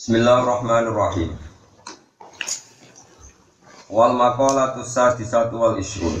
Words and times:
Bismillahirrahmanirrahim. 0.00 1.36
Wal 3.92 4.16
maqalatu 4.16 4.80
sadisatu 4.80 5.60
wal 5.60 5.76
isrun. 5.76 6.16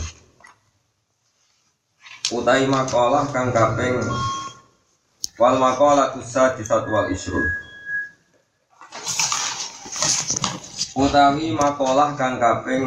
Utai 2.28 2.68
makalah 2.68 3.24
kang 3.32 3.48
kaping 3.56 4.04
wal 5.40 5.56
maqalatu 5.56 6.20
sadisatu 6.20 6.92
wal 6.92 7.08
isrun. 7.08 7.48
Utawi 11.00 11.56
makalah 11.56 12.20
kang 12.20 12.36
kaping 12.36 12.84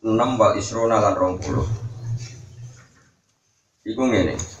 6 0.00 0.40
wal 0.40 0.56
isruna 0.56 1.04
lan 1.04 1.20
20. 1.20 3.92
Iku 3.92 4.08
ngene. 4.08 4.53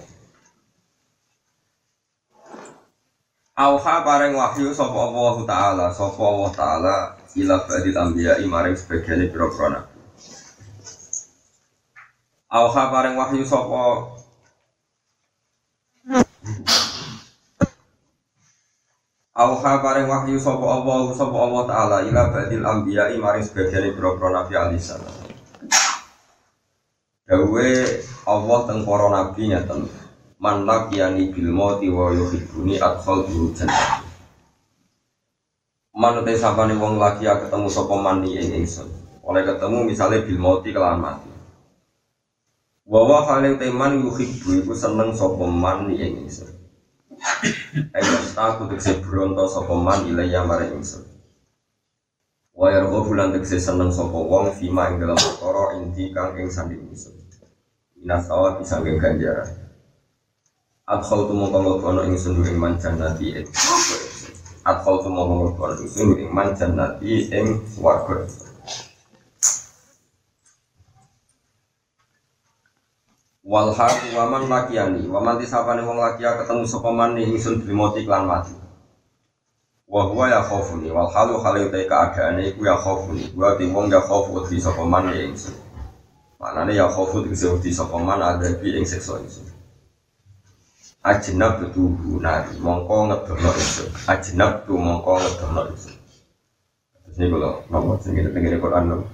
Auha 3.54 4.02
paring 4.02 4.34
wahyu 4.34 4.74
sapa 4.74 4.98
Allah 4.98 5.38
taala 5.46 5.86
sapa 5.94 6.18
Allah 6.18 6.50
taala 6.50 6.96
ila 7.38 7.62
badil 7.62 7.94
anbiya 7.94 8.42
maring 8.50 8.74
sebagian 8.74 9.30
pira-pira 9.30 9.78
nabi. 9.78 9.94
Auha 12.50 12.82
paring 12.90 13.14
wahyu 13.14 13.46
sapa 13.46 14.10
Auha 19.38 19.72
paring 19.78 20.10
wahyu 20.10 20.34
sapa 20.42 20.66
Allah 20.66 21.14
sapa 21.14 21.38
Allah 21.38 21.62
taala 21.70 21.96
ila 22.10 22.34
badil 22.34 22.66
anbiya 22.66 23.14
maring 23.22 23.46
sebagian 23.46 23.94
pira-pira 23.94 24.34
nabi 24.34 24.54
alisan. 24.58 24.98
Dawe 27.30 27.70
Allah 28.26 28.58
teng 28.66 28.82
para 28.82 29.06
nabi 29.14 29.54
man 30.38 30.66
laqiyani 30.66 31.30
bil 31.30 31.50
mauti 31.54 31.86
wa 31.86 32.10
yuhibbuni 32.10 32.82
adkhal 32.82 33.22
dulu 33.26 33.54
jannah. 33.54 34.02
Man 35.94 36.26
te 36.26 36.34
sapane 36.34 36.74
wong 36.74 36.98
laki 36.98 37.22
ketemu 37.22 37.70
sapa 37.70 37.94
man 37.94 38.26
ing 38.26 38.50
ingsun. 38.50 38.90
Oleh 39.22 39.46
ketemu 39.46 39.86
misalnya 39.86 40.26
bil 40.26 40.38
mauti 40.42 40.74
kelawan 40.74 40.98
mati. 40.98 41.30
Wa 42.84 43.00
wa 43.06 43.18
haling 43.30 43.56
teman 43.56 44.02
yuhibbu 44.02 44.66
iku 44.66 44.74
seneng 44.74 45.14
sapa 45.14 45.46
man 45.46 45.94
ing 45.94 46.26
ingsun. 46.26 46.50
Ayo 47.94 48.10
aku 48.34 48.66
tekse 48.74 48.98
bronto 48.98 49.46
sapa 49.46 49.70
man 49.70 50.02
ilaya 50.02 50.42
maring 50.42 50.82
ingsun. 50.82 51.06
Wa 52.58 52.74
yargha 52.74 52.98
bulan 53.06 53.30
tekse 53.30 53.62
seneng 53.62 53.94
sapa 53.94 54.18
wong 54.18 54.50
fima 54.50 54.90
ing 54.90 54.98
dalam 54.98 55.14
perkara 55.14 55.78
inti 55.78 56.10
kang 56.10 56.34
ing 56.34 56.50
sanding 56.50 56.90
ingsun. 56.90 57.14
Inasawa 58.02 58.58
bisa 58.58 58.82
ganjaran 58.82 59.63
Adkhal 60.84 61.24
tu 61.24 61.32
mongko 61.32 61.58
nglepono 61.64 62.04
ingsun 62.04 62.44
ing 62.44 62.60
man 62.60 62.76
jannati 62.76 63.32
ing 63.32 63.48
Adkhal 64.68 64.96
tu 65.00 65.08
mongko 65.08 65.34
nglepono 65.40 65.72
ingsun 65.80 66.12
ing 66.20 66.28
man 66.28 66.52
jannati 66.52 67.32
ing 67.32 67.46
swarga. 67.72 68.28
Wal 73.48 73.72
haq 73.72 73.96
wa 74.12 74.28
man 74.28 74.44
lakiyani 74.52 75.08
wa 75.08 75.24
man 75.24 75.40
tisapane 75.40 75.80
wong 75.88 75.96
lakia 76.04 76.36
ketemu 76.36 76.68
sapa 76.68 76.92
man 76.92 77.16
ingsun 77.16 77.64
bimoti 77.64 78.04
klan 78.04 78.28
mati. 78.28 78.52
Wa 79.88 80.04
huwa 80.04 80.28
ya 80.28 80.44
khaufuni 80.44 80.92
wal 80.92 81.08
halu 81.08 81.40
halu 81.40 81.72
ta 81.72 81.80
keadaane 81.80 82.52
iku 82.52 82.60
ya 82.68 82.76
khaufuni 82.76 83.32
wa 83.32 83.56
ti 83.56 83.72
wong 83.72 83.88
ya 83.88 84.04
khaufu 84.04 84.44
di 84.52 84.60
sapa 84.60 84.84
man 84.84 85.08
ingsun. 85.16 85.56
Manane 86.36 86.76
ya 86.76 86.92
khaufu 86.92 87.24
di 87.24 87.72
sapa 87.72 87.96
man 87.96 88.20
ada 88.20 88.52
bi 88.60 88.76
ing 88.76 88.84
siksa 88.84 89.16
ingsun 89.24 89.53
ajnab 91.04 91.68
tu 91.76 91.84
nari 92.16 92.56
mongko 92.64 93.12
ngedono 93.12 93.50
itu 93.52 93.84
ajnab 94.08 94.64
tu 94.64 94.72
mongko 94.80 95.20
ngedono 95.20 95.62
itu 95.68 95.92
terus 97.04 97.16
ini 97.20 97.28
kalau 97.28 97.60
nomor 97.68 98.00
sini 98.00 98.24
tenggine 98.24 98.56
Quran 98.56 98.84
lo 98.88 99.04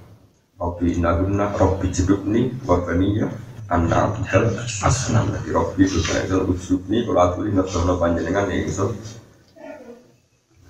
Robbi 0.55 0.95
inaguna 0.95 1.51
Robbi 1.51 1.91
jedubni 1.91 2.47
wabaniya 2.63 3.27
anda 3.71 4.11
bidal 4.11 4.51
asnam. 4.83 5.31
Dari 5.31 5.51
itu 5.83 5.99
kan 6.03 6.27
itu 6.27 6.37
usubni 6.47 7.03
kalau 7.07 7.23
aku 7.27 7.43
lihat 7.43 7.67
ngedono 7.67 7.99
panjenengan 7.99 8.51
ya 8.51 8.67
itu 8.67 8.87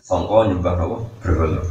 songko 0.01 0.49
nyembah 0.49 0.73
nopo 0.73 0.97
berhala. 1.21 1.61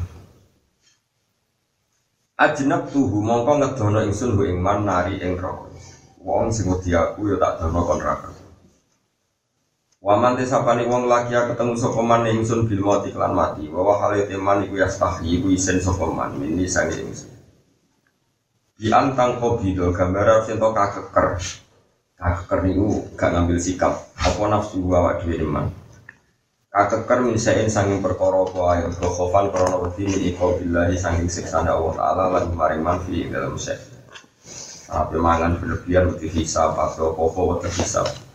Ajnab 2.39 2.87
tuhu 2.95 3.19
mongko 3.19 3.63
ngedono 3.63 3.99
ingsun 4.07 4.39
bu 4.39 4.47
ingman 4.47 4.87
nari 4.87 5.19
rokok. 5.23 5.75
Wong 6.23 6.55
sing 6.55 6.71
aku 6.71 7.21
ya 7.31 7.37
tak 7.41 7.63
dono 7.63 7.83
kon 7.83 7.99
raka 7.99 8.40
Waman 10.01 10.33
tesapani 10.33 10.89
wong 10.89 11.13
laki 11.13 11.37
ketemu 11.37 11.77
sapa 11.77 12.01
man 12.01 12.25
ingsun 12.25 12.65
bil 12.65 12.81
mati 12.81 13.13
klan 13.13 13.37
mati 13.37 13.69
wa 13.69 13.85
wa 13.85 14.01
hale 14.01 14.25
teman 14.25 14.65
iku 14.65 14.81
yastahi 14.81 15.37
iku 15.37 15.53
isen 15.53 15.77
sapa 15.77 16.09
man 16.09 16.41
mini 16.41 16.65
sange 16.65 17.05
ingsun. 17.05 17.29
Di 18.81 18.89
antang 18.97 19.37
kobido 19.37 19.93
gambar 19.93 20.49
sing 20.49 20.57
to 20.57 20.73
kakeker. 20.73 21.37
Kakeker 22.17 22.59
niku 22.65 23.13
gak 23.13 23.29
ngambil 23.29 23.61
sikap 23.61 24.09
apa 24.17 24.41
nafsu 24.49 24.81
awak 24.89 25.21
dhewe 25.21 25.45
iman. 25.45 25.69
Kakeker 26.73 27.21
min 27.21 27.37
saen 27.37 27.69
sanging 27.69 28.01
perkara 28.01 28.41
apa 28.41 28.61
ae 28.73 28.89
khofan 28.97 29.53
krana 29.53 29.85
wedi 29.85 30.09
min 30.09 30.33
iko 30.33 30.57
billahi 30.57 30.97
sanging 30.97 31.29
siksa 31.29 31.61
Allah 31.61 31.93
taala 31.93 32.25
lan 32.41 32.57
maring 32.57 32.81
man 32.81 33.05
dalam 33.05 33.53
sek. 33.61 33.77
Apa 34.89 35.13
mangan 35.13 35.61
berlebihan 35.61 36.09
wedi 36.09 36.33
hisab 36.41 36.73
atau 36.73 37.13
apa-apa 37.13 37.69
hisab. 37.69 38.30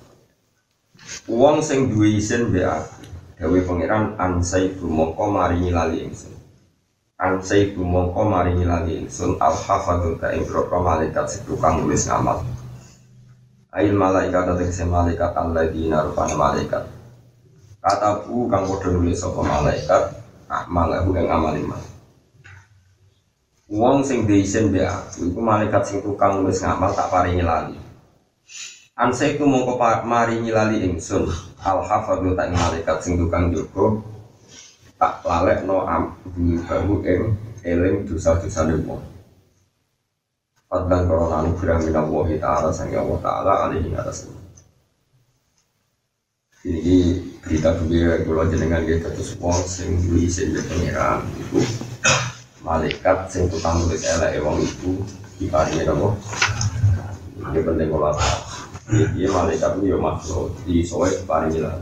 Wong 1.26 1.58
sing 1.66 1.90
duwe 1.90 2.22
isin 2.22 2.54
be 2.54 2.62
aku. 2.62 3.02
Dewe 3.42 3.66
pangeran 3.66 4.14
ansaibu 4.22 4.86
mongko 4.86 5.26
maringi 5.34 5.74
lali 5.74 6.06
ingsun. 6.06 6.38
Ansaibu 7.18 7.82
mongko 7.82 8.30
maringi 8.30 8.62
lali 8.62 9.02
ingsun 9.02 9.42
al 9.42 9.58
hafadhu 9.58 10.22
ta 10.22 10.30
ing 10.38 10.46
malaikat 10.46 11.26
sing 11.26 11.42
tukang 11.50 11.82
nulis 11.82 12.06
ngamal. 12.06 12.46
Ail 13.74 13.98
malaikat 13.98 14.54
tegese 14.54 14.86
malaikat 14.86 15.34
alladzina 15.34 16.06
rupane 16.06 16.38
malaikat. 16.38 16.86
Kataku 17.82 18.46
kang 18.46 18.70
padha 18.70 18.90
nulis 18.94 19.18
sapa 19.18 19.42
malaikat 19.42 20.14
amalahu 20.46 21.10
ing 21.18 21.26
amal 21.26 21.58
iman. 21.58 21.82
Wong 23.66 24.06
sing 24.06 24.30
isin 24.30 24.70
be 24.70 24.86
aku 24.86 25.26
iku 25.26 25.42
malaikat 25.42 25.82
sing 25.90 26.06
tukang 26.06 26.46
nulis 26.46 26.62
ngamal 26.62 26.94
tak 26.94 27.10
paringi 27.10 27.42
lali. 27.42 27.85
Ansai 28.96 29.36
ku 29.36 29.44
mongko 29.44 29.76
mari 30.08 30.40
nyilali 30.40 30.88
ingsun. 30.88 31.28
Al 31.60 31.84
hafadhu 31.84 32.32
tak 32.32 32.56
malaikat 32.56 33.04
sing 33.04 33.20
tukang 33.20 33.52
jogo 33.52 34.00
tak 34.96 35.20
lalek 35.28 35.68
no 35.68 35.84
am 35.84 36.16
bahu 36.64 37.04
ing 37.04 37.36
eling 37.68 38.08
dosa-dosa 38.08 38.64
wong. 38.88 39.04
Fadlan 40.72 41.12
korona 41.12 41.44
anugerah 41.44 41.84
minallahi 41.84 42.40
ta'ala 42.40 42.72
sang 42.72 42.96
Allah 42.96 43.20
ta'ala 43.20 43.54
alihi 43.68 43.92
atas. 44.00 44.32
Ini 46.66 47.20
berita 47.44 47.76
kebira 47.78 48.24
kalau 48.26 48.48
jenengan 48.48 48.82
dia 48.88 48.98
terus 48.98 49.36
wong 49.38 49.60
sing 49.68 50.02
duwe 50.08 50.26
sing 50.26 50.56
pengiran 50.56 51.22
itu 51.38 51.62
malaikat 52.64 53.28
sing 53.28 53.52
tukang 53.52 53.78
tulis 53.86 54.08
elek 54.08 54.40
wong 54.40 54.64
itu 54.64 55.04
diparingi 55.38 55.84
apa? 55.84 56.10
Ini 57.44 57.60
penting 57.62 57.88
kalau 57.92 58.16
Iya 58.86 59.34
malaikat 59.34 59.82
itu 59.82 59.86
ya 59.90 59.98
makhluk 59.98 60.54
di 60.62 60.86
soal 60.86 61.10
paling 61.26 61.58
hilang. 61.58 61.82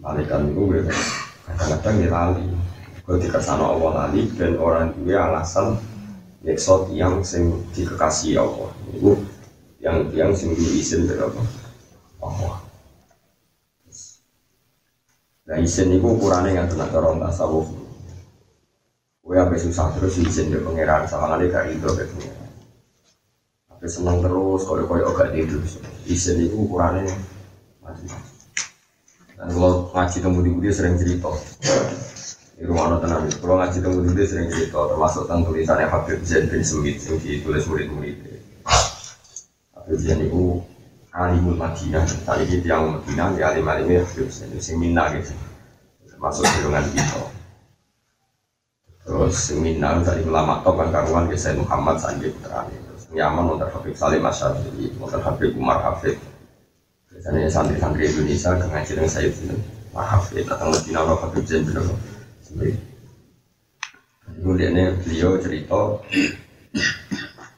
Malaikat 0.00 0.48
itu 0.48 0.60
gue 0.64 0.80
kadang-kadang 1.44 1.96
ya 2.00 2.08
lali. 2.08 2.46
Kalau 3.04 3.20
dikasih 3.20 3.52
Allah 3.60 3.92
lali 3.92 4.22
dan 4.32 4.56
orang 4.56 4.96
itu 4.96 5.12
alasan 5.12 5.76
nyeksot 6.40 6.88
yang 6.96 7.20
sing 7.20 7.52
dikasih 7.76 8.40
Allah. 8.40 8.72
Itu 8.96 9.20
yang 9.84 10.08
yang 10.16 10.32
sing 10.32 10.56
diizin 10.56 11.04
berapa? 11.04 11.40
Allah. 12.24 12.56
Nah 15.46 15.56
izin 15.60 15.94
itu 15.94 16.02
ukurannya 16.02 16.56
yang 16.56 16.66
tenang 16.66 16.90
orang 16.96 17.20
tasawuf. 17.28 17.68
Gue 19.20 19.36
apa 19.36 19.52
susah 19.60 19.92
terus 20.00 20.16
izin 20.16 20.48
dari 20.48 20.64
pangeran 20.64 21.04
sama 21.04 21.36
kali 21.36 21.52
gak 21.52 21.68
itu 21.70 21.90
ke. 21.92 22.35
Senang 23.86 24.18
terus, 24.18 24.66
kalau 24.66 24.82
kau 24.90 25.14
gak 25.14 25.30
tidur. 25.30 25.62
Isen 26.10 26.42
itu 26.42 26.58
ukurannya 26.58 27.06
macam-macam. 27.82 28.34
Dan 29.36 29.48
kalau 29.52 29.92
ngaji 29.92 30.18
temu 30.18 30.38
di 30.42 30.50
dia 30.64 30.72
sering 30.72 30.96
cerita. 30.98 31.30
Di 32.56 32.64
rumah 32.64 32.88
anak 32.88 33.00
tenang 33.04 33.22
kalau 33.36 33.60
ngaji 33.60 33.78
temu 33.84 33.98
di 34.00 34.10
dia 34.16 34.26
sering 34.26 34.48
cerita, 34.48 34.80
termasuk 34.90 35.28
tentang 35.28 35.42
tulisannya 35.44 35.86
Habib 35.92 36.20
Zain 36.24 36.48
bin 36.48 36.64
Semit 36.64 36.96
yang 37.04 37.20
ditulis 37.20 37.68
murid-murid. 37.68 38.16
Habib 39.76 39.98
Zain 40.00 40.24
itu 40.24 40.64
alimul 41.12 41.56
Madinah, 41.60 42.04
tadi 42.24 42.44
kita 42.48 42.66
yang 42.66 42.96
Madinah, 42.96 43.28
di 43.36 43.42
alim-alimnya 43.44 44.08
Habib 44.08 44.32
Zain 44.32 44.50
itu 44.56 44.72
seminar 44.72 45.12
gitu. 45.14 45.36
Termasuk 46.08 46.48
golongan 46.48 46.88
kita. 46.96 47.20
Terus 49.04 49.36
seminar 49.36 50.00
dari 50.00 50.24
ulama 50.24 50.64
top 50.64 50.80
kan 50.80 50.88
karuan 50.90 51.28
ke 51.28 51.36
Muhammad 51.60 52.00
Sanjay 52.00 52.32
Putra 52.32 52.66
Yaman 53.14 53.54
untuk 53.54 53.70
Habib 53.70 53.94
Salim 53.94 54.22
Masyarakat 54.24 54.66
untuk 54.98 55.22
Habib 55.22 55.50
Umar 55.54 55.78
Hafid 55.82 56.18
biasanya 57.12 57.48
santri-santri 57.48 58.10
Indonesia 58.10 58.58
ke 58.58 58.66
ngaji 58.66 58.90
dengan 58.92 59.10
saya 59.10 59.26
itu 59.30 59.42
ya 60.36 60.42
datang 60.44 60.68
ke 60.74 60.78
Cina 60.84 61.00
orang 61.00 61.20
Habib 61.24 61.44
Zain 61.48 61.64
bin 61.64 61.80
Sendiri. 62.44 62.76
Kemudian 64.26 64.76
beliau 65.00 65.38
cerita 65.40 65.80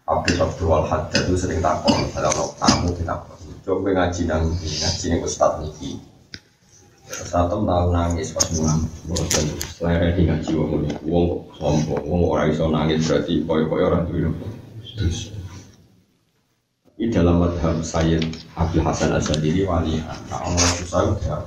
Abdul 0.08 0.38
Abdul 0.40 0.72
Haddad 0.88 1.22
itu 1.26 1.36
sering 1.36 1.60
takon 1.60 2.06
kalau 2.14 2.54
tamu 2.56 2.94
kita 2.94 3.18
coba 3.66 3.88
ngaji 3.92 4.22
nang 4.24 4.48
ngaji 4.56 5.04
nih 5.10 5.18
Ustaz 5.20 5.60
Niki. 5.60 6.00
Satu 7.08 7.64
tahu 7.64 7.88
nangis 7.92 8.36
pas 8.36 8.44
mulang, 8.52 8.84
bosan. 9.08 9.48
Selera 9.64 10.12
di 10.12 10.28
ngaji 10.28 10.50
wong 10.56 10.70
ini, 10.80 10.92
wong 11.08 11.44
sombong, 11.56 12.04
wong 12.04 12.20
orang 12.28 12.52
iso 12.52 12.68
nangis 12.68 13.04
berarti 13.04 13.44
koyo-koyo 13.48 13.84
orang 13.88 14.04
tuh 14.08 14.32
Terus 14.96 15.37
ini 16.98 17.14
dalam 17.14 17.38
madhab 17.38 17.78
Sayyid 17.78 18.26
Abdul 18.58 18.82
Hasan 18.82 19.14
Asadili 19.14 19.62
wali. 19.62 20.02
Nah 20.02 20.38
Allah 20.42 20.66
susah 20.82 21.14
udah 21.14 21.46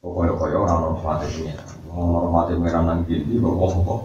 Pokoknya 0.00 0.32
kaya 0.40 0.56
orang 0.56 0.78
hormati 0.88 1.26
pengiran 1.36 1.68
Orang 1.92 2.08
hormati 2.16 2.52
pengiran 2.56 2.84
nang 2.88 3.00
gini 3.04 3.36
kok 3.36 4.00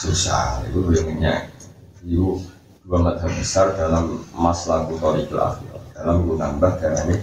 susah. 0.00 0.64
Itu 0.64 0.88
yang 0.96 1.20
nyak 1.20 1.52
Itu 2.00 2.40
dua 2.88 2.98
madhab 3.04 3.28
besar 3.36 3.76
dalam 3.76 4.24
masalah 4.32 4.88
kutori 4.88 5.28
akhir 5.28 5.76
Dalam 5.92 6.24
nambah 6.24 6.72
darah 6.80 7.04
ini. 7.04 7.16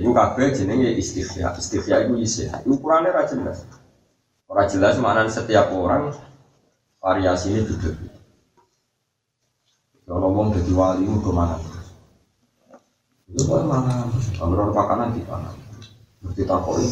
Itu 0.00 0.16
kabeh 0.16 0.56
jenenge 0.56 0.96
istighya 0.96 1.52
Istighya 1.52 2.08
itu 2.08 2.16
isi 2.16 2.48
Ukurannya 2.64 3.12
ra 3.12 3.28
jelas. 3.28 3.68
Orang 4.48 4.72
jelas 4.72 4.96
mana 4.96 5.28
setiap 5.28 5.68
orang 5.76 6.16
variasi 6.96 7.52
ini 7.52 7.60
beda 7.68 8.19
kalau 10.10 10.26
ngomong 10.26 10.50
jadi 10.58 10.74
wali 10.74 11.06
itu 11.06 11.22
ke 11.22 11.30
mana 11.30 11.54
Itu 13.30 13.46
kok 13.46 13.62
mana? 13.62 14.10
Kalau 14.34 14.74
makanan 14.74 15.14
di 15.14 15.22
mana? 15.22 15.54
Berarti 16.18 16.42
takoi. 16.42 16.82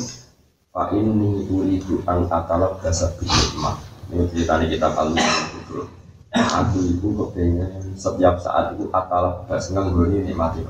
Pak 0.70 0.94
ini 0.94 1.50
uridu 1.50 1.98
an 2.06 2.30
atalab 2.30 2.78
dasar 2.78 3.10
mah. 3.58 3.74
Ini 4.14 4.22
cerita 4.30 4.62
kita 4.62 4.94
kalau 4.94 5.18
itu. 5.18 5.82
Aku 6.30 6.78
itu 6.78 7.10
kepengen 7.10 7.90
setiap 7.98 8.38
saat 8.38 8.78
itu 8.78 8.86
atalab 8.94 9.50
das 9.50 9.74
nganggoni 9.74 10.22
nikmati. 10.22 10.62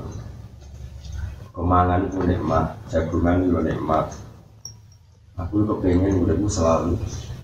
Kemangan 1.53 2.09
itu 2.09 2.17
nikmat, 2.25 2.81
jagungan 2.89 3.45
itu 3.45 3.61
nikmat. 3.61 4.09
Aku 5.37 5.69
kepengen 5.69 6.25
udah 6.25 6.33
selalu 6.49 6.97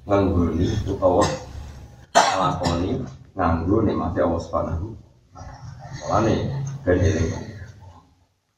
nganggoni 0.10 0.66
utawa 0.90 1.22
lakoni 2.42 3.06
nganggo 3.36 3.84
nikmati 3.84 4.24
Allah 4.24 4.42
Subhanahu 4.42 4.88
Mulane 6.06 6.36
ben 6.86 7.00
eling. 7.02 7.32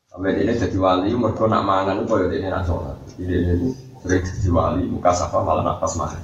Sampai 0.10 0.42
ini 0.42 0.52
jadi 0.58 0.78
wali, 0.82 1.14
mereka 1.14 1.46
nak 1.46 1.64
mangan 1.64 2.02
itu 2.02 2.10
kalau 2.10 2.28
ini 2.28 2.50
nasional. 2.50 2.96
Ini 3.22 3.36
ini 3.38 3.68
sering 4.02 4.24
jadi 4.26 4.50
wali, 4.50 4.84
muka 4.90 5.14
safa 5.14 5.40
malah 5.46 5.64
nafas 5.64 5.96
makan. 5.96 6.24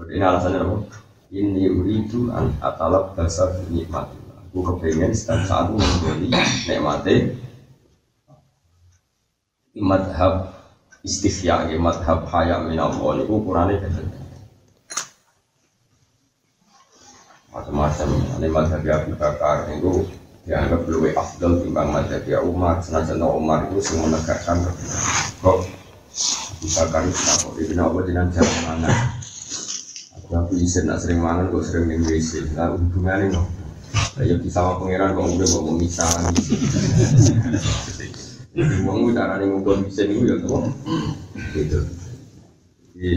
Ini 0.00 0.22
alasannya 0.22 0.60
apa? 0.64 0.76
Ini 1.32 1.62
uridu 1.72 2.30
an 2.30 2.54
atalab 2.60 3.16
dasar 3.16 3.52
nikmat. 3.72 4.08
Aku 4.50 4.66
kepengen 4.66 5.14
setiap 5.14 5.46
saat 5.46 5.70
membeli 5.70 6.30
nikmati 6.66 7.38
madhab 9.78 10.50
istifya, 11.06 11.70
madhab 11.78 12.26
hayam 12.28 12.70
minallah. 12.70 13.18
Ini 13.18 13.24
ukurannya. 13.26 13.78
Macam-macam. 17.50 18.08
Ini 18.38 18.48
madhab 18.50 18.82
Abu 18.82 19.12
Bakar 19.18 19.66
itu 19.74 20.06
dianggap 20.46 20.86
lebih 20.88 21.12
afdal 21.18 21.62
timbang 21.62 21.90
madhab 21.90 22.22
Umar. 22.46 22.78
Senajan 22.82 23.20
Umar 23.22 23.66
itu 23.70 23.82
semua 23.82 24.10
menegakkan 24.10 24.62
kok 25.42 25.66
Abu 26.58 26.68
Bakar 26.74 27.02
itu 27.06 27.18
kok 27.18 27.52
itu 27.58 27.74
kenapa 27.74 27.98
dengan 28.06 28.26
cara 28.30 28.52
mana. 28.70 28.90
Aku 30.18 30.30
aku 30.34 30.52
izin 30.58 30.86
nak 30.86 31.02
sering 31.02 31.18
mangan 31.18 31.50
kok 31.50 31.66
sering 31.66 31.90
minum 31.90 32.06
WC 32.06 32.54
nah 32.54 32.70
hubungannya 32.70 33.34
no 33.34 33.42
ya 34.22 34.38
sama 34.46 34.78
pangeran 34.78 35.18
kok 35.18 35.26
udah 35.26 35.48
mau 35.58 35.74
misalnya 35.74 36.30
jadi 38.50 38.74
uang 38.82 39.14
cara 39.14 39.38
nih 39.38 39.46
ngumpul 39.46 39.78
bisa 39.86 40.06
nih 40.06 40.22
ya 40.26 40.34
tuh 40.42 40.70
gitu. 41.54 41.78
Jadi 42.94 43.12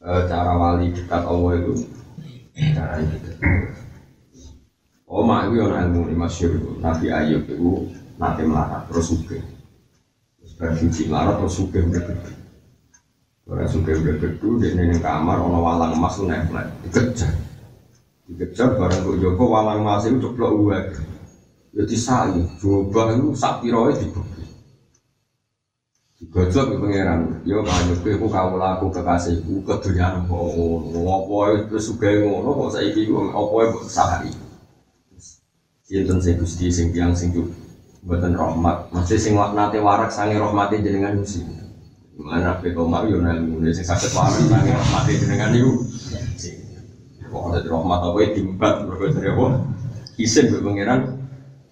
cara 0.00 0.52
wali 0.56 0.92
dekat 0.92 1.22
Allah 1.24 1.52
itu 1.60 1.84
Oh, 5.12 5.24
mak 5.24 5.48
itu 5.48 5.60
yang 5.60 5.92
ilmu 5.92 6.08
ini 6.08 6.16
masyur 6.16 6.52
Nabi 6.80 7.12
Ayub 7.12 7.44
itu 7.48 7.84
nanti 8.16 8.44
melarat 8.44 8.88
terus 8.88 9.12
suge. 9.12 9.40
Terus 10.40 10.52
berfungsi 10.56 11.08
melarat 11.08 11.36
terus 11.40 11.56
suge 11.56 11.80
udah 11.84 12.00
gede. 12.00 12.32
Orang 13.48 13.68
suge 13.68 13.92
udah 13.92 14.14
gede, 14.16 14.36
di 14.40 14.68
ini 14.72 14.96
kamar, 15.00 15.36
ono 15.40 15.60
walang 15.60 15.96
emas 15.96 16.16
itu 16.16 16.24
nempel, 16.24 16.64
dikejar. 16.88 17.32
Dikejar 18.28 18.68
barang 18.76 19.00
kok 19.04 19.16
Joko 19.20 19.44
walang 19.52 19.84
emas 19.84 20.08
itu 20.08 20.16
ceplok 20.16 20.52
uang. 20.56 20.86
Ya 21.72 21.82
disai, 21.88 22.36
coba 22.60 23.12
itu 23.12 23.32
sapi 23.36 23.68
roy 23.72 23.96
dibagi. 23.96 24.31
Digojok 26.22 26.64
ke 26.70 26.76
pangeran, 26.78 27.42
yo 27.42 27.66
banyak 27.66 27.98
kowe 27.98 28.14
ku 28.14 28.26
kamu 28.30 28.54
laku 28.54 28.94
kekasihku 28.94 29.66
kedunyan 29.66 30.22
kok 30.30 30.54
ngono. 30.54 31.02
Apa 31.02 31.66
itu 31.66 31.82
suge 31.82 32.22
ngono 32.22 32.54
kok 32.62 32.78
saiki 32.78 33.10
ku 33.10 33.26
apa 33.26 33.74
mbok 33.74 33.82
sahari. 33.90 34.30
Sinten 35.82 36.22
sing 36.22 36.38
Gusti 36.38 36.70
sing 36.70 36.94
tiyang 36.94 37.10
sing 37.10 37.34
mboten 38.06 38.38
rahmat. 38.38 38.94
Mesti 38.94 39.18
sing 39.18 39.34
nate 39.34 39.82
warak 39.82 40.14
sange 40.14 40.38
rahmate 40.38 40.78
jenengan 40.78 41.18
mesti. 41.18 41.42
Mana 42.14 42.54
pe 42.62 42.70
koma 42.70 43.02
yo 43.02 43.18
nang 43.18 43.42
ngene 43.42 43.74
sing 43.74 43.82
saged 43.82 44.14
warak 44.14 44.46
sange 44.46 44.70
rahmate 44.70 45.18
jenengan 45.18 45.50
niku. 45.50 45.74
Kok 47.26 47.50
ada 47.50 47.66
rahmat 47.66 47.98
apa 47.98 48.18
dimbat 48.30 48.74
mergo 48.86 49.10
dari 49.10 49.26
apa? 49.26 49.46
Isin 50.22 50.54
pangeran 50.54 51.18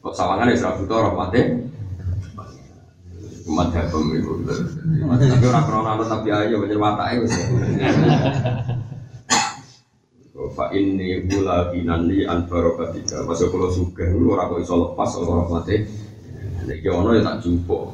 kok 0.02 0.10
sawangane 0.10 0.58
wis 0.58 0.66
ra 0.66 0.74
butuh 0.74 1.06
rahmate. 1.06 1.59
Umat 3.50 3.74
habem 3.74 4.14
itu. 4.14 4.30
Tapi 4.46 5.44
orang 5.50 5.64
krono 5.66 6.06
tapi 6.06 6.30
ayo 6.30 6.62
banyak 6.62 6.78
watake 6.78 7.26
wis. 7.26 7.34
Fa 10.54 10.70
ini 10.70 11.26
gula 11.26 11.74
kinandi 11.74 12.26
an 12.30 12.46
barokatika. 12.46 13.26
Masuk 13.26 13.50
kalau 13.50 13.70
suka, 13.70 14.06
lu 14.14 14.34
orang 14.34 14.54
kok 14.54 14.62
iso 14.62 14.74
lepas 14.78 15.10
orang 15.18 15.50
mati. 15.50 15.82
Nek 16.66 16.86
ono 16.86 17.10
ya 17.18 17.26
tak 17.26 17.42
jumpo. 17.42 17.90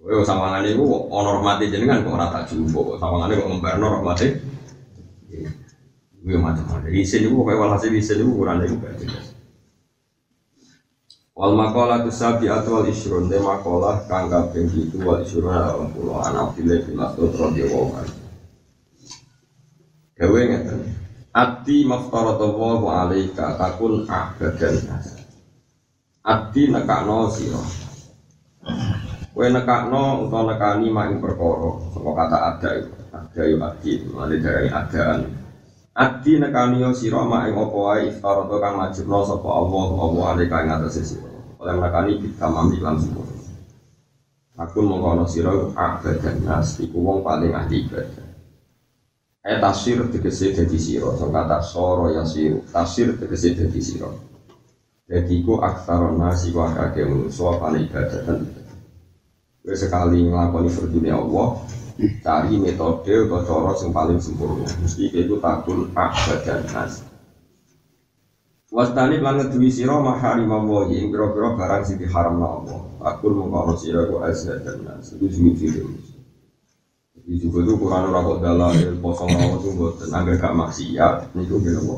Kowe 0.00 0.22
sawangane 0.24 0.72
iku 0.72 0.86
ono 1.12 1.44
mati 1.44 1.68
jenengan 1.68 2.00
kok 2.00 2.16
ora 2.16 2.32
tak 2.32 2.48
jumpo. 2.48 2.96
Sawangane 2.96 3.36
kok 3.36 3.48
ngembarno 3.52 4.00
mati. 4.00 4.28
Gue 6.26 6.34
macam-macam. 6.42 6.90
Isin 6.90 7.30
itu 7.30 7.38
pokoknya 7.38 7.60
walhasil 7.62 7.94
isin 7.94 8.18
itu 8.18 8.26
ukuran 8.26 8.58
itu 8.66 8.74
gak 8.82 8.98
jelas. 8.98 9.35
Wal 11.36 11.52
makola 11.52 12.00
tu 12.00 12.08
sabi 12.08 12.48
atwal 12.48 12.88
isrun 12.88 13.28
de 13.28 13.36
makola 13.36 14.00
kang 14.08 14.32
kaping 14.32 14.72
itu 14.72 14.96
wal 15.04 15.20
isrun 15.20 15.52
dalam 15.52 15.92
pulau 15.92 16.24
anak 16.24 16.56
pilih 16.56 16.80
bin 16.88 16.96
Mas'ud 16.96 17.28
radhiyallahu 17.28 17.92
anhu. 17.92 18.16
Gawe 20.16 20.40
ngeten. 20.48 20.80
Ati 21.36 21.84
maftaradallahu 21.84 22.88
alaika 22.88 23.60
takun 23.60 24.08
abadan 24.08 24.80
nas. 24.88 25.28
Ati 26.24 26.72
nekakno 26.72 27.28
sira. 27.28 27.60
Kowe 29.36 29.44
nekakno 29.52 30.24
utawa 30.24 30.56
nekani 30.56 30.88
mak 30.88 31.12
ing 31.12 31.20
perkara, 31.20 31.70
saka 31.92 32.10
kata 32.16 32.38
ada 32.40 32.70
itu. 32.80 32.92
Ada 33.12 33.42
yo 33.44 33.56
ati, 33.60 33.92
mane 34.08 34.40
dari 34.40 34.72
adaan. 34.72 35.20
Adi 35.92 36.40
nekani 36.40 36.80
yo 36.80 36.96
sira 36.96 37.20
mak 37.28 37.52
ing 37.52 37.60
apa 37.60 37.76
wae 37.76 38.08
iftarata 38.08 38.56
kang 38.56 38.80
wajibna 38.80 39.20
sapa 39.20 39.48
Allah 39.52 39.84
apa 40.00 40.20
alaika 40.32 40.64
ing 40.64 40.72
atase. 40.72 41.25
Oleh 41.60 41.74
nekani 41.80 42.20
kita 42.20 42.46
mami 42.48 42.78
lan 42.80 43.00
sempurna. 43.00 43.44
Aku 44.56 44.80
mengkono 44.80 45.28
sira 45.28 45.52
abadan 45.76 46.40
nas 46.44 46.80
iku 46.80 46.96
wong 47.04 47.20
paling 47.20 47.52
ahli 47.52 47.84
ibadah. 47.84 48.24
Eh 49.46 49.60
tafsir 49.60 50.00
tegese 50.08 50.56
dadi 50.56 50.80
sira, 50.80 51.12
sing 51.14 51.28
kata 51.28 51.60
soro 51.60 52.08
ya 52.08 52.24
siru. 52.24 52.64
Tafsir 52.64 53.20
tegese 53.20 53.52
dadi 53.52 53.80
sira. 53.84 54.08
Jadi 55.06 55.44
ku 55.46 55.60
aksaron 55.62 56.18
nasi 56.18 56.50
ku 56.50 56.64
akake 56.64 57.06
manusia 57.06 57.54
paling 57.62 57.86
ibadah 57.86 58.20
dan 58.26 58.40
Kowe 59.66 59.74
sekali 59.74 60.22
nglakoni 60.22 60.70
fardune 60.70 61.10
Allah, 61.10 61.58
cari 62.22 62.54
metode 62.54 63.26
atau 63.26 63.42
cara 63.42 63.74
yang 63.82 63.90
paling 63.90 64.22
sempurna. 64.22 64.62
Mesti 64.62 65.10
itu 65.10 65.42
takun 65.42 65.90
abadan 65.90 66.62
nas. 66.70 67.02
Wastani 68.66 69.22
lan 69.22 69.38
ngeduwi 69.38 69.70
sira 69.70 69.94
maharim 70.02 70.50
Allah 70.50 70.90
ing 70.90 71.14
pira-pira 71.14 71.54
barang 71.54 71.82
sing 71.86 72.02
diharamna 72.02 72.46
Allah. 72.50 72.80
Takun 72.98 73.38
mengkono 73.38 73.78
sira 73.78 74.10
ku 74.10 74.18
azdan 74.26 74.82
nas. 74.82 75.14
Itu 75.14 75.30
sing 75.30 75.54
Jadi 75.54 77.42
juga 77.42 77.58
itu 77.62 77.74
Quran 77.78 78.10
ora 78.10 78.20
kok 78.22 78.38
dalil 78.42 78.90
kosong 79.02 79.30
rawat 79.34 79.58
itu 79.58 79.70
mboten 79.74 80.10
anggar 80.14 80.38
gak 80.38 80.54
maksiat 80.54 81.14
niku 81.34 81.58
nggih 81.62 81.78
apa. 81.78 81.96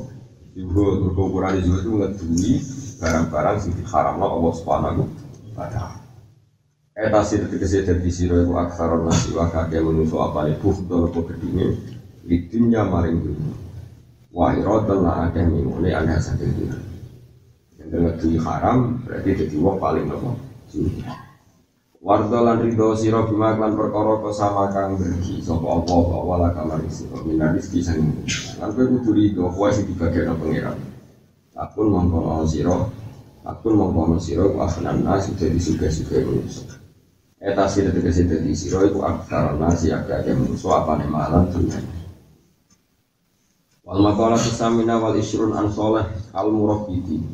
Juga 0.57 0.85
turko 1.05 1.23
Quran 1.33 1.61
juga 1.65 1.79
itu 1.81 1.91
ngeduwi 1.97 2.53
barang-barang 3.01 3.57
sing 3.65 3.73
diharamna 3.77 4.27
Allah 4.29 4.53
Subhanahu 4.53 5.03
wa 5.57 5.67
taala. 5.73 6.01
Eta 6.93 7.21
sir 7.25 7.49
tegese 7.49 7.85
dadi 7.85 8.13
sira 8.13 8.45
iku 8.45 8.61
aksaron 8.61 9.09
nasi 9.09 9.33
wa 9.33 9.49
kakek 9.49 9.81
manusa 9.81 10.21
apane 10.21 10.53
bufdol 10.61 11.09
apa 11.09 11.33
maring 12.89 13.17
dunya. 13.25 13.68
Wa 14.39 14.55
iratan 14.55 15.03
la 15.03 15.27
akeh 15.27 15.43
mingune 15.51 15.91
ana 15.91 16.15
saking 16.15 16.55
dunya. 16.55 16.79
Yang 17.83 18.23
dunya 18.23 18.39
haram 18.47 19.03
berarti 19.03 19.35
dadi 19.35 19.57
wong 19.59 19.83
paling 19.83 20.07
suci. 20.71 21.03
Wardo 21.99 22.47
lan 22.47 22.63
ridho 22.63 22.95
sira 22.95 23.27
bima 23.27 23.59
lan 23.59 23.75
perkara 23.75 24.23
kesama 24.23 24.71
kang 24.71 24.95
bergi 24.95 25.43
sapa 25.43 25.83
apa 25.83 25.91
apa 25.91 26.17
wala 26.23 26.49
kamar 26.55 26.79
sira 26.87 27.19
minar 27.27 27.59
rezeki 27.59 27.83
sang. 27.83 27.99
Lan 28.63 28.71
kowe 28.79 28.87
kudu 28.87 29.11
ridho 29.11 29.51
kowe 29.51 29.75
sing 29.75 29.91
dibagekno 29.91 30.39
pangeran. 30.39 30.79
Akun 31.59 31.91
mongko 31.91 32.47
sira 32.47 32.79
Akun 33.43 33.75
mongko 33.75 34.23
sira 34.23 34.47
ku 34.47 34.63
afnan 34.63 35.03
nas 35.03 35.35
dadi 35.35 35.59
suga-suga 35.59 36.23
manusa. 36.23 36.79
Eta 37.43 37.67
sira 37.67 37.91
tegese 37.91 38.31
dadi 38.31 38.55
sira 38.55 38.87
iku 38.87 39.03
aktar 39.03 39.59
nasi 39.59 39.91
akeh 39.91 40.31
musuh 40.39 40.79
apane 40.79 41.11
malam 41.11 41.51
dunya. 41.51 41.98
Wal 43.89 44.05
maqala 44.05 44.37
samina 44.37 45.01
wal 45.01 45.17
isrun 45.17 45.57
an 45.57 45.73
salih 45.73 46.05
al 46.37 46.53
murabbiti. 46.53 47.25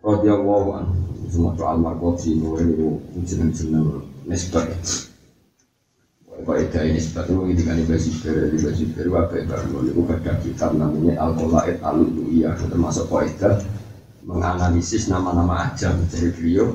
Radhiyallahu 0.00 0.68
anhu. 0.72 0.96
Semua 1.28 1.52
al 1.68 1.84
marqati 1.84 2.40
niku 2.40 2.96
jeneng-jeneng 3.28 4.00
nisbat. 4.24 4.72
Kok 6.32 6.56
itu 6.56 6.76
ini 6.80 6.96
nisbat 6.96 7.28
itu 7.28 7.44
ketika 7.52 7.72
ini 7.76 7.84
basi 7.84 8.10
ber, 8.24 8.36
di 8.52 8.58
basi 8.60 8.84
ber, 8.92 9.06
wabai 9.08 9.44
bangun 9.44 9.88
itu 9.88 10.00
ada 10.08 10.32
kitab 10.40 10.70
namanya 10.76 11.12
al 11.20 11.32
qolaid 11.36 11.80
al 11.84 12.00
iya 12.28 12.56
termasuk 12.56 13.08
kaidah 13.08 13.60
menganalisis 14.24 15.08
nama-nama 15.12 15.72
ajam 15.72 15.96
dari 16.08 16.28
beliau 16.32 16.72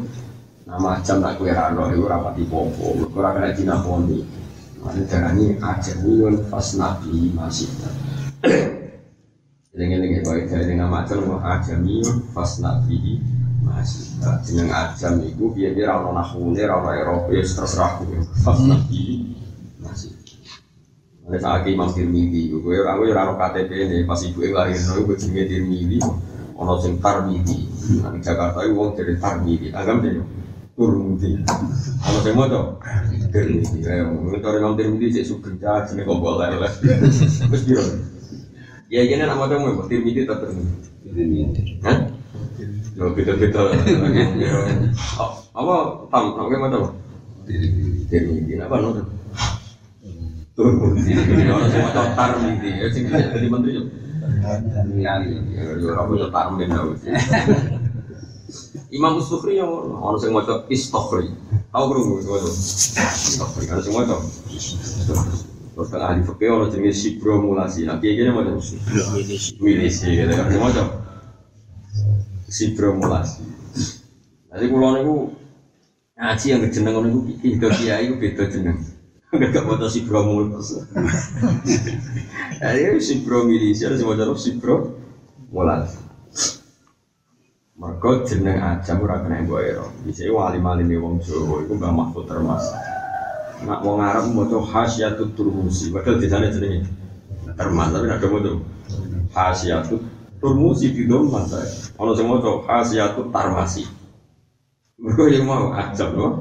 Nama 0.72 1.04
jam 1.04 1.20
tak 1.20 1.36
kue 1.36 1.52
rano 1.52 1.92
itu 1.92 2.08
rapat 2.08 2.40
di 2.40 2.48
popo, 2.48 2.96
kurang 3.12 3.44
kena 3.44 3.52
dina 3.52 3.76
poni. 3.84 4.24
Mana 4.80 5.04
darani 5.04 5.60
ajamiyun 5.60 6.48
pas 6.48 6.80
nabi 6.80 7.28
masih. 7.36 7.68
Lengi-lengi 9.72 10.20
baik 10.28 10.52
dari 10.52 10.76
nama 10.76 11.08
ajam 11.08 11.24
itu 11.24 11.40
ajamiyun 11.40 12.18
pas 12.36 12.60
nabi 12.60 13.24
masih. 13.64 14.20
Jeneng 14.44 14.68
ajam 14.68 15.24
itu 15.24 15.48
biar 15.56 15.72
biar 15.72 15.96
rano 15.96 16.12
nahune 16.12 16.60
rano 16.60 16.92
Eropa 16.92 17.32
ya 17.32 17.40
terserah 17.40 18.04
kue 18.04 18.20
pas 18.44 18.60
nabi 18.68 19.32
masih. 19.80 20.12
Ada 21.24 21.38
saat 21.40 21.64
Imam 21.72 21.88
Tirmidzi, 21.96 22.52
gue 22.52 22.84
aku 22.84 23.02
ya 23.08 23.14
rano 23.16 23.40
KTP 23.40 23.72
ini 23.72 23.98
pas 24.04 24.20
ibu 24.20 24.44
yang 24.44 24.60
lahir, 24.60 24.76
gue 24.76 25.16
jenenge 25.16 25.44
Tirmidzi, 25.48 25.98
ono 26.60 26.74
sing 26.84 27.00
Tarmidzi. 27.00 27.60
Nang 28.04 28.20
Jakarta 28.20 28.68
itu 28.68 28.76
wong 28.76 28.92
dari 29.00 29.16
Tarmidzi, 29.16 29.72
agam 29.72 30.04
deh. 30.04 30.20
Turmudi. 30.76 31.40
Saya 32.04 32.36
mau 32.36 32.52
tuh, 32.52 32.76
Turmudi. 33.32 33.80
Ya, 33.80 34.04
mungkin 34.04 34.44
orang 34.44 34.76
Turmudi 34.76 35.16
sih 35.16 35.24
sugeng 35.24 35.56
cah, 35.64 35.88
sini 35.88 36.04
kok 36.04 36.20
boleh 36.20 36.60
lah. 36.60 36.72
Terus 36.84 37.64
biro. 37.64 37.84
Ya 38.92 39.08
gini 39.08 39.24
nama 39.24 39.48
tuh 39.48 39.56
mau 39.56 39.88
Turmudi 39.88 40.28
tak. 40.28 40.44
Turmudi. 40.44 41.48
Hah? 41.80 42.12
Yo 43.00 43.16
beda-beda. 43.16 43.72
Apa 45.56 45.76
tam? 46.12 46.36
Apa 46.36 46.60
mau 46.60 46.68
tuh? 46.68 46.92
Turmudi. 48.12 48.60
Apa 48.60 48.76
nonton? 48.84 49.08
Turmudi. 50.60 51.16
Orang 51.48 51.72
semua 51.72 51.96
tahu 51.96 52.08
Tarmidi. 52.20 52.84
Ya 52.84 52.92
sing 52.92 53.08
jadi 53.08 53.48
menteri 53.48 53.80
yo. 53.80 53.88
Tarmin 56.28 56.68
Imam 58.92 59.24
Sufri 59.24 59.56
yang 59.56 59.72
orang 59.72 60.20
sing 60.20 60.36
maca 60.36 60.68
Istokhri. 60.68 61.32
Tahu 61.72 61.86
krungu 61.88 62.20
Istokhri. 62.20 63.72
Ana 63.72 63.80
sing 63.80 63.96
maca 63.96 64.20
Terus 65.72 65.90
ahli 65.96 66.22
fikih 66.28 66.50
orang 66.52 66.70
jenis 66.76 67.00
sibro 67.00 67.40
mulasi. 67.40 67.88
Nah, 67.88 67.96
kiai 68.04 68.20
gini 68.20 68.32
macam 68.36 68.60
milisi 69.64 70.08
gitu 70.12 70.34
kan. 70.36 70.52
Macam 70.60 70.88
sibro 72.52 73.00
mulasi. 73.00 73.48
Jadi 74.52 74.66
kulo 74.68 74.88
niku 75.00 75.16
ngaji 76.20 76.46
yang 76.52 76.62
kejeneng 76.68 76.94
ngono 77.00 77.08
niku 77.08 77.20
itu 77.40 77.68
kiai 77.80 78.12
itu 78.12 78.16
beda 78.20 78.44
jeneng. 78.52 78.78
Gak 79.56 79.64
foto 79.64 79.88
sibro 79.88 80.20
mulasi. 80.28 80.76
Jadi 82.60 83.00
sibro 83.08 83.48
milisi 83.48 83.88
ada 83.88 83.96
semua 83.96 84.20
cara 84.20 84.36
sibro 84.36 84.92
mulasi. 85.56 86.04
Mereka 87.80 88.28
jeneng 88.28 88.60
ajam 88.62 89.02
ora 89.02 89.24
kena 89.24 89.42
mbok 89.42 89.62
ero. 89.64 89.88
Bisa 90.06 90.28
wali-walime 90.30 91.02
wong 91.02 91.18
Jawa 91.24 91.66
iku 91.66 91.74
Mbah 91.80 91.90
Mahfud 91.96 92.30
Termas. 92.30 92.62
Nak 93.62 93.80
wong 93.86 94.02
Arab 94.02 94.34
maca 94.34 94.58
Hasyatut 94.58 95.38
Turmusi, 95.38 95.94
padahal 95.94 96.18
desane 96.18 96.50
jenenge 96.50 96.90
Termas, 97.54 97.94
tapi 97.94 98.06
nak 98.10 98.26
maca 98.26 98.52
Hasyatut 99.38 100.02
Turmusi 100.42 100.90
di 100.98 101.06
doman 101.06 101.46
saya. 101.46 101.70
Ono 102.02 102.18
sing 102.18 102.26
maca 102.26 102.66
Hasyatut 102.66 103.30
Tarmasi. 103.30 103.86
Mereka 105.02 105.34
yang 105.34 105.46
mau 105.50 105.74
ajam 105.74 106.10
loh. 106.14 106.34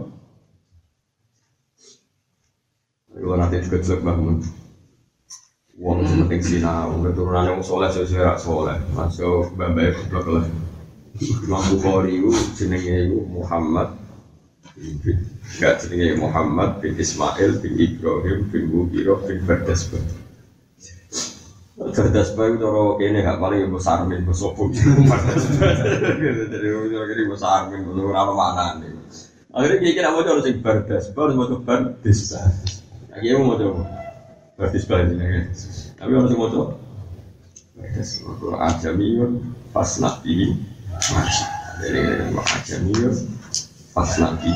Kalau 3.10 3.36
nanti 3.36 3.60
kecil 3.68 4.00
bangun, 4.00 4.40
uang 5.76 6.00
penting 6.24 6.40
sinau, 6.40 7.04
keturunan 7.04 7.52
yang 7.52 7.60
soleh 7.60 7.92
sesuai 7.92 8.40
soleh, 8.40 8.80
masuk 8.96 9.52
babai 9.60 9.92
goblok 9.92 10.40
lah. 10.40 10.44
Imam 11.20 11.60
Bukhari 11.68 12.16
itu 12.16 12.32
Muhammad 13.28 13.92
Gak 15.58 15.82
jenenge 15.82 16.22
Muhammad 16.22 16.78
bin 16.78 16.94
Ismail 16.94 17.58
bin 17.58 17.74
Ibrahim 17.74 18.46
bin 18.54 18.70
Mughirah 18.70 19.18
bin 19.26 19.42
Bardasbah 19.42 19.98
Bardasbah 21.74 22.44
itu 22.54 22.62
cara 22.62 22.82
kene 23.00 23.18
gak 23.26 23.38
paling 23.42 23.66
ibu 23.66 23.82
sarmin 23.82 24.22
ibu 24.22 24.30
sopo 24.30 24.70
Jadi 24.70 24.94
kira 27.10 27.22
ibu 27.26 27.34
sarmin 27.34 27.82
ibu 27.82 28.14
apa 28.14 28.32
mana 28.36 28.78
nih 28.78 28.94
Akhirnya 29.50 29.82
dia 29.82 29.90
kira 29.98 30.14
mau 30.14 30.22
coba 30.22 30.40
sing 30.46 30.62
Bardasbah 30.62 31.22
harus 31.26 31.34
mau 31.34 31.50
Bardasbah 31.58 32.46
Lagi 33.10 33.34
mau 33.34 33.58
coba 33.58 33.82
Bardasbah 34.54 34.98
ini 35.02 35.50
Tapi 35.98 36.10
harus 36.14 36.30
mau 36.38 36.46
coba 36.46 36.78
Bardasbah 37.74 38.70
Ajamiyun 38.70 39.32
pas 39.74 39.90
nabi. 39.98 40.54
Masih 41.00 41.48
dari 41.80 42.28
macam 42.36 42.80
itu 42.92 43.08
pas 43.96 44.10
nanti 44.20 44.52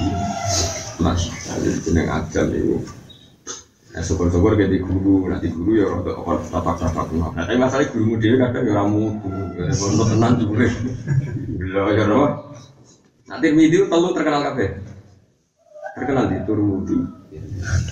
masih 1.02 1.32
dari 1.48 1.70
jeneng 1.82 2.08
ajam 2.10 2.46
itu 2.54 2.78
Nah, 3.94 4.02
syukur-syukur 4.02 4.58
jadi 4.58 4.82
guru, 4.82 5.30
nanti 5.30 5.54
guru 5.54 5.78
ya 5.78 5.86
orang 5.86 6.42
tapak-tapak 6.50 7.14
Nah, 7.14 7.30
tapi 7.46 7.54
masalah 7.54 7.86
guru 7.94 8.18
dia 8.18 8.34
kadang 8.42 8.66
ya 8.66 8.74
ramu, 8.74 9.22
untuk 9.22 10.10
tenang 10.10 10.34
juga. 10.34 10.66
Gila 11.54 11.94
ya 11.94 12.02
apa? 12.02 12.26
Nah, 13.30 13.38
Tirmidhi 13.38 13.86
telu 13.86 14.10
terkenal 14.10 14.42
kafe. 14.50 14.82
Terkenal 15.94 16.26
di 16.26 16.42
Turmudi. 16.42 16.98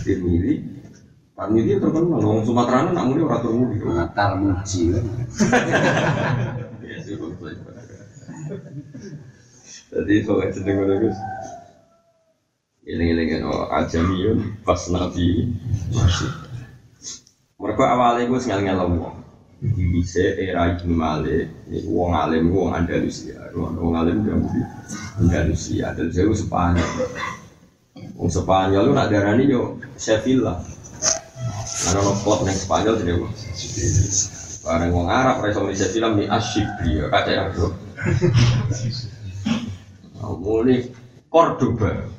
Tirmidhi. 0.03 0.55
Tirmidhi 1.39 1.79
terkenal, 1.79 2.19
orang 2.19 2.43
Sumatera 2.51 2.91
nak 2.91 3.07
muni 3.07 3.23
orang 3.23 3.43
Turmudi. 3.47 3.77
Tarmuji. 4.11 4.83
Ya, 6.93 6.99
jadi 10.05 10.15
soalnya 10.25 10.53
sedang 10.53 10.77
ngono 10.83 10.95
Gus. 11.05 11.19
Ini 12.83 13.15
ini 13.15 13.39
oh 13.47 13.71
ajamiyun 13.71 14.67
pas 14.67 14.91
nabi 14.91 15.55
masih. 15.95 16.35
Mereka 17.63 17.79
awalnya 17.79 18.27
gue 18.27 18.43
sengal 18.43 18.67
ngel 18.67 18.99
wong. 18.99 19.23
Di 19.63 19.87
bisa 19.95 20.35
era 20.35 20.75
Ibnu 20.75 20.91
Malik, 20.91 21.47
ini 21.71 21.87
wong 21.87 22.11
alim, 22.11 22.51
wong 22.51 22.75
Andalusia, 22.75 23.39
wong 23.55 23.95
alim 23.95 24.27
dari 24.27 24.67
Andalusia, 25.23 25.95
dan 25.95 26.11
jauh 26.11 26.35
Spanyol. 26.35 27.07
Wong 28.19 28.27
Spanyol 28.27 28.91
lu 28.91 28.99
nak 28.99 29.15
darani 29.15 29.47
yo 29.47 29.79
Sevilla. 29.95 30.59
Karena 31.87 32.03
no 32.03 32.19
klub 32.27 32.43
neng 32.43 32.59
Spanyol 32.59 32.99
jadi 32.99 33.15
wong. 33.15 33.31
Bareng 34.67 34.91
wong 34.91 35.07
Arab, 35.07 35.39
rasa 35.47 35.63
di 35.71 35.79
Sevilla 35.79 36.11
mi 36.11 36.27
asyibri, 36.27 36.99
kata 37.07 37.31
yang 37.31 37.49
tuh. 37.55 37.71
Mulai 40.43 40.91
Cordoba, 41.31 42.11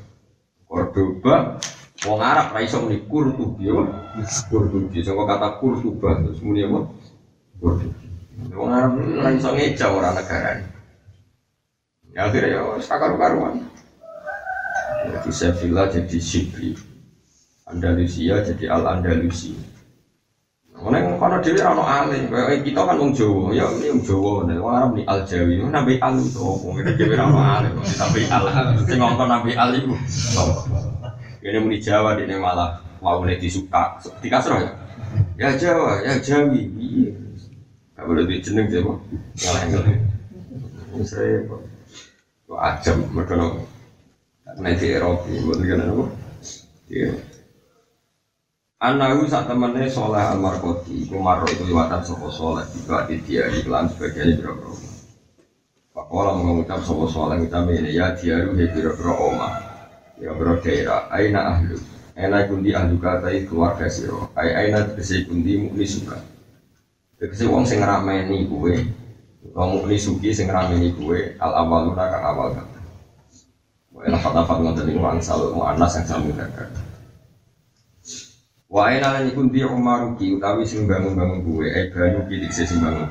Cordoba, 0.73 1.61
wong 2.01 2.17
Arab 2.17 2.57
ra 2.57 2.65
iso 2.65 2.81
muni 2.81 3.05
Kurtubi 3.05 3.69
apa? 3.69 4.17
Kurtubi, 4.49 5.05
saka 5.05 5.21
kata 5.29 5.61
Kurtuba 5.61 6.17
terus 6.25 6.41
muni 6.41 6.65
apa? 6.65 6.89
Kurtubi. 7.61 8.09
Wong 8.57 8.73
Arab 8.73 8.97
ra 8.97 9.29
iso 9.37 9.53
ngeja 9.53 9.93
ora 9.93 10.17
negara 10.17 10.65
Ya 12.09 12.25
akhirnya 12.25 12.57
ya 12.57 12.61
wis 12.73 12.89
karu-karuan. 12.89 13.69
Jadi 15.13 15.29
Sevilla 15.29 15.89
jadi 15.93 16.17
Sibri. 16.17 16.73
Andalusia 17.69 18.41
jadi 18.41 18.65
Al 18.73 18.97
Andalusi. 18.97 19.53
Neng 20.83 21.15
kono 21.15 21.39
dhewe 21.39 21.63
ono 21.63 21.83
alim, 21.87 22.27
kita 22.59 22.81
kan 22.83 22.99
wong 22.99 23.15
Jawa, 23.15 23.55
ya 23.55 23.71
ini 23.71 23.87
wong 23.87 24.03
Jawa, 24.03 24.43
nek 24.43 24.59
wong 24.59 24.73
Arab 24.75 24.91
ni 24.99 25.03
Al 25.07 25.23
Jawi, 25.23 25.63
nabi 25.63 25.95
Al 26.03 26.19
itu 26.19 26.43
opo, 26.43 26.75
ngene 26.75 26.91
dhewe 26.99 27.15
ora 27.15 27.63
alim, 27.63 27.79
nabi 27.79 28.21
Al, 28.27 28.43
sing 28.83 28.99
ngongkon 28.99 29.27
nabi 29.31 29.51
Al 29.55 29.71
iku. 29.79 29.95
Ini 31.39 31.57
muni 31.63 31.79
Jawa, 31.79 32.19
ini 32.19 32.35
malah 32.35 32.83
mau 32.99 33.23
disuka. 33.23 33.99
Dikasroh 34.19 34.59
ya? 34.59 34.71
Ya 35.39 35.49
Jawa, 35.55 36.03
ya 36.03 36.19
Jawi. 36.19 36.67
Iya. 36.75 37.11
Gak 37.95 38.03
boleh 38.03 38.23
di 38.27 38.43
jeneng 38.43 38.67
sih, 38.67 38.79
Pak. 38.83 38.97
Ngalah-ngalah. 39.39 39.97
Saya 41.03 41.47
kok 41.47 41.61
kok 42.47 42.59
ajam 42.59 42.97
mereka 43.11 43.33
nopo. 43.39 43.59
Nanti 44.59 44.91
Eropa, 44.91 45.31
buat 45.31 45.57
negara 45.63 45.83
nopo. 45.87 46.11
Iya. 46.91 47.32
Anahu 48.83 49.23
saat 49.31 49.47
temannya 49.47 49.87
soleh 49.87 50.19
almarkoti, 50.19 51.07
kumaro 51.07 51.47
itu 51.47 51.63
liwatan 51.71 52.03
sopo 52.03 52.27
soleh, 52.27 52.67
juga 52.75 53.07
di 53.07 53.15
dia 53.23 53.47
iklan 53.47 53.87
sebagainya 53.87 54.35
biro-biro. 54.43 54.75
Pakola 55.95 56.35
mengucap 56.35 56.83
sopo 56.83 57.07
soleh 57.07 57.39
kita 57.47 57.63
ini 57.63 57.95
ya 57.95 58.11
dia 58.11 58.43
he 58.43 58.65
biro-biro 58.75 59.15
oma, 59.31 59.55
biro-biro 60.19 60.59
daerah, 60.59 61.07
aina 61.15 61.55
ahlu, 61.55 61.79
aina 62.19 62.43
kundi 62.43 62.75
ahlu 62.75 62.99
kata 62.99 63.31
keluarga 63.47 63.87
siro, 63.87 64.27
aina 64.35 64.83
tegesi 64.91 65.23
kundi 65.31 65.63
mukni 65.63 65.87
suka. 65.87 66.19
Tegesi 67.15 67.47
wong 67.47 67.63
sing 67.63 67.79
rameni 67.79 68.51
kue, 68.51 68.83
wong 69.55 69.79
mukni 69.79 69.95
suki 69.95 70.35
sing 70.35 70.51
rameni 70.51 70.91
kue, 70.91 71.39
al 71.39 71.55
awaluna 71.55 72.11
kang 72.11 72.23
awal 72.35 72.51
kata. 72.51 72.79
Wah, 73.95 74.11
lafat-lafat 74.11 74.59
ngoten 74.59 74.91
niku 74.91 75.07
angsal 75.07 75.55
muannas 75.55 75.95
yang 75.95 76.03
sami 76.03 76.35
kakak. 76.35 76.82
Wa 78.73 78.89
aina 78.89 79.13
lan 79.13 79.29
iku 79.29 79.45
ndi 79.45 79.61
umaruki 79.61 80.33
utawi 80.33 80.65
sing 80.65 80.89
bangun-bangun 80.89 81.45
kuwe 81.45 81.69
ai 81.69 81.93
banyu 81.93 82.25
ki 82.25 82.41
dikse 82.41 82.65
sing 82.65 82.81
bangun. 82.81 83.05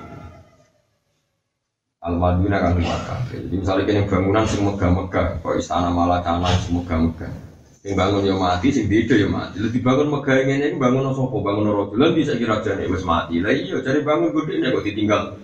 Al 2.03 2.19
Madinah 2.19 2.59
kan 2.59 2.75
Makkah. 2.83 3.19
Jadi 3.31 3.63
misalnya 3.63 3.87
kene 3.87 4.11
bangunan 4.11 4.43
sing 4.43 4.67
megah-megah, 4.67 5.39
kok 5.39 5.55
istana 5.55 5.95
Malakana 5.95 6.51
sing 6.59 6.75
megah-megah. 6.75 7.31
Sing 7.79 7.95
bangun 7.95 8.27
yo 8.27 8.43
mati, 8.43 8.75
sing 8.75 8.91
beda 8.91 9.15
yo 9.15 9.31
mati. 9.31 9.63
Lu 9.63 9.71
dibangun 9.71 10.11
megah 10.11 10.35
ngene 10.43 10.75
iki 10.75 10.83
bangun 10.83 11.15
sapa? 11.15 11.31
Bangun 11.31 11.71
raja. 11.71 11.95
Lah 11.95 12.11
bisa 12.11 12.35
kira 12.35 12.59
jane 12.59 12.91
wis 12.91 13.07
mati. 13.07 13.39
Lah 13.39 13.55
iya 13.55 13.79
cari 13.87 14.03
bangun 14.03 14.35
gede 14.35 14.67
kok 14.67 14.83
ditinggal 14.83 15.39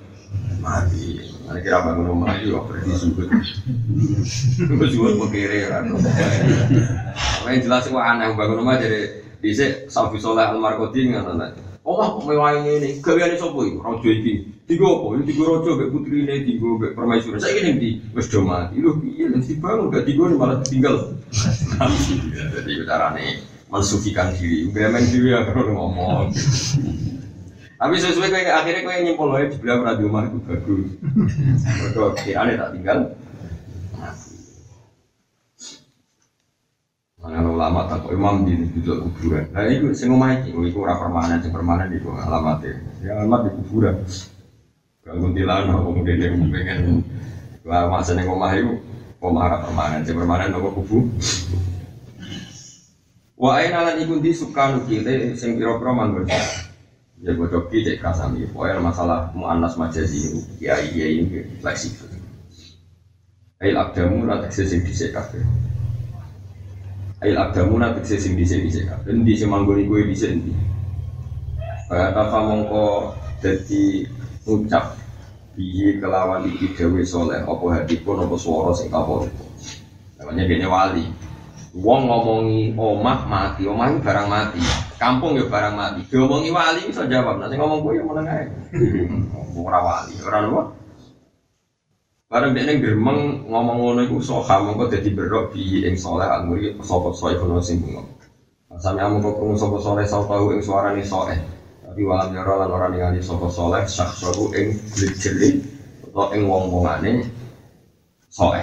mati. 0.58 1.30
Ana 1.46 1.62
kira 1.62 1.78
bangun 1.86 2.10
rumah 2.10 2.34
iki 2.34 2.50
kok 2.50 2.66
berarti 2.66 2.90
sugut. 2.98 3.30
Wis 4.66 4.90
sugut 4.90 5.14
pekire 5.30 5.70
kan. 5.70 5.86
Main 7.46 7.62
jelas 7.62 7.86
kok 7.86 8.02
aneh 8.02 8.34
bangun 8.34 8.66
rumah 8.66 8.82
jadi 8.82 9.27
Dise 9.38 9.86
Safi 9.86 10.18
Soleh 10.18 10.42
Al-Markodi 10.42 11.14
ngono 11.14 11.38
nek. 11.38 11.50
Omah 11.88 12.20
kok 12.20 12.28
mewah 12.28 12.52
ini, 12.68 13.00
gaweane 13.00 13.40
sapa 13.40 13.56
iki? 13.64 13.80
Raja 13.80 14.10
iki. 14.12 14.34
Tiga 14.68 14.84
apa? 14.84 15.06
Ini 15.16 15.22
tiga 15.24 15.42
raja 15.48 15.70
mbek 15.72 15.88
putrine, 15.88 16.34
tiga 16.44 16.68
mbek 16.76 16.92
permaisuri. 16.92 17.40
Saiki 17.40 17.60
ning 17.64 17.74
ndi? 17.80 17.90
Wis 18.12 18.28
do 18.28 18.44
mati. 18.44 18.76
Lho 18.76 19.00
piye 19.00 19.24
nek 19.32 19.48
dibangun 19.48 19.88
gak 19.88 20.04
tiga 20.04 20.22
malah 20.36 20.60
tinggal. 20.60 21.16
Jadi 22.52 22.72
carane 22.84 23.40
mensucikan 23.72 24.36
diri. 24.36 24.68
Bemen 24.68 25.08
diri 25.08 25.32
ya 25.32 25.48
kalau 25.48 25.72
ngomong. 25.72 26.28
Tapi 27.78 27.94
sesuai 27.94 28.28
kayak 28.28 28.52
akhirnya 28.60 28.82
kayak 28.84 29.00
nyimpul 29.06 29.32
aja 29.32 29.54
di 29.54 29.56
belakang 29.62 29.86
radio 29.86 30.08
mah 30.12 30.22
itu 30.28 30.38
bagus. 30.44 30.88
Mereka 31.64 32.02
kirane 32.20 32.52
tak 32.60 32.70
tinggal. 32.76 32.98
Mana 37.28 37.44
ulama 37.44 37.84
tak 37.84 38.08
imam 38.08 38.48
di 38.48 38.56
duduk 38.80 39.12
kuburan. 39.12 39.52
Nah 39.52 39.68
itu 39.68 39.92
sing 39.92 40.08
omah 40.08 40.40
iki, 40.40 40.48
iku 40.48 40.80
ora 40.80 40.96
permanen, 40.96 41.44
sing 41.44 41.52
permanen 41.52 41.92
iku 41.92 42.16
alamate. 42.16 42.72
Ya 43.04 43.20
alamat 43.20 43.52
di 43.52 43.60
kuburan. 43.60 44.00
Kalau 45.04 45.28
kuntilan 45.28 45.68
apa 45.68 45.80
kemudian 45.84 46.24
yang 46.24 46.48
pengen 46.48 47.04
lah 47.68 47.84
masa 47.92 48.16
ning 48.16 48.32
omah 48.32 48.56
iku 48.56 48.80
omah 49.20 49.42
ora 49.44 49.58
permanen, 49.60 50.00
sing 50.08 50.16
permanen 50.16 50.56
apa 50.56 50.68
kubu. 50.72 51.04
Wa 53.36 53.60
aina 53.60 53.84
lan 53.84 54.00
iku 54.00 54.24
di 54.24 54.32
sukanu 54.32 54.88
kile 54.88 55.36
sing 55.36 55.60
pira-pira 55.60 55.92
manggon. 55.92 56.32
Ya 57.20 57.36
bocok 57.36 57.68
ki 57.68 57.84
cek 57.84 58.00
kasami, 58.00 58.48
pokoke 58.48 58.80
masalah 58.80 59.36
muannas 59.36 59.76
majazi 59.76 60.32
ya 60.64 60.80
iya 60.80 61.12
ini 61.12 61.60
fleksibel. 61.60 62.08
Ail 63.60 63.76
abdamu 63.76 64.24
la 64.24 64.40
tekse 64.40 64.64
sing 64.64 64.80
dhisik. 64.80 65.12
Ail 67.18 67.34
abdamu 67.34 67.82
na 67.82 67.98
tekse 67.98 68.14
sing 68.22 68.38
dhisik 68.38 68.62
dhisik 68.62 68.86
kabeh. 68.86 69.10
Endi 69.10 69.34
sing 69.34 69.50
manggoni 69.50 69.90
kowe 69.90 69.98
dhisik 69.98 70.38
endi? 70.38 70.54
Kaya 71.90 72.14
tafa 72.14 72.38
mongko 72.46 73.10
dadi 73.42 74.06
ucap 74.46 74.94
bihi 75.58 75.98
kelawan 75.98 76.46
iki 76.46 76.78
dewe 76.78 77.02
soleh 77.02 77.42
apa 77.42 77.64
hadipun 77.74 78.22
apa 78.22 78.36
swara 78.38 78.70
sing 78.70 78.86
kapolpo. 78.86 79.50
Namanya 80.22 80.46
dene 80.46 80.66
wali. 80.70 81.04
Wong 81.74 82.06
ngomongi 82.06 82.78
omah 82.78 83.26
mati, 83.26 83.66
omah 83.66 83.90
itu 83.90 83.98
barang 83.98 84.28
mati. 84.30 84.62
Kampung 84.94 85.34
ya 85.34 85.46
barang 85.50 85.74
mati. 85.74 86.00
Diomongi 86.06 86.54
wali 86.54 86.86
bisa 86.86 87.06
jawab. 87.10 87.42
Nanti 87.42 87.58
ngomong 87.58 87.82
gue 87.82 87.98
ya 87.98 88.02
meneng 88.06 88.26
ae. 88.30 88.46
Ora 89.58 89.78
wali, 89.82 90.14
ora? 90.22 90.77
Barang 92.28 92.52
dia 92.52 92.68
neng 92.68 92.84
geremeng 92.84 93.48
ngomong 93.48 93.78
ngono 93.80 94.00
iku 94.04 94.20
soha 94.20 94.60
mongko 94.60 94.92
dadi 94.92 95.16
berok 95.16 95.48
bi 95.48 95.80
ing 95.80 95.96
soleh 95.96 96.28
anguri 96.28 96.76
sapa 96.84 97.08
soe 97.16 97.32
kono 97.40 97.56
sing 97.64 97.80
bungo. 97.80 98.04
Sami 98.76 99.00
amun 99.00 99.24
kok 99.24 99.40
krungu 99.40 99.56
sapa 99.56 99.80
soleh 99.80 100.04
sau 100.04 100.28
tahu 100.28 100.52
ing 100.52 100.60
suarane 100.60 101.00
soe. 101.00 101.32
Tapi 101.88 102.00
walam 102.04 102.28
yara 102.36 102.60
lan 102.60 102.68
ora 102.68 102.92
ningali 102.92 103.24
sapa 103.24 103.48
soleh 103.48 103.80
syakhsahu 103.88 104.52
ing 104.60 104.76
jeli 104.92 105.56
atau 106.04 106.28
ing 106.36 106.44
wong-wongane 106.44 107.24
soe. 108.28 108.60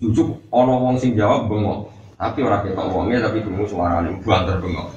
Jujuk 0.00 0.40
ana 0.48 0.72
wong 0.80 0.96
sing 0.96 1.12
jawab 1.20 1.52
bengok. 1.52 1.92
Tapi 2.16 2.40
orang 2.48 2.64
ketok 2.64 2.96
wongnya 2.96 3.20
tapi 3.28 3.44
krungu 3.44 3.68
suarane 3.68 4.24
banter 4.24 4.56
bengok. 4.56 4.88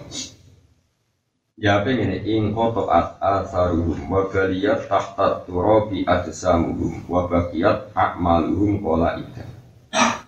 Ya 1.60 1.84
pengen 1.84 2.24
ing 2.24 2.56
koto 2.56 2.88
at 2.88 3.20
asaruhum 3.20 4.08
wa 4.08 4.32
baliyat 4.32 4.88
tahta 4.88 5.44
turabi 5.44 6.08
adsamuhum 6.08 7.04
wa 7.12 7.28
a'maluhum 7.28 8.80
kola 8.80 9.20
ida. 9.20 9.44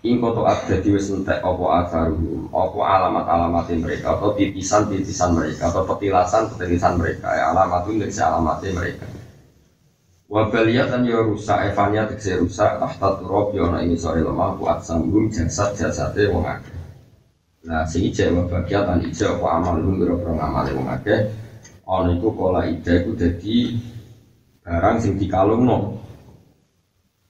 Ing 0.04 0.20
koto 0.20 0.44
at 0.44 0.68
jadi 0.68 0.92
wis 0.92 1.08
entek 1.08 1.40
apa 1.40 1.88
asaruhum, 1.88 2.52
apa 2.52 2.80
alamat-alamat 2.84 3.64
mereka 3.80 4.20
atau 4.20 4.36
titisan-titisan 4.36 5.32
mereka 5.32 5.72
atau 5.72 5.88
petilasan-petilasan 5.88 7.00
mereka, 7.00 7.32
ya 7.32 7.56
alamatun 7.56 8.04
dari 8.04 8.12
alamatnya 8.12 8.76
mereka. 8.76 9.08
Wa 10.28 10.52
baliyat 10.52 10.92
dan 10.92 11.08
ya 11.08 11.24
rusak 11.24 11.64
evanya 11.72 12.12
tegese 12.12 12.44
rusak 12.44 12.76
tahta 12.76 13.24
turabi 13.24 13.64
ana 13.64 13.80
ini 13.80 13.96
sore 13.96 14.20
lemah 14.20 14.60
ku 14.60 14.68
adsamuhum 14.68 15.32
jasad-jasadnya 15.32 16.28
wong 16.28 16.44
akeh. 16.44 16.81
Nah, 17.62 17.86
sing 17.86 18.10
ijek 18.10 18.34
wa 18.34 18.50
bagiat 18.50 18.90
an 18.90 19.06
ijek 19.06 19.38
apa 19.38 19.48
amal 19.62 19.78
lu 19.78 20.02
biro-biro 20.02 20.34
ngamale 20.34 20.74
wong 20.74 20.90
akeh. 20.90 21.30
Ana 21.86 22.18
iku 22.18 22.34
kala 22.34 22.66
ijek 22.66 23.06
iku 23.06 23.12
dadi 23.14 23.78
barang 24.66 24.98
sing 24.98 25.14
dikalungno. 25.22 26.02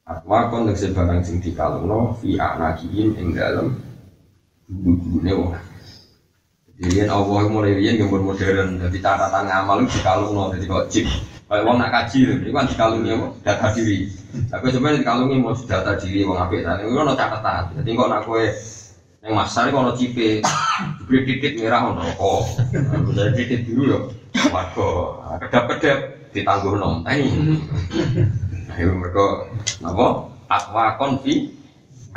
Atwa 0.07 0.47
kon 0.47 0.71
tegese 0.71 0.95
barang 0.95 1.19
sing 1.27 1.43
dikalungno 1.43 2.15
fi 2.23 2.39
anakihim 2.39 3.19
ing 3.19 3.35
dalem 3.35 3.75
guru-gurune 4.71 5.31
wong. 5.35 5.51
Jadi 6.81 7.05
Allah 7.05 7.45
mulai 7.45 7.77
riyen 7.77 7.99
gambar 7.99 8.25
modern, 8.25 8.81
jadi 8.81 8.97
catatan 9.03 9.45
ngamal 9.45 9.85
itu 9.85 10.01
dikalungno, 10.01 10.49
jadi 10.55 10.65
kok 10.65 10.87
chip. 10.89 11.05
Kayak 11.51 11.67
wong 11.67 11.77
nak 11.83 11.91
kaji 11.91 12.19
lho, 12.23 12.33
itu 12.39 12.49
kan 12.55 12.63
dikalungi 12.63 13.11
apa? 13.11 13.27
Data 13.43 13.67
diri. 13.75 14.07
Tapi 14.47 14.65
sebenarnya 14.71 15.03
dikalungi 15.03 15.35
mau 15.43 15.51
data 15.51 15.91
diri 15.99 16.23
wong 16.23 16.39
apik. 16.39 16.63
Nah, 16.63 16.79
itu 16.79 16.95
ono 16.95 17.11
catatan. 17.11 17.75
Jadi 17.75 17.89
kok 17.91 18.07
nak 18.07 18.23
kowe 18.23 18.43
yang 19.21 19.37
masar 19.37 19.69
itu 19.69 19.77
kalau 19.77 19.93
cipe, 19.93 20.41
diberi 20.97 21.19
titik 21.29 21.61
merah 21.61 21.93
ono 21.93 22.01
kok. 22.17 22.41
Bisa 23.05 23.29
titik 23.37 23.69
biru 23.69 23.83
ya, 23.93 23.99
warga. 24.49 24.89
Kedap-kedap 25.45 25.99
ditangguh 26.33 26.73
nom. 26.81 27.05
Ini, 27.05 27.29
ayo 28.73 28.97
mereka 28.97 29.45
apa? 29.85 30.07
Akwa 30.49 30.97
konfi 30.97 31.53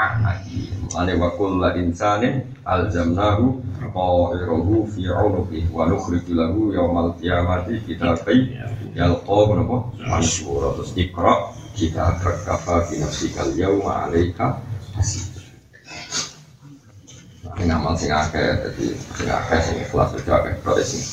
anaki. 0.01 0.73
Ane 0.97 1.21
wakul 1.21 1.61
la 1.61 1.77
insanin 1.77 2.41
alzamnahu 2.65 3.61
qairahu 3.93 4.89
fi 4.89 5.05
unuqi 5.13 5.69
wa 5.69 5.85
nukhriju 5.85 6.33
lahu 6.33 6.73
yaumal 6.73 7.13
qiyamati 7.21 7.85
kitabai 7.85 8.57
yalqa 8.97 9.39
napa 9.55 9.93
mansura 10.09 10.73
terus 10.79 10.97
ikra 10.97 11.53
kita 11.77 12.17
kafa 12.23 12.89
fi 12.89 13.03
nafsikal 13.03 13.51
yauma 13.55 14.09
alaika 14.09 14.63
hasib 14.97 15.34
sing 17.55 17.69
amal 17.71 17.95
sing 17.95 18.11
akeh 18.11 18.43
dadi 18.61 18.87
sing 18.95 19.29
akeh 19.31 19.59
sing 19.63 19.77
ikhlas 19.83 20.11
itu 20.19 20.31
akeh 20.31 20.53
protes 20.61 20.91
ini 20.95 21.07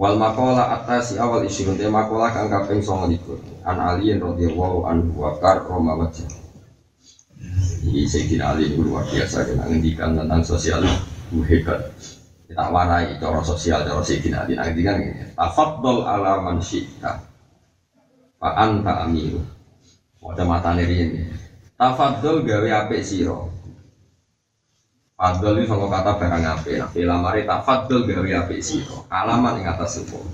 wal 0.00 0.16
makola 0.16 0.80
atas 0.80 1.12
si 1.12 1.14
awal 1.20 1.44
isi 1.44 1.68
nanti 1.68 1.84
makola 1.84 2.32
kang 2.32 2.48
kaping 2.48 2.80
songo 2.80 3.04
likur 3.12 3.36
an 3.68 3.76
aliyin 3.76 4.16
radhiyallahu 4.16 4.88
anhu 4.88 5.12
wa 5.20 5.36
kar 5.36 5.60
roma 5.68 5.92
wajah 5.92 6.24
ini 7.80 8.04
Sayyidina 8.04 8.52
Ali 8.52 8.68
itu 8.68 8.84
luar 8.84 9.08
biasa 9.08 9.48
kita 9.48 9.64
ngendikan 9.64 10.12
tentang 10.12 10.44
sosial 10.44 10.84
itu 10.84 11.40
hebat. 11.48 11.88
Kita 12.44 12.68
warai 12.68 13.16
cara 13.16 13.40
sosial 13.40 13.80
cara 13.88 14.04
Sayyidina 14.04 14.44
Ali 14.44 14.60
ngendikan 14.60 15.00
ini. 15.00 15.32
Tafaddal 15.32 16.04
ala 16.04 16.44
man 16.44 16.60
syi'ta. 16.60 17.24
Fa 18.36 18.48
anta 18.60 19.08
amiru. 19.08 19.40
Wadah 20.20 20.44
mata 20.44 20.76
ini. 20.76 21.24
Tafaddal 21.80 22.44
gawe 22.44 22.68
apik 22.84 23.00
siro 23.00 23.49
Fadl 25.20 25.60
itu 25.60 25.68
sama 25.68 25.84
kata 25.92 26.16
barang 26.16 26.44
ape. 26.48 26.80
Nah, 26.80 26.88
bila 26.96 27.20
mari 27.20 27.44
tak 27.44 27.60
fadl 27.68 28.08
gawe 28.08 28.30
ape 28.40 28.56
siro. 28.64 29.04
Alamat 29.12 29.60
yang 29.60 29.76
atas 29.76 30.00
sebuah. 30.00 30.24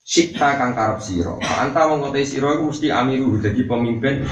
Sikta 0.00 0.56
kang 0.56 0.72
karep 0.72 1.04
siro. 1.04 1.36
Anta 1.60 1.84
mengkotai 1.84 2.24
siro 2.24 2.48
itu 2.56 2.64
mesti 2.72 2.88
amiru 2.88 3.36
jadi 3.36 3.60
pemimpin. 3.68 4.24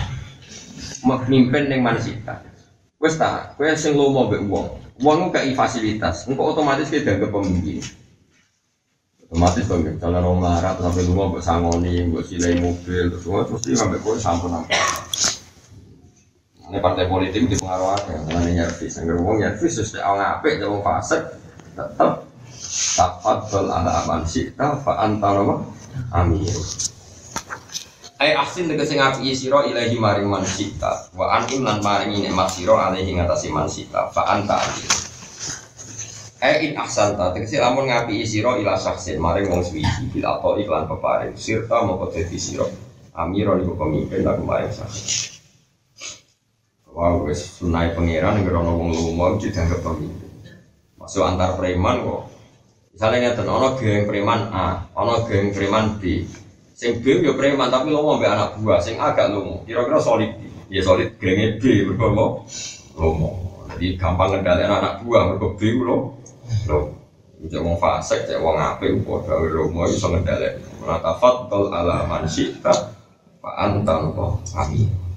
Pemimpin 1.04 1.68
yang 1.68 1.84
mana 1.84 2.00
sikta. 2.00 2.40
Wes 2.96 3.20
tak, 3.20 3.60
kue 3.60 3.68
sing 3.76 3.92
lomo 3.92 4.32
be 4.32 4.40
uang. 4.40 4.80
Uang 5.04 5.28
gak 5.28 5.52
fasilitas. 5.52 6.24
Engkau 6.24 6.56
otomatis 6.56 6.88
kita 6.88 7.20
dianggap 7.20 7.28
pemimpin. 7.36 7.84
Otomatis 9.28 9.68
dong, 9.68 9.84
misalnya 9.84 10.24
orang 10.24 10.40
marah 10.40 10.72
sampai 10.80 11.04
rumah 11.04 11.28
buat 11.28 11.44
sangoni, 11.44 12.08
buat 12.08 12.24
silai 12.24 12.56
mobil, 12.56 13.12
terus 13.12 13.20
semua 13.20 13.44
mesti 13.44 13.76
sampai 13.76 14.00
kue 14.00 14.16
sampun 14.16 14.64
apa. 14.64 14.99
Ini 16.70 16.78
partai 16.78 17.10
politik 17.10 17.50
dipengaruhi, 17.50 18.30
karena 18.30 18.62
nyervis. 18.62 19.02
Yang 19.02 19.18
ngomong 19.18 19.42
nyervis, 19.42 19.74
terus 19.74 19.90
dia 19.90 20.06
orang 20.06 20.38
apik, 20.38 20.62
dia 20.62 20.70
orang 20.70 20.86
fasik, 20.86 21.22
tetap 21.74 22.30
tafadhol 22.94 23.66
ala 23.66 24.04
aman 24.04 24.22
syi'ta 24.22 24.78
fa 24.84 25.02
anta 25.02 25.28
nama 25.32 25.58
amin. 26.14 26.46
Ai 28.20 28.36
ahsin 28.36 28.68
tegese 28.68 29.00
ngapi 29.00 29.32
sira 29.32 29.64
ilahi 29.64 29.96
maring 29.96 30.28
man 30.28 30.44
syi'ta 30.44 31.16
wa 31.16 31.32
an 31.32 31.48
lan 31.48 31.80
maring 31.80 32.20
nikmat 32.20 32.52
sira 32.52 32.92
alaihi 32.92 33.16
ngatasi 33.16 33.48
man 33.48 33.66
fa 34.12 34.22
anta 34.28 34.60
amin. 34.60 34.88
Ai 36.44 36.68
in 36.68 36.72
ahsanta 36.76 37.32
tegese 37.32 37.56
lamun 37.58 37.88
ngapi 37.88 38.20
sira 38.28 38.60
ila 38.60 38.76
syaksin 38.76 39.16
maring 39.16 39.48
wong 39.48 39.64
suwiji 39.64 40.12
bil 40.12 40.24
atau 40.28 40.60
iklan 40.60 40.84
peparing 40.84 41.32
sirta 41.36 41.80
moko 41.84 42.12
dadi 42.12 42.36
sira 42.36 42.68
amiro 43.16 43.56
niku 43.56 43.72
pemimpin 43.74 44.20
lagu 44.20 44.44
maring 44.44 44.68
syaksin. 44.68 45.29
Wah, 46.90 47.14
wes 47.22 47.62
sunai 47.62 47.94
pangeran 47.94 48.42
yang 48.42 48.50
gerono 48.50 48.74
wong 48.74 48.90
lumo 48.90 49.38
dianggap 49.38 49.78
pemimpin. 49.78 50.26
Masuk 50.98 51.22
antar 51.22 51.54
preman 51.54 52.02
kok. 52.02 52.22
Misalnya 52.90 53.30
ngeten, 53.30 53.46
ono 53.46 53.78
geng 53.78 54.10
preman 54.10 54.50
A, 54.50 54.90
ono 54.98 55.22
geng 55.22 55.54
preman 55.54 56.02
B. 56.02 56.26
Sing 56.74 56.98
B 56.98 57.22
yo 57.22 57.38
preman 57.38 57.70
tapi 57.70 57.94
lomo 57.94 58.18
mbek 58.18 58.32
anak 58.34 58.48
buah, 58.58 58.82
sing 58.82 58.98
A 58.98 59.14
gak 59.14 59.30
lomo. 59.30 59.62
Kira-kira 59.62 60.02
solid. 60.02 60.34
Ya 60.66 60.82
solid 60.82 61.14
gengnya 61.20 61.62
B 61.62 61.86
mergo 61.86 62.10
lomo. 62.10 62.26
Lomo. 62.98 63.28
Jadi 63.70 63.94
gampang 63.94 64.34
ngendhalekno 64.34 64.74
anak 64.82 64.94
buah 65.06 65.30
mergo 65.30 65.54
B 65.54 65.60
ku 65.70 65.82
lomo. 65.86 66.18
Lomo. 66.66 66.90
Cek 67.40 67.62
wong 67.62 67.78
fasik, 67.80 68.26
cek 68.26 68.42
wong 68.42 68.58
apik 68.58 68.98
padha 69.06 69.38
lomo 69.38 69.86
iso 69.86 70.10
ngendhalekno. 70.10 70.82
Ora 70.82 70.98
ala 71.70 72.04
man 72.10 72.26
syi'ta 72.26 72.74
fa 73.40 73.50
anta 73.62 73.94
amin. 74.58 75.09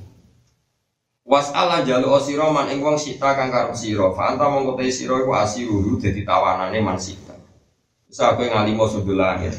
Was'ala 1.33 1.81
jalu 1.81 2.13
osiro 2.13 2.53
man 2.53 2.69
ing 2.69 2.85
wong 2.85 2.93
sita 2.93 3.33
kang 3.33 3.49
karep 3.49 3.73
sira. 3.73 4.13
Fa 4.13 4.37
anta 4.37 4.45
mongko 4.45 4.77
te 4.77 4.85
sira 4.93 5.17
iku 5.17 5.33
asiru 5.33 5.97
dadi 5.97 6.21
tawanane 6.21 6.77
man 6.77 7.01
sita. 7.01 7.33
Bisa 8.05 8.37
ngalimo 8.37 8.85
sudul 8.85 9.17
langit. 9.17 9.57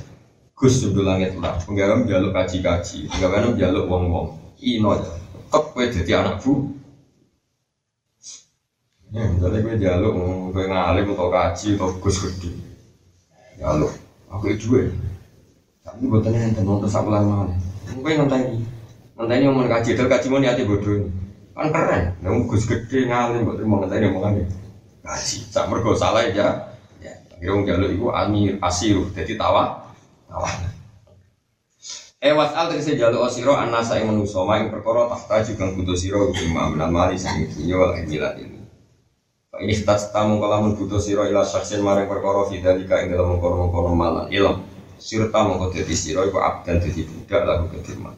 Gus 0.55 0.79
sudul 0.79 1.03
langit 1.03 1.35
lah. 1.43 1.59
Penggawe 1.59 2.07
jaluk 2.07 2.31
kaji-kaji, 2.31 3.11
penggawe 3.11 3.59
jaluk 3.59 3.91
wong-wong. 3.91 4.55
Ino 4.63 4.95
tetep 4.95 5.65
kowe 5.75 5.83
dadi 5.83 6.13
anak 6.15 6.39
bu. 6.39 6.71
Ya, 9.15 9.31
misalnya 9.31 9.63
gue 9.63 9.75
jaluk, 9.79 10.15
gue 10.51 10.65
ngalim 10.67 11.07
atau 11.15 11.31
kaji 11.31 11.67
atau 11.79 11.91
gus 12.03 12.19
gede. 12.23 12.51
Jaluk, 13.59 13.91
aku 14.31 14.55
itu 14.55 14.75
gue. 14.75 14.83
Tapi 15.83 16.07
buat 16.11 16.23
tanya 16.23 16.39
yang 16.43 16.55
tenang 16.55 16.83
terus 16.83 16.99
aku 16.99 17.11
lama. 17.15 17.51
Gue 17.95 18.13
ngenteni, 18.15 18.63
ngenteni 19.19 19.43
ngomong 19.47 19.71
kaji, 19.71 19.95
terus 19.95 20.11
kaji 20.11 20.27
mau 20.31 20.43
bodoh 20.43 20.95
ini 20.99 21.24
kan 21.55 21.71
keren 21.71 22.05
nemu 22.21 22.51
gus 22.51 22.67
gede 22.67 23.07
ngalim 23.07 23.47
buat 23.47 23.57
terima 23.63 23.81
ngenteni 23.81 24.11
omongannya 24.11 24.45
kaji 25.07 25.39
sak 25.47 25.71
mergo 25.71 25.95
salah 25.95 26.27
ya 26.27 26.75
ya 26.99 27.15
akhirnya 27.39 27.55
wong 27.55 27.63
jaluk 27.65 27.91
iku 27.95 28.07
amir 28.11 28.59
asiru 28.59 29.09
jadi 29.15 29.39
tawa 29.39 29.87
tawa 30.27 30.51
Eh 32.25 32.33
wasal 32.33 32.73
tegese 32.73 32.97
jaluk 32.97 33.29
osiro 33.29 33.53
anasa 33.53 34.01
ing 34.01 34.09
manusa 34.09 34.41
ing 34.57 34.73
perkara 34.73 35.13
tahta 35.13 35.45
juga 35.45 35.77
butuh 35.77 35.93
sira 35.93 36.17
imam 36.25 36.81
lan 36.81 36.89
mali 36.89 37.21
sing 37.21 37.53
dunya 37.53 37.77
wal 37.77 37.93
akhirat 37.93 38.41
ini. 38.41 38.65
Ini 39.61 39.85
tas 39.85 40.09
tamu 40.09 40.41
kalamun 40.41 40.73
butuh 40.73 40.97
sira 40.97 41.29
ila 41.29 41.45
saksen 41.45 41.85
maring 41.85 42.09
perkara 42.09 42.49
fidzalika 42.49 43.05
ing 43.05 43.13
dalam 43.13 43.37
mengkono-mengkono 43.37 43.93
malan 43.93 44.33
ilm. 44.33 44.65
Sirta 44.97 45.45
mongko 45.45 45.77
dadi 45.77 45.93
sira 45.93 46.25
iku 46.25 46.41
abdan 46.41 46.81
dadi 46.81 47.05
budak 47.05 47.45
lagu 47.45 47.69
kedirman. 47.69 48.17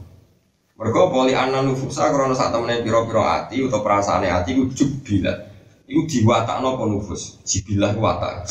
Mergo 0.76 1.08
poli 1.08 1.32
ana 1.32 1.64
nufusa 1.64 2.12
krana 2.12 2.36
sak 2.36 2.52
temene 2.52 2.84
pira-pira 2.84 3.22
ati 3.40 3.64
utawa 3.64 3.80
perasaane 3.80 4.28
ati 4.28 4.52
iku 4.52 4.68
jubilat. 4.76 5.48
Iku 5.88 6.04
diwatakno 6.04 6.76
apa 6.76 6.84
nufus? 6.84 7.40
Jibilah 7.48 7.96
ku 7.96 8.04
watak. 8.04 8.44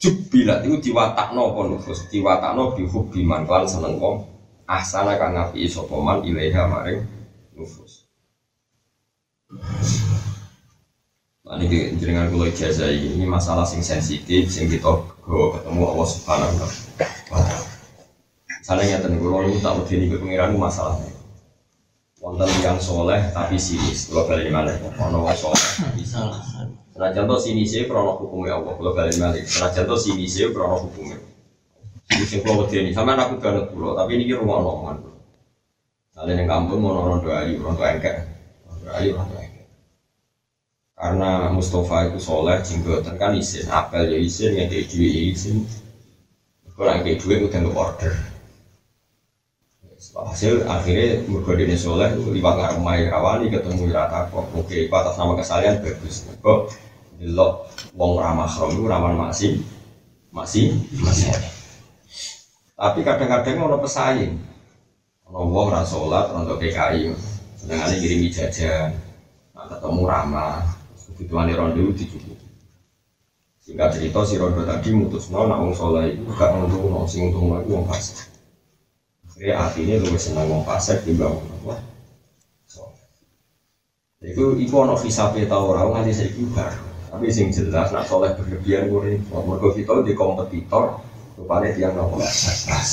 Jubilat 0.00 0.64
iku 0.64 0.80
diwatakno 0.80 1.52
apa 1.52 1.60
nufus? 1.68 2.08
Diwatakno 2.08 2.72
bi 2.72 2.88
hubbi 2.88 3.20
man 3.28 3.44
lan 3.44 3.68
seneng 3.68 4.00
wong. 4.00 4.24
Ahsana 4.64 5.20
kang 5.20 5.36
ngapi 5.36 5.68
sapa 5.68 5.92
man 6.00 6.24
ilaiha 6.24 6.64
maring 6.64 7.04
nufus. 7.52 8.08
Nah, 11.46 11.60
ini 11.62 11.94
jenengan 12.00 12.32
kulo 12.32 12.48
ijazah 12.50 12.90
ini 12.90 13.22
masalah 13.22 13.62
sing 13.62 13.78
sensitif, 13.78 14.50
sing 14.50 14.66
kita 14.66 14.90
ketemu 15.22 15.82
Allah 15.86 16.08
Subhanahu 16.08 16.56
wa 16.58 16.66
taala. 17.38 17.62
Misalnya 18.64 18.98
ngeten 18.98 19.62
tak 19.62 19.72
wedi 19.78 19.94
niku 20.02 20.18
pengiran 20.24 20.58
masalahnya 20.58 21.15
wonten 22.26 22.50
yang 22.58 22.82
soleh 22.82 23.22
tapi 23.30 23.54
sinis. 23.54 24.10
Kalau 24.10 24.26
balik 24.26 24.50
mana 24.50 24.74
ono 24.98 25.30
wong 25.30 25.36
soleh. 25.38 25.70
Tapi 25.78 26.02
sinis 26.02 26.74
senajan 26.96 27.28
to 27.28 27.36
sinis 27.36 27.76
krono 27.84 28.16
hukumnya 28.16 28.56
Allah 28.56 28.72
kalau 28.72 28.92
balik 28.96 29.20
mana 29.20 29.36
senajan 29.36 29.84
to 29.84 29.96
sinis 30.00 30.32
krono 30.48 30.80
hukumnya 30.80 31.20
ini 32.06 32.24
sing 32.24 32.40
wedi 32.40 32.76
ini 32.80 32.90
sama 32.96 33.12
aku 33.20 33.36
ganut 33.36 33.68
pulau 33.68 33.92
tapi 33.92 34.16
ini 34.16 34.32
rumah 34.32 34.64
omongan 34.64 34.96
kalian 36.16 36.40
yang 36.40 36.48
kampung 36.48 36.80
mau 36.80 36.96
rondo 37.04 37.28
ayu 37.28 37.60
rondo 37.60 37.84
engkek. 37.84 38.24
Rondo 38.64 38.88
ayu 38.96 39.12
rondo 39.12 39.36
engkek. 39.36 39.68
Karena 40.96 41.52
Mustafa 41.52 42.08
itu 42.08 42.16
soleh 42.16 42.56
jenggotan 42.64 43.20
kan 43.20 43.36
isin. 43.36 43.68
Apel 43.68 44.08
ya 44.08 44.16
isin 44.16 44.56
yang 44.56 44.72
kayak 44.72 44.88
duit 44.88 45.36
isin. 45.36 45.68
Kalau 46.72 46.88
yang 46.88 47.04
kayak 47.04 47.20
duit 47.20 47.44
udah 47.44 47.60
order 47.76 48.16
hasil 50.24 50.64
akhirnya 50.64 51.28
mergo 51.28 51.52
dene 51.52 51.76
soleh 51.76 52.08
liwat 52.16 52.54
ngarep 52.56 52.78
mai 52.80 53.04
rawani 53.04 53.52
ketemu 53.52 53.92
rata 53.92 54.32
kok 54.32 54.48
oke 54.56 54.72
itu 54.72 54.94
atas 54.94 55.20
nama 55.20 55.36
kesalahan 55.36 55.82
bagus 55.84 56.24
kok 56.40 56.72
delok 57.20 57.68
wong 57.92 58.16
ramah 58.16 58.48
rom 58.48 58.72
itu 58.72 58.84
rawan 58.88 59.14
masih 59.20 59.60
masih 60.32 60.72
masih 61.04 61.28
tapi 62.76 63.00
kadang-kadang 63.00 63.56
ono 63.64 63.80
pesaing. 63.80 64.36
Ono 65.32 65.48
wong 65.48 65.72
ra 65.72 65.80
salat 65.80 66.28
ono 66.28 66.60
PKI 66.60 67.08
sedangane 67.56 67.96
kirim 67.96 68.28
jajan 68.28 68.92
nah, 69.56 69.64
ketemu 69.64 70.02
ramah. 70.04 70.60
Kebutuhan 71.16 71.48
rondo 71.56 71.88
dicukupi. 71.96 72.44
Sehingga 73.64 73.88
cerita 73.88 74.20
si 74.28 74.36
rondo 74.36 74.60
tadi 74.68 74.92
mutusno 74.92 75.48
nak 75.48 75.64
wong 75.64 75.72
soleh 75.72 76.12
itu 76.12 76.28
gak 76.36 76.52
untung 76.52 77.08
sing 77.08 77.32
untung 77.32 77.56
itu 77.56 77.72
wong 77.72 77.88
fasik 79.36 79.44
jadi 79.44 79.52
artinya 79.52 79.94
lu 80.00 80.64
pasek 80.64 81.04
di 81.04 81.12
bawah 81.12 81.44
apa? 81.44 81.74
Itu 84.24 84.56
ibu 84.56 84.74
ono 84.80 84.96
visa 84.96 85.28
peta 85.28 85.60
orang 85.60 85.92
nganti 85.92 86.12
saya 86.16 86.32
kibar. 86.32 86.72
Tapi 87.12 87.28
sing 87.28 87.52
jelas 87.52 87.92
nak 87.92 88.08
soleh 88.08 88.32
berlebihan 88.32 88.88
gue 88.88 89.12
ini. 89.12 89.16
Mereka 89.28 89.76
kita 89.76 89.92
di 90.02 90.16
kompetitor 90.16 90.98
rupanya 91.36 91.68
dia 91.76 91.92
nggak 91.92 92.08
pas. 92.16 92.88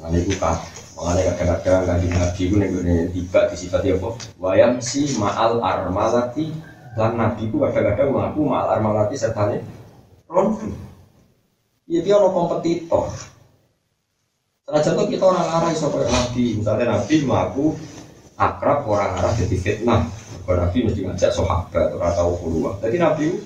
Makanya 0.00 0.18
itu 0.24 0.34
kan. 0.40 0.56
Makanya 0.96 1.36
kadang-kadang 1.36 1.84
kanji 1.84 2.06
nabi 2.16 2.42
itu 2.48 2.54
nih 2.56 3.12
tiba 3.12 3.40
disifati 3.52 3.88
apa? 3.92 4.08
Wayam 4.40 4.80
si 4.80 5.04
maal 5.20 5.60
armalati 5.60 6.48
dan 6.96 7.20
nabi 7.20 7.44
itu 7.44 7.60
kadang-kadang 7.60 8.08
mengaku 8.08 8.40
maal 8.48 8.66
armalati 8.72 9.14
sertanya 9.20 9.60
rondo. 10.26 10.72
Ya 11.84 12.00
dia 12.00 12.16
ono 12.16 12.32
kompetitor. 12.32 13.33
Senajan 14.64 14.96
tuh 14.96 15.12
kita 15.12 15.28
orang 15.28 15.44
arah 15.44 15.70
iso 15.76 15.92
kayak 15.92 16.08
nabi, 16.08 16.56
misalnya 16.56 16.96
nabi 16.96 17.20
mengaku 17.20 17.76
akrab 18.40 18.88
orang 18.88 19.12
arah 19.20 19.36
jadi 19.36 19.60
fitnah. 19.60 20.08
Kalau 20.40 20.56
nabi 20.56 20.88
mesti 20.88 21.04
ngajak 21.04 21.36
sahabat 21.36 21.92
orang 21.92 22.16
tahu 22.16 22.32
keluar. 22.40 22.80
Jadi 22.80 22.96
nabi 22.96 23.44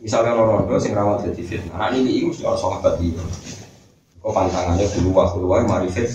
misalnya 0.00 0.32
orang 0.32 0.64
rondo 0.64 0.80
sing 0.80 0.96
rawat 0.96 1.20
jadi 1.28 1.42
fitnah. 1.44 1.76
Nah 1.76 1.92
ini 1.92 2.16
itu 2.16 2.32
mesti 2.32 2.48
orang 2.48 2.56
sahabat 2.56 2.96
ini. 3.04 3.12
Kok 4.24 4.32
pantangannya 4.32 4.88
keluar 4.88 5.36
keluar 5.36 5.60
mari 5.68 5.92
fit. 5.92 6.08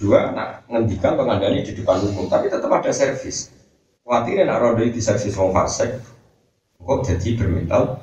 Dua, 0.00 0.32
nak 0.32 0.64
ngendikan 0.72 1.12
pengandani 1.20 1.60
di 1.60 1.76
depan 1.76 2.00
umum, 2.08 2.32
tapi 2.32 2.48
tetap 2.48 2.72
ada 2.72 2.88
servis. 2.88 3.52
Khawatir 4.00 4.48
nak 4.48 4.64
rondo 4.64 4.80
di 4.80 4.96
servis 4.96 5.36
wong 5.36 5.52
fasik, 5.52 6.00
kok 6.80 7.04
jadi 7.04 7.36
bermental. 7.36 8.00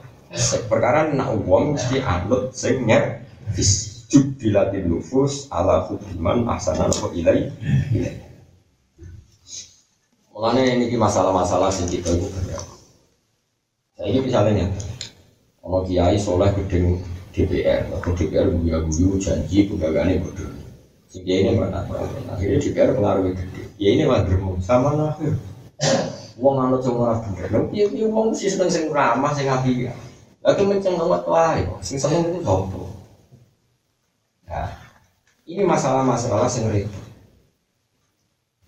Perkara 0.69 1.09
nak 1.09 1.33
uang 1.41 1.73
mesti 1.73 2.05
anut 2.05 2.53
sing 2.53 2.85
nyervis 2.85 3.98
jubilatin 4.10 4.89
nufus 4.89 5.45
ala 5.54 5.86
hukuman 5.86 6.50
ahsanan 6.50 6.89
wa 6.89 7.10
ilai 7.13 7.54
Mengenai 10.39 10.80
ini 10.80 10.95
masalah-masalah 10.95 11.67
sing 11.67 11.91
kita 11.91 12.15
itu 12.15 12.26
Saya 14.00 14.08
ini 14.08 14.19
misalnya 14.24 14.72
kalau 15.60 15.84
kiai 15.84 16.15
soleh 16.15 16.50
gedeng 16.56 17.04
DPR, 17.36 17.91
kalau 17.91 18.15
DPR 18.15 18.48
guyu 18.48 18.80
guyu 18.88 19.19
janji 19.19 19.67
pegawainya 19.67 20.24
bodoh. 20.24 20.48
Sehingga 21.12 21.36
ini 21.36 21.52
mana? 21.60 21.84
Akhirnya 22.32 22.58
DPR 22.58 22.95
pengaruh 22.95 23.36
gede. 23.36 23.63
Ya 23.76 23.93
ini 23.93 24.08
mah 24.08 24.24
sama 24.63 24.95
lah. 24.95 25.13
Wong 26.39 26.56
anu 26.56 26.80
cuma 26.80 27.12
ora 27.12 27.15
bener. 27.19 27.67
Piye 27.69 28.08
wong 28.08 28.32
sih 28.32 28.48
seneng 28.48 28.72
sing 28.72 28.88
ramah 28.89 29.36
sing 29.36 29.52
apik 29.52 29.91
ya. 29.91 29.93
Lagi 30.39 30.63
menceng 30.63 30.95
awak 30.95 31.28
wae. 31.28 31.67
Sing 31.84 32.00
seneng 32.00 32.32
itu 32.32 32.39
sapa? 32.48 32.88
Ini 35.49 35.65
masalah-masalah 35.65 36.45
repot. 36.69 37.09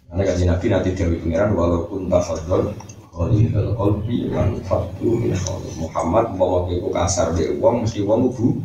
Karena 0.09 0.23
kaji 0.25 0.43
Nabi 0.49 0.65
nanti 0.73 0.89
Dewi 0.97 1.21
Pengiran 1.21 1.53
walaupun 1.53 2.09
tak 2.09 2.25
fadol 2.25 2.73
Khalidul 3.13 3.77
Qalbi 3.77 4.25
man 4.33 4.57
fatu 4.65 5.13
min 5.13 5.29
Muhammad 5.77 6.33
bawa 6.41 6.65
ke 6.65 6.81
kasar 6.89 7.37
be 7.37 7.53
uang 7.61 7.85
mesti 7.85 8.01
uang 8.01 8.33
bu 8.33 8.57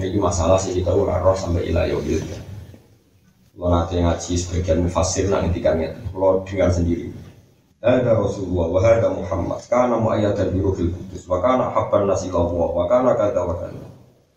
ini 0.00 0.16
masalah 0.16 0.56
sih 0.56 0.72
kita 0.80 0.96
ora 0.96 1.20
roh 1.20 1.36
sampai 1.36 1.68
ilayah 1.68 2.00
gitu 2.08 2.24
kalau 3.52 3.68
nanti 3.68 4.00
ngaji 4.00 4.32
sebagian 4.32 4.80
mufasir 4.80 5.28
nanti 5.28 5.60
kan 5.60 5.76
kalau 6.08 6.40
dengar 6.48 6.72
sendiri. 6.72 7.12
Ada 7.84 8.16
Rasulullah 8.16 8.66
wa 8.72 8.80
hada 8.80 9.08
Muhammad 9.12 9.60
kana 9.68 10.00
muayyatan 10.00 10.56
bi 10.56 10.64
ruhil 10.64 10.88
qudus 10.88 11.28
wa 11.28 11.36
kana 11.44 11.68
habban 11.68 12.08
nasi 12.08 12.32
Allah 12.32 12.48
wa 12.48 12.88
kana 12.88 13.12
kata 13.12 13.44
wa 13.44 13.60
kana 13.60 13.91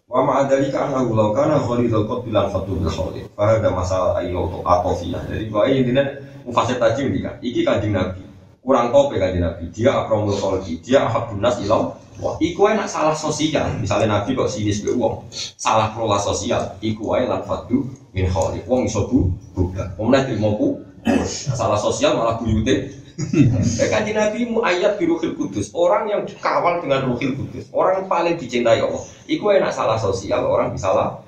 wa 0.05 0.21
ma 0.21 0.45
dzalika 0.45 0.85
annahu 0.85 1.17
law 1.17 1.33
kana 1.33 1.57
khalidul 1.57 2.05
qad 2.05 2.19
bilan 2.29 2.45
fatu 2.53 2.77
bil 2.77 2.85
khalid 2.93 3.25
fa 3.33 3.57
hada 3.57 3.73
masalah 3.73 4.21
ayo 4.21 4.61
atofiyah 4.61 5.25
jadi 5.25 5.49
ini 5.81 6.01
mufasir 6.45 6.77
tadi 6.77 7.09
ini 7.09 7.25
kan 7.25 7.41
iki 7.41 7.65
kanjeng 7.65 7.97
Nabi 7.97 8.21
kurang 8.61 8.93
kopi 8.93 9.17
kanjeng 9.17 9.41
Nabi 9.41 9.65
dia 9.73 10.05
akramul 10.05 10.37
dia 10.61 11.09
ahabun 11.09 11.41
nas 11.41 11.57
ilau 11.57 11.97
Wah, 12.15 12.39
iku 12.39 12.71
enak 12.71 12.87
salah 12.87 13.11
sosial. 13.11 13.75
Misalnya 13.75 14.07
Nabi 14.07 14.39
kok 14.39 14.47
sinis 14.47 14.79
be 14.79 14.95
wong, 14.95 15.27
salah 15.59 15.91
kelola 15.91 16.15
sosial. 16.15 16.63
Iku 16.79 17.11
ae 17.11 17.27
lan 17.27 17.43
fadu 17.43 17.91
min 18.15 18.31
khali. 18.31 18.63
Wong 18.63 18.87
iso 18.87 19.03
bu, 19.11 19.35
bukan. 19.51 19.91
Wong 19.99 20.15
nek 20.15 20.31
mau 20.39 20.79
salah 21.27 21.75
sosial 21.75 22.15
malah 22.15 22.39
buyute 22.39 22.87
Kan 23.91 24.03
Nabi 24.03 24.39
ayat 24.59 24.99
di 24.99 25.07
Ruhil 25.07 25.39
Kudus 25.39 25.71
Orang 25.71 26.11
yang 26.11 26.27
dikawal 26.27 26.83
dengan 26.83 27.07
Ruhil 27.07 27.35
Kudus 27.35 27.71
Orang 27.71 28.11
paling 28.11 28.35
dicintai 28.35 28.83
Allah. 28.83 29.03
Iku 29.25 29.55
enak 29.55 29.71
salah 29.71 29.95
sosial, 29.95 30.43
orang 30.43 30.75
bisa 30.75 30.91
lah. 30.91 31.23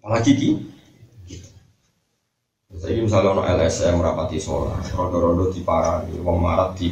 Apalagi 0.00 0.32
di 0.34 0.48
Jadi 2.80 2.96
misalnya 3.04 3.36
ono 3.36 3.42
LSM 3.44 4.00
rapati 4.00 4.40
sholat 4.40 4.88
Rondo-rondo 4.96 5.52
di 5.52 5.60
parah 5.60 6.00
Wong 6.24 6.38
marat 6.40 6.80
di 6.80 6.88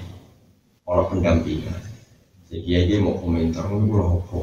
Ono 0.89 1.03
pendampingan. 1.09 1.81
Jadi 2.49 2.65
ya 2.65 2.97
mau 3.01 3.17
komentar 3.17 3.69
Ini 3.69 3.89
apa? 3.93 4.41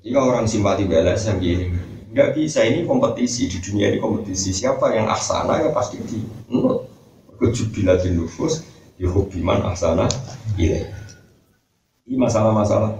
Jika 0.00 0.18
orang 0.22 0.46
simpati 0.50 0.86
LSM 0.86 1.36
gini 1.38 1.66
Nggak 2.10 2.34
bisa 2.34 2.66
ini 2.66 2.82
kompetisi 2.82 3.46
di 3.46 3.62
dunia 3.62 3.94
ini 3.94 4.02
kompetisi. 4.02 4.50
Siapa 4.50 4.90
yang 4.90 5.06
aksana 5.06 5.62
ya 5.62 5.70
pasti 5.70 6.02
di 6.02 6.18
menurut 6.50 6.89
kejubilatin 7.40 8.20
nufus 8.20 8.68
yuhubiman 9.00 9.72
asana 9.72 10.04
ini 10.60 10.84
ini 12.10 12.16
masalah-masalah. 12.18 12.98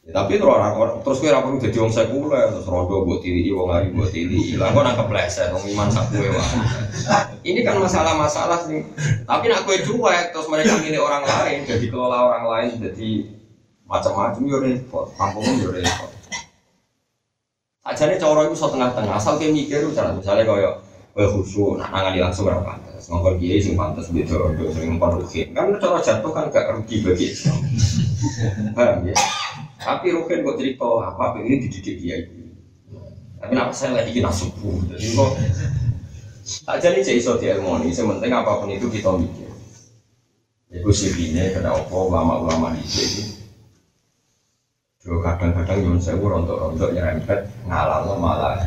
Ya, 0.00 0.16
tapi 0.16 0.40
terus 0.40 0.48
orang, 0.48 1.02
terus 1.04 1.18
kira 1.20 1.44
perlu 1.44 1.60
jadi 1.60 1.76
orang 1.76 1.92
sekuler 1.92 2.46
terus 2.48 2.64
rondo 2.64 3.04
buat 3.04 3.20
tiri 3.20 3.52
wong 3.52 3.68
hari 3.68 3.92
buat 3.92 4.08
tiri 4.08 4.32
hilang 4.32 4.72
kok 4.72 4.80
nangkep 4.80 5.12
leset 5.12 5.52
orang 5.52 5.68
iman 5.76 5.88
sakwe 5.92 6.24
ini 7.44 7.60
kan 7.60 7.76
masalah-masalah 7.76 8.64
sih. 8.64 8.80
Tapi 9.28 9.44
nak 9.52 9.68
kue 9.68 9.76
cuek 9.84 10.32
terus 10.32 10.48
mereka 10.48 10.80
milih 10.80 11.04
orang 11.04 11.28
lain 11.28 11.68
jadi 11.68 11.84
kelola 11.92 12.32
orang 12.32 12.44
lain 12.48 12.70
jadi 12.80 13.10
macam-macam 13.84 14.42
yo 14.46 14.58
repot. 14.64 15.06
Kampung 15.20 15.44
yo 15.60 15.68
repot. 15.68 16.10
Aja 17.84 18.02
nih 18.08 18.16
cowok 18.16 18.48
itu 18.48 18.56
so 18.56 18.72
tengah-tengah. 18.72 19.20
Asal 19.20 19.36
kayak 19.36 19.52
mikir 19.52 19.84
misalnya 19.84 20.46
kayak 20.48 20.74
Kue 21.10 21.26
khusyuk, 21.26 21.82
nak 21.82 21.90
nangani 21.90 22.22
langsung 22.22 22.46
berapa 22.46 22.62
pantas. 22.62 23.10
Ngomong 23.10 23.42
kiai 23.42 23.58
sing 23.58 23.74
pantas 23.74 24.14
beda 24.14 24.36
untuk 24.46 24.70
sering 24.70 24.94
rukin. 24.94 25.50
Kan 25.50 25.74
cara 25.82 25.98
jatuh 25.98 26.30
kan 26.30 26.46
gak 26.54 26.70
rugi 26.70 27.02
bagi 27.02 27.34
Islam. 27.34 27.58
Paham 28.78 29.10
ya? 29.10 29.14
Tapi 29.82 30.06
rukin 30.14 30.46
kok 30.46 30.58
cerita 30.62 30.86
apa 31.10 31.42
ini 31.42 31.66
dididik 31.66 31.96
kiai. 31.98 32.22
Tapi 33.42 33.50
kenapa 33.50 33.74
saya 33.74 33.98
lagi 33.98 34.14
kena 34.14 34.30
subuh? 34.30 34.86
Jadi 34.86 35.06
kok 35.18 35.30
tak 36.62 36.78
jadi 36.78 36.98
cek 37.02 37.18
iso 37.18 37.34
diharmoni. 37.42 37.90
Sementing 37.90 38.30
apa 38.30 38.62
pun 38.62 38.70
itu 38.70 38.86
kita 38.86 39.10
mikir. 39.18 39.50
Iku 40.70 40.94
sirine 40.94 41.50
kena 41.50 41.74
opo 41.74 42.06
ulama-ulama 42.06 42.70
di 42.78 42.86
sini. 42.86 43.24
kadang-kadang 45.00 45.80
yang 45.80 45.96
saya 45.98 46.20
rontok-rontok 46.20 46.92
nyerempet 46.94 47.48
ngalah 47.66 48.04
malah 48.14 48.62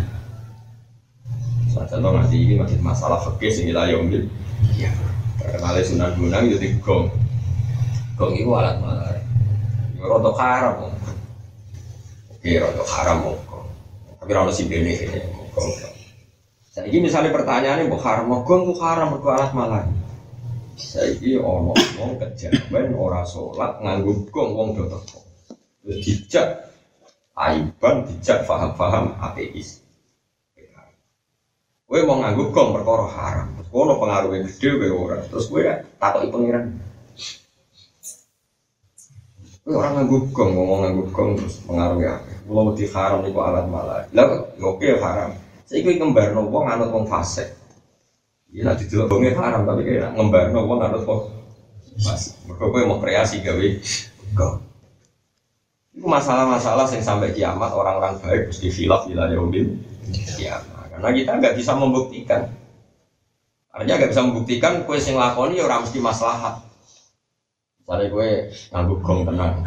Saja 1.74 1.98
lo 1.98 2.14
ngasih 2.14 2.38
ini 2.38 2.54
masih 2.62 2.78
masalah 2.86 3.18
fakir 3.26 3.50
sing 3.50 3.66
kita 3.66 3.90
yomil. 3.90 4.30
Iya. 4.78 4.94
Terkenal 5.42 5.82
sunan 5.82 6.14
gunung 6.14 6.46
jadi 6.54 6.68
gong. 6.86 7.10
Gong 8.14 8.32
itu 8.38 8.54
alat 8.54 8.78
malah. 8.78 9.18
Yo 9.98 10.06
roto 10.06 10.32
haram. 10.38 10.94
Oke, 12.30 12.62
roto 12.62 12.86
haram 12.86 13.26
kok. 13.26 13.66
Tapi 14.22 14.32
roto 14.38 14.54
si 14.54 14.70
bene 14.70 14.94
ini 14.94 15.18
gong. 15.50 15.70
Jadi 16.74 16.98
misalnya 17.02 17.30
pertanyaannya 17.34 17.86
mau 17.90 18.02
haram, 18.02 18.30
gong 18.46 18.62
tuh 18.70 18.78
haram, 18.82 19.14
mau 19.14 19.30
alat 19.30 19.52
malah. 19.54 19.86
Saiki 20.74 21.38
ono 21.38 21.78
wong 22.02 22.18
kejawen 22.18 22.98
ora 22.98 23.22
salat 23.22 23.78
nganggo 23.78 24.26
gong 24.34 24.58
wong 24.58 24.68
do 24.74 24.90
teko. 24.90 25.22
Dijak 25.86 26.74
aiban 27.38 28.10
dijak 28.10 28.50
faham-faham 28.50 29.14
ateis. 29.22 29.83
Kowe 31.94 32.02
mau 32.10 32.18
nganggo 32.18 32.50
gong 32.50 32.74
perkara 32.74 33.06
haram. 33.06 33.54
Terus 33.54 33.70
kono 33.70 34.02
pengaruhnya 34.02 34.50
gede 34.50 34.82
kowe 34.82 34.90
ora. 34.98 35.22
Terus 35.30 35.46
kowe 35.46 35.62
takoki 36.02 36.34
pangeran. 36.34 36.74
Kowe 39.62 39.78
orang 39.78 39.94
nganggo 40.02 40.18
gong, 40.34 40.58
ngomong 40.58 40.80
nganggo 40.82 41.04
gong 41.14 41.30
terus 41.38 41.62
pengaruhnya 41.62 42.18
apa? 42.18 42.34
Kulo 42.50 42.74
di 42.74 42.90
haram 42.90 43.22
niku 43.22 43.40
alat 43.46 43.70
malah. 43.70 44.10
Lah 44.10 44.26
ya 44.58 44.66
oke 44.66 44.90
haram. 44.98 45.38
Saiki 45.70 46.02
kembarno 46.02 46.50
wong 46.50 46.66
anut 46.66 46.90
wong 46.90 47.06
fasik. 47.06 47.54
Ya 48.50 48.66
nanti 48.66 48.90
delok 48.90 49.14
gonge 49.14 49.38
haram 49.38 49.62
tapi 49.62 49.86
kayak 49.86 50.18
ngembarno 50.18 50.66
wong 50.66 50.82
anut 50.82 51.06
wong 51.06 51.30
fasik. 52.02 52.34
Mergo 52.50 52.74
kowe 52.74 52.82
mau 52.90 52.98
kreasi 52.98 53.46
gawe 53.46 53.68
gong. 54.34 54.66
Itu 55.94 56.10
masalah-masalah 56.10 56.90
yang 56.90 57.06
sampai 57.06 57.38
kiamat 57.38 57.70
orang-orang 57.70 58.18
baik 58.18 58.50
mesti 58.50 58.66
khilaf 58.74 59.06
ila 59.14 59.30
yaumil 59.30 59.78
kiamat. 60.10 60.73
Karena 60.94 61.10
kita 61.10 61.32
nggak 61.42 61.58
bisa 61.58 61.74
membuktikan. 61.74 62.54
Artinya 63.74 63.98
nggak 63.98 64.12
bisa 64.14 64.22
membuktikan 64.22 64.74
kue 64.86 65.02
sing 65.02 65.18
lakoni 65.18 65.58
ya 65.58 65.66
orang 65.66 65.82
mesti 65.82 65.98
maslahat. 65.98 66.62
Misalnya 67.82 68.14
kue 68.14 68.30
nganggu 68.70 68.96
gong 69.02 69.20
tenang, 69.26 69.66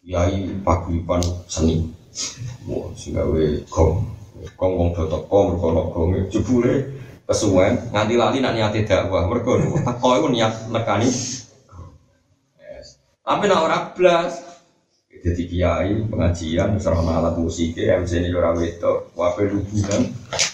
yai 0.00 0.48
paguyuban 0.64 1.20
seni, 1.44 1.84
wah 2.64 2.88
sehingga 2.96 3.28
kue 3.28 3.60
gong, 3.68 4.02
gong 4.56 4.72
gong 4.80 4.90
do 4.96 5.04
teko 5.06 5.38
mergo 5.52 5.66
ono 5.68 5.82
gong 5.92 6.08
jebule 6.32 6.88
kesuwen 7.28 7.92
nganti 7.92 8.16
lali 8.16 8.40
nak 8.40 8.56
niate 8.56 8.88
dakwah. 8.88 9.28
Mergo 9.28 9.60
iku 9.60 10.28
niat 10.32 10.72
nekani. 10.72 11.06
Tapi 13.20 13.44
nak 13.46 13.62
ora 13.62 13.78
blas, 13.94 14.49
jadi 15.10 15.42
kiai 15.50 15.92
pengajian 16.06 16.78
serana 16.78 17.18
alat 17.18 17.34
musik 17.34 17.74
MC 17.74 18.22
ini 18.22 18.30
orang 18.30 18.62
itu 18.62 19.10
wape 19.18 19.50
lubunan 19.50 20.02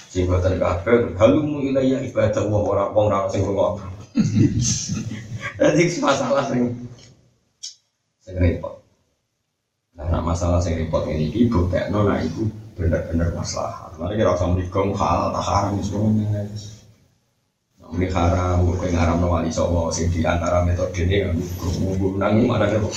sing 0.08 0.24
boten 0.24 0.56
kabeh 0.56 1.12
halumu 1.20 1.60
ilayya 1.60 2.00
ibadah 2.08 2.40
wong 2.48 2.64
ora 2.64 2.88
wong 2.96 3.12
ora 3.12 3.28
sing 3.28 3.44
ngrungok 3.44 3.84
jadi 5.60 5.82
masalah 6.08 6.48
sing 6.48 6.72
sing 8.24 8.36
repot. 8.40 8.80
Nah 9.92 10.24
masalah 10.24 10.56
sing 10.64 10.80
repot 10.80 11.04
ini 11.04 11.28
ibu 11.28 11.68
kayak 11.68 11.92
nona 11.92 12.24
ibu 12.24 12.48
bener-bener 12.80 13.28
masalah. 13.36 13.92
Mari 14.00 14.16
kita 14.16 14.36
usah 14.36 14.48
menikung 14.48 14.96
hal 14.96 15.36
tak 15.36 15.44
haram 15.44 15.76
semuanya 15.84 16.48
ini 17.94 18.10
haram, 18.10 18.66
gue 18.66 18.90
ngaram 18.90 19.22
no 19.22 19.30
wali 19.30 19.46
sobo 19.46 19.94
sing 19.94 20.10
di 20.10 20.26
antara 20.26 20.66
metode 20.66 21.06
ini 21.06 21.22
gue 21.30 22.10
menang 22.18 22.42
mana 22.42 22.66
kok 22.66 22.90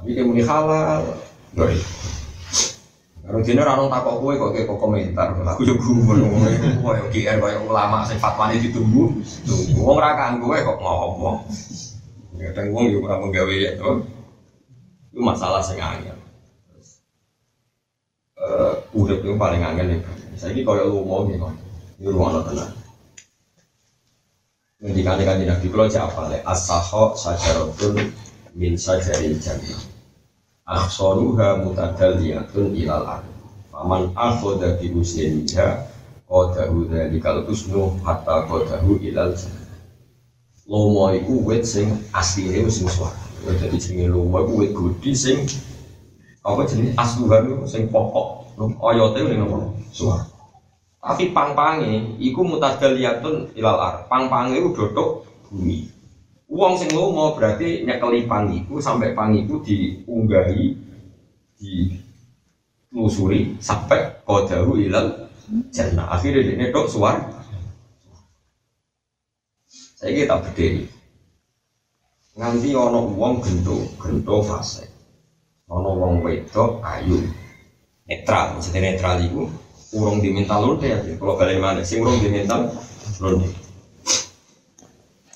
tapi 0.00 0.16
kayak 0.16 0.26
muni 0.32 0.40
halal, 0.40 1.04
doi. 1.52 1.76
Kalau 3.20 3.44
dina 3.44 3.62
rano 3.68 3.92
takok 3.92 4.16
kue 4.24 4.34
kok 4.40 4.50
kayak 4.56 4.72
komentar, 4.80 5.36
aku 5.36 5.62
juga 5.62 5.84
gumun 5.84 6.48
itu, 6.48 6.80
kue 6.80 6.96
GR 7.12 7.36
kue 7.36 7.52
ulama 7.68 8.02
sing 8.08 8.16
fatwanya 8.16 8.56
ditunggu, 8.58 9.12
tunggu, 9.44 9.76
wong 9.76 10.00
rakan 10.00 10.40
gue 10.40 10.56
kok 10.56 10.80
ngomong. 10.80 11.44
Kadang 12.40 12.72
wong 12.72 12.88
juga 12.88 13.12
pernah 13.12 13.18
menggawe 13.20 13.54
ya, 13.54 13.70
tuh. 13.76 14.00
Itu 15.12 15.20
masalah 15.20 15.60
sing 15.60 15.76
angel. 15.76 16.16
Udah 18.96 19.16
itu 19.20 19.36
paling 19.36 19.62
angel 19.62 19.86
nih. 19.92 20.00
Saya 20.40 20.56
ini 20.56 20.64
kalau 20.64 20.88
lu 20.88 21.04
mau 21.04 21.28
nih, 21.28 21.36
ini 22.00 22.08
ruang 22.08 22.40
tenang. 22.48 22.72
Ngendikane 24.80 25.28
kanjeng 25.28 25.52
Nabi 25.52 25.68
kula 25.68 25.92
cek 25.92 26.08
apa 26.08 26.32
le 26.32 26.40
as-saho 26.40 27.12
sajaratun 27.12 28.00
min 28.56 28.80
sajaril 28.80 29.36
jannah. 29.36 29.89
Aksaruha 30.70 31.66
mutadalliyatun 31.66 32.78
ilal 32.78 33.02
ard. 33.18 33.26
Faman 33.74 34.14
akhadha 34.14 34.78
bi 34.78 34.86
husniha 34.94 35.82
qadahu 36.30 36.86
dzalikal 36.86 37.42
husnu 37.42 37.98
hatta 38.06 38.46
qadahu 38.46 39.02
ilal. 39.02 39.34
Lomo 40.70 41.10
iku 41.10 41.42
wit 41.42 41.66
sing 41.66 41.90
asline 42.14 42.70
sing 42.70 42.86
swarga. 42.86 43.18
Dadi 43.58 43.82
jenenge 43.82 44.14
lomo 44.14 44.46
iku 44.46 44.52
wit 44.62 44.70
gudi 44.70 45.10
sing 45.10 45.42
apa 46.46 46.62
jenenge 46.70 46.94
asluhan 46.94 47.66
sing 47.66 47.90
pokok. 47.90 48.54
Oyote 48.78 49.26
ning 49.26 49.42
nopo? 49.42 49.74
Swarga. 49.90 50.30
Tapi 51.02 51.34
pang-pange 51.34 52.14
iku 52.22 52.46
mutadaliyatun 52.46 53.58
ilal 53.58 53.74
ar. 53.74 53.94
Pang-pange 54.06 54.54
iku 54.54 54.70
dotok 54.70 55.26
bumi. 55.50 55.89
Uang 56.50 56.74
sing 56.74 56.90
mau 56.90 57.30
berarti 57.30 57.86
nyekeli 57.86 58.26
pang 58.26 58.50
iku 58.50 58.82
sampai 58.82 59.14
pang 59.14 59.30
iku 59.30 59.62
diunggahi 59.62 60.66
di 61.54 61.94
telusuri 62.90 63.54
sampai 63.62 64.18
kodahu 64.26 64.74
ilal 64.82 65.30
jannah. 65.70 66.10
Akhirnya 66.10 66.58
dia 66.58 66.74
dok 66.74 66.90
suar. 66.90 67.22
Saya 69.70 70.10
kita 70.10 70.42
berdiri. 70.42 70.90
Nganti 72.34 72.68
ono 72.74 73.14
uang 73.14 73.34
gento, 73.46 73.78
gento 74.00 74.36
fase. 74.42 74.90
Ono 75.70 75.90
uang 76.02 76.26
wedok 76.26 76.82
ayu. 76.82 77.20
Netral, 78.10 78.58
maksudnya 78.58 78.90
netral 78.90 79.22
itu 79.22 79.46
urung 79.94 80.22
diminta 80.22 80.58
lonte 80.58 80.86
ya 80.86 80.98
kalau 81.18 81.34
balik 81.34 81.58
mana 81.58 81.82
sing 81.82 82.02
urung 82.02 82.22
diminta 82.22 82.58
lonte 83.18 83.69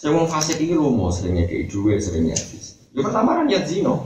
saya 0.05 0.21
mau 0.21 0.29
fasik 0.29 0.61
ini 0.61 0.77
lomo 0.77 1.09
seringnya 1.09 1.49
kayak 1.49 1.73
duit 1.73 1.97
seringnya 1.97 2.37
habis 2.37 2.77
ya 2.93 3.01
pertama 3.01 3.40
kan 3.40 3.49
niat 3.49 3.64
zino. 3.64 4.05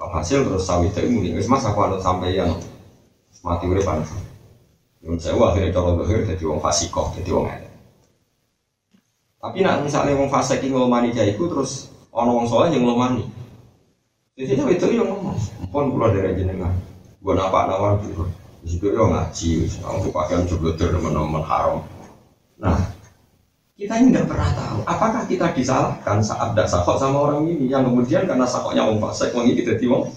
Hasil 0.00 0.48
terus 0.48 0.64
sawit 0.64 0.96
itu 0.96 1.12
mungkin 1.12 1.36
wis 1.36 1.52
mas 1.52 1.68
aku 1.68 1.84
ada 1.84 2.00
sampai 2.00 2.32
yang 2.32 2.56
mati 3.44 3.68
udah 3.68 3.84
panas 3.84 4.08
Yang 5.04 5.28
saya 5.28 5.36
akhirnya 5.36 5.76
cara 5.76 5.92
dohir 5.92 6.24
jadi 6.24 6.40
wong 6.48 6.64
fasikoh 6.64 7.12
jadi 7.12 7.28
wong 7.36 7.44
ada 7.44 7.68
tapi 9.36 9.60
nak 9.60 9.84
misalnya 9.84 10.16
wong 10.16 10.32
fasik 10.32 10.64
ini 10.64 10.72
ngomani 10.72 11.12
jaiku 11.12 11.44
terus 11.52 11.92
ono 12.08 12.32
wong 12.32 12.48
soleh 12.48 12.72
yang 12.72 12.88
ngomani 12.88 13.28
jadi 14.32 14.56
itu 14.56 14.86
yang 14.96 15.12
ngomong 15.12 15.36
pun 15.68 15.92
keluar 15.92 16.16
dari 16.16 16.40
jenengan. 16.40 16.72
Buat 17.20 17.52
apa 17.52 17.68
nawar 17.68 18.00
gitu 18.00 18.24
situ 18.66 18.90
yo 18.90 19.06
ngaji, 19.06 19.68
aku 19.78 20.10
pakaian 20.10 20.42
coba 20.48 20.74
teman-teman 20.74 21.44
haram. 21.46 21.86
Nah, 22.58 22.95
kita 23.76 23.92
ini 24.00 24.08
tidak 24.08 24.32
pernah 24.32 24.50
tahu 24.56 24.78
apakah 24.88 25.22
kita 25.28 25.52
disalahkan 25.52 26.24
saat 26.24 26.56
tidak 26.56 26.64
sakok 26.72 26.96
sama 26.96 27.28
orang 27.28 27.44
ini? 27.44 27.68
Yang 27.68 27.92
kemudian 27.92 28.24
karena 28.24 28.48
sakoknya 28.48 28.88
wong 28.88 29.04
fasik 29.04 29.36
wong 29.36 29.52
ini 29.52 29.60
jadi 29.60 29.84
wong 29.84 30.08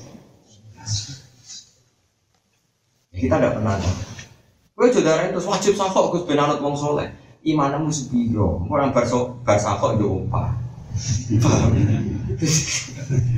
kita 3.19 3.35
tidak 3.35 3.59
pernah 3.59 3.75
tahu. 3.75 3.95
Gue 4.79 4.87
saudara 4.95 5.27
itu 5.27 5.43
wajib 5.43 5.75
sakok 5.75 6.15
gus 6.15 6.23
benanut 6.23 6.63
wong 6.63 6.79
soleh. 6.79 7.11
Imanmu 7.43 7.91
sebiro 7.91 8.63
orang 8.71 8.95
bar 8.95 9.03
bar 9.43 9.57
sakok 9.59 9.99
yo 9.99 10.23
umpah 10.23 10.55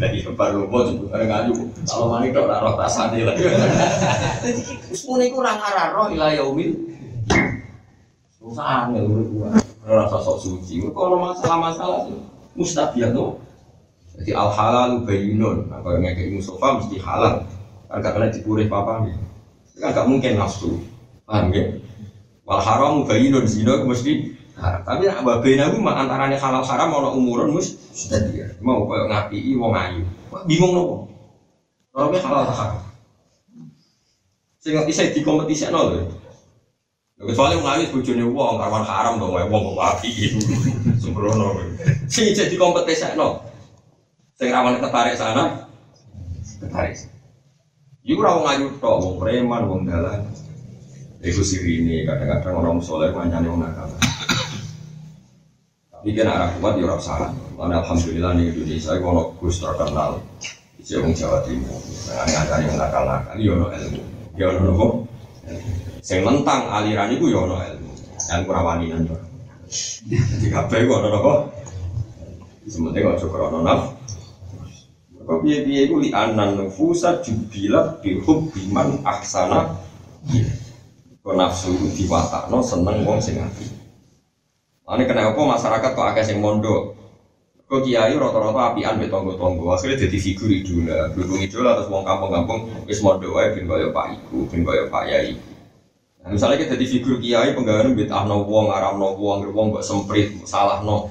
lagi 0.01 0.21
baru 0.37 0.69
mau 0.69 0.85
sebenarnya 0.85 1.25
ngaju 1.25 1.53
kalau 1.85 2.05
mana 2.13 2.25
itu 2.29 2.37
orang 2.37 2.61
roh 2.61 2.73
tasane 2.77 3.19
lah. 3.25 3.33
Jadi 3.33 4.93
semua 4.93 5.21
itu 5.25 5.37
orang 5.37 5.57
arah 5.57 5.87
roh 5.97 6.07
ilah 6.13 6.29
yaumil. 6.33 6.77
Susah 8.37 8.89
angel 8.89 9.05
urip 9.05 9.29
gua 9.33 9.49
rasa 9.85 10.17
sok 10.21 10.37
suci 10.37 10.85
kalau 10.93 11.17
masalah-masalah 11.17 12.09
mustabiah 12.53 13.09
tuh 13.09 13.41
jadi 14.21 14.37
al 14.37 14.53
halal 14.53 15.01
bayinun 15.07 15.65
nah 15.71 15.81
kalau 15.81 15.97
ngekei 15.97 16.35
Mustafa 16.37 16.81
mesti 16.81 16.97
halal 17.01 17.45
kan 17.89 17.97
gak 17.99 18.13
kena 18.13 18.27
dipurih 18.29 18.69
apa 18.69 19.07
nih 19.07 19.15
kan 19.81 19.89
gak 19.95 20.07
mungkin 20.07 20.37
nafsu 20.37 20.77
paham 21.25 21.49
ya 21.49 21.81
wal 22.45 22.61
haram 22.61 23.07
bayinun 23.07 23.47
zina 23.47 23.79
mesti 23.81 24.41
haram. 24.59 24.81
Tapi 24.83 25.07
nak 25.07 25.23
babe 25.23 25.55
nabi 25.57 25.77
mak 25.79 25.95
antaranya 26.05 26.37
halal 26.37 26.63
haram 26.65 26.87
mau 26.91 27.15
umurun 27.15 27.55
mus 27.55 27.73
sudah 27.95 28.21
dia 28.29 28.51
mau 28.59 28.85
kayak 28.85 29.07
ngapi 29.09 29.55
mau 29.55 29.71
ngayu. 29.73 30.03
Bingung 30.45 30.73
nopo. 30.75 30.95
Kalau 31.91 32.11
halal 32.11 32.45
haram. 32.51 32.81
Sehingga 34.61 34.85
bisa 34.85 35.09
di 35.09 35.25
kompetisi 35.25 35.65
nol 35.73 35.85
loh. 35.95 36.05
Kecuali 37.21 37.53
ngayu 37.61 37.93
bujune 37.93 38.25
uang 38.25 38.57
karwan 38.57 38.81
haram 38.81 39.21
dong, 39.21 39.37
uang 39.37 39.61
kok 39.77 39.85
api. 39.93 40.09
Sembrono. 40.97 41.53
Sing 42.09 42.33
jadi 42.33 42.57
kompetisi 42.57 43.05
nol. 43.13 43.45
Sing 44.41 44.49
rawan 44.49 44.81
tertarik 44.81 45.13
sana, 45.13 45.69
tertarik. 46.57 46.97
Iku 48.01 48.17
ora 48.25 48.33
wong 48.33 48.45
ayu 48.49 48.65
tok, 48.81 48.95
wong 49.05 49.15
preman, 49.21 49.69
wong 49.69 49.85
dalan. 49.85 50.25
Iku 51.21 51.45
sirine 51.45 52.09
kadang-kadang 52.09 52.57
orang 52.57 52.81
soleh 52.81 53.13
mancane 53.13 53.45
wong 53.45 53.61
nakal. 53.61 53.85
Ini 56.01 56.17
kan 56.17 56.33
arah 56.33 56.49
kuat 56.57 56.81
ya 56.81 56.89
orang 56.89 56.97
salah. 57.05 57.29
Karena 57.53 57.85
alhamdulillah 57.85 58.33
di 58.33 58.49
Indonesia 58.49 58.97
kalau 58.97 59.37
Gus 59.37 59.61
terkenal 59.61 60.17
di 60.73 60.81
Jawa 60.89 61.45
Timur. 61.45 61.77
Nah, 62.09 62.25
ngajari 62.25 62.65
yang 62.65 62.77
nakal-nakal, 62.81 63.35
ya 63.37 63.51
ono 63.53 63.67
ilmu. 63.69 64.01
Ya 64.33 64.45
ono 64.49 64.59
nopo. 64.65 64.87
Sing 66.01 66.25
mentang 66.25 66.65
aliran 66.65 67.13
itu 67.13 67.29
ya 67.29 67.45
ono 67.45 67.61
ilmu. 67.61 67.93
Yang 68.29 68.41
kurawani 68.49 68.85
nanti. 68.89 69.13
Di 70.41 70.47
kabeh 70.49 70.89
kok 70.89 70.97
ono 70.97 71.07
nopo. 71.13 71.33
Sementing 72.65 73.21
cukup 73.21 73.53
ono 73.53 73.61
naf. 73.61 73.81
Kok 75.21 75.45
piye-piye 75.45 75.85
iku 75.85 76.01
li 76.01 76.09
anan 76.09 76.57
nufusa 76.57 77.21
jubilat 77.21 78.01
bihub 78.01 78.49
biman 78.49 79.05
ahsana. 79.05 79.77
Kok 81.21 81.35
nafsu 81.37 81.69
diwatakno 81.93 82.65
seneng 82.65 83.05
wong 83.05 83.21
sing 83.21 83.37
apik. 83.37 83.69
Ini 84.91 85.07
kenapa 85.07 85.37
masyarakat 85.37 85.93
kok 85.93 86.07
agak 86.09 86.25
sing 86.25 86.41
mondok? 86.41 86.97
Kok 87.69 87.87
kiai 87.87 88.11
rata-rata 88.19 88.75
apian 88.75 88.99
be 88.99 89.07
tonggo-tonggo, 89.07 89.71
akhirnya 89.71 90.03
jadi 90.03 90.17
figur 90.19 90.51
idola, 90.51 91.07
berhubung 91.15 91.39
idola 91.39 91.79
terus 91.79 91.87
wong 91.87 92.03
kampung-kampung 92.03 92.83
wis 92.83 92.99
mondok 92.99 93.31
wae 93.31 93.55
ben 93.55 93.63
kaya 93.63 93.87
Pak 93.95 94.05
Iku, 94.11 94.43
ben 94.51 94.67
kaya 94.67 94.91
Pak 94.91 95.07
Yai. 95.07 95.50
Nah, 96.21 96.29
misalnya 96.29 96.61
kita 96.61 96.77
jadi 96.77 96.85
figur 96.85 97.17
kiai 97.17 97.57
penggawean 97.57 97.97
bid'ahno 97.97 98.45
wong, 98.45 98.69
ngaramno 98.69 99.17
wong, 99.17 99.49
wong 99.49 99.65
mbok 99.73 99.81
semprit, 99.81 100.37
salahno. 100.45 101.09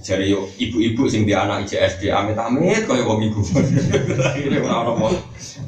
Jadi 0.00 0.32
ibu-ibu 0.32 1.08
sing 1.08 1.24
di 1.28 1.32
anak 1.36 1.68
IJSD 1.68 2.08
amit-amit 2.08 2.88
wong. 2.88 3.18
Akhirnya 4.32 4.60
ora 4.64 4.76
ono 4.88 5.12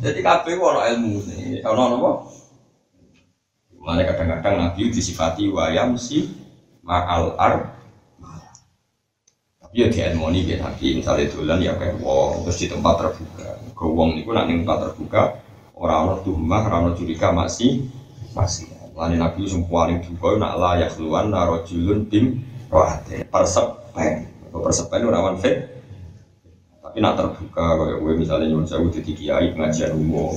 Jadi 0.01 0.21
kabeh 0.25 0.57
ono 0.57 0.81
ilmu 0.85 1.15
nih. 1.29 1.65
Ono 1.65 1.83
apa? 2.01 2.11
Mana 3.85 4.05
kadang-kadang 4.05 4.57
Nabi 4.57 4.93
disifati 4.93 5.49
wayam 5.49 5.97
si 5.97 6.29
ma'al 6.85 7.37
ar 7.37 7.79
tapi 9.69 9.85
ya 9.85 9.93
di 9.93 10.01
harmoni 10.01 10.49
ya 10.49 10.57
tapi 10.57 10.97
misalnya 10.97 11.29
dolan 11.29 11.61
ya 11.61 11.77
kayak 11.77 12.01
wong 12.01 12.41
terus 12.41 12.57
di 12.57 12.73
tempat 12.73 13.05
terbuka 13.05 13.49
ke 13.77 13.85
wong 13.85 14.17
itu 14.17 14.33
nak 14.33 14.49
tempat 14.49 14.77
terbuka 14.81 15.23
orang-orang 15.77 16.25
tuhmah 16.25 16.63
orang-orang 16.65 16.97
curiga 16.97 17.29
masih 17.37 17.85
masih 18.33 18.65
Lani 18.99 19.15
Nabi 19.15 19.47
yang 19.47 19.63
paling 19.71 20.03
duka 20.03 20.35
nak 20.43 20.59
layak 20.59 20.91
keluar 20.99 21.31
narojulun 21.31 22.11
tim 22.11 22.43
rohate. 22.67 23.23
Persepen 23.31 24.27
persepen 24.51 25.07
itu 25.07 25.09
rawan 25.15 25.39
fit? 25.39 25.71
Tapi 26.83 26.99
nak 26.99 27.15
terbuka 27.15 27.79
kayak 27.79 27.97
gue 28.03 28.13
misalnya 28.19 28.51
nyuwun 28.51 28.67
udah 28.67 29.03
kiai 29.07 29.55
pengajian 29.55 29.95
umum. 29.95 30.35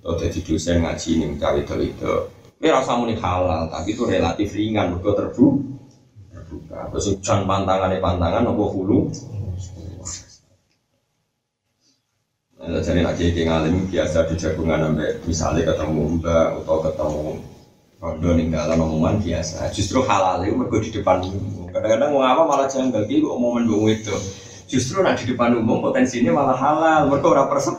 Atau 0.00 0.16
jadi 0.22 0.38
dosen 0.38 0.86
ngaji 0.86 1.10
nih 1.18 1.28
cawe 1.36 1.60
itu 1.60 2.14
ini 2.60 2.68
rasa 2.68 2.92
muni 2.96 3.16
halal 3.16 3.72
tapi 3.72 3.96
itu 3.96 4.04
relatif 4.04 4.52
ringan 4.52 4.94
mereka 4.96 5.26
terbuka 5.26 5.80
terbuka. 6.30 6.78
Terus 6.94 7.06
hujan 7.10 7.48
pantangan 7.48 7.90
pantangan 7.98 8.42
nopo 8.46 8.64
hulu? 8.70 8.98
Jadi 12.60 13.00
nak 13.00 13.16
kiai 13.16 13.42
ngalim 13.42 13.88
biasa 13.88 14.28
di 14.28 14.34
jagungan 14.36 14.92
sampai 14.92 15.16
misalnya 15.24 15.72
ketemu 15.72 16.20
mbak 16.20 16.46
atau 16.60 16.78
ketemu 16.84 17.30
rondo 18.00 18.32
ninggalan 18.32 18.80
omongan 18.80 19.20
biasa. 19.20 19.68
Justru 19.76 20.00
halal 20.08 20.40
itu 20.48 20.56
mereka 20.56 20.76
di 20.80 20.90
depan 20.90 21.20
umum. 21.20 21.68
Kadang-kadang 21.68 22.10
mau 22.16 22.24
apa 22.24 22.42
malah 22.48 22.66
jangan 22.66 22.96
bagi 22.96 23.20
omongan 23.20 23.68
bung 23.68 23.86
itu. 23.92 24.16
Justru 24.66 25.04
nak 25.04 25.20
di 25.20 25.28
depan 25.28 25.52
umum 25.60 25.84
potensinya 25.84 26.32
malah 26.32 26.56
halal. 26.56 27.12
Mereka 27.12 27.26
orang 27.28 27.48
persep. 27.52 27.76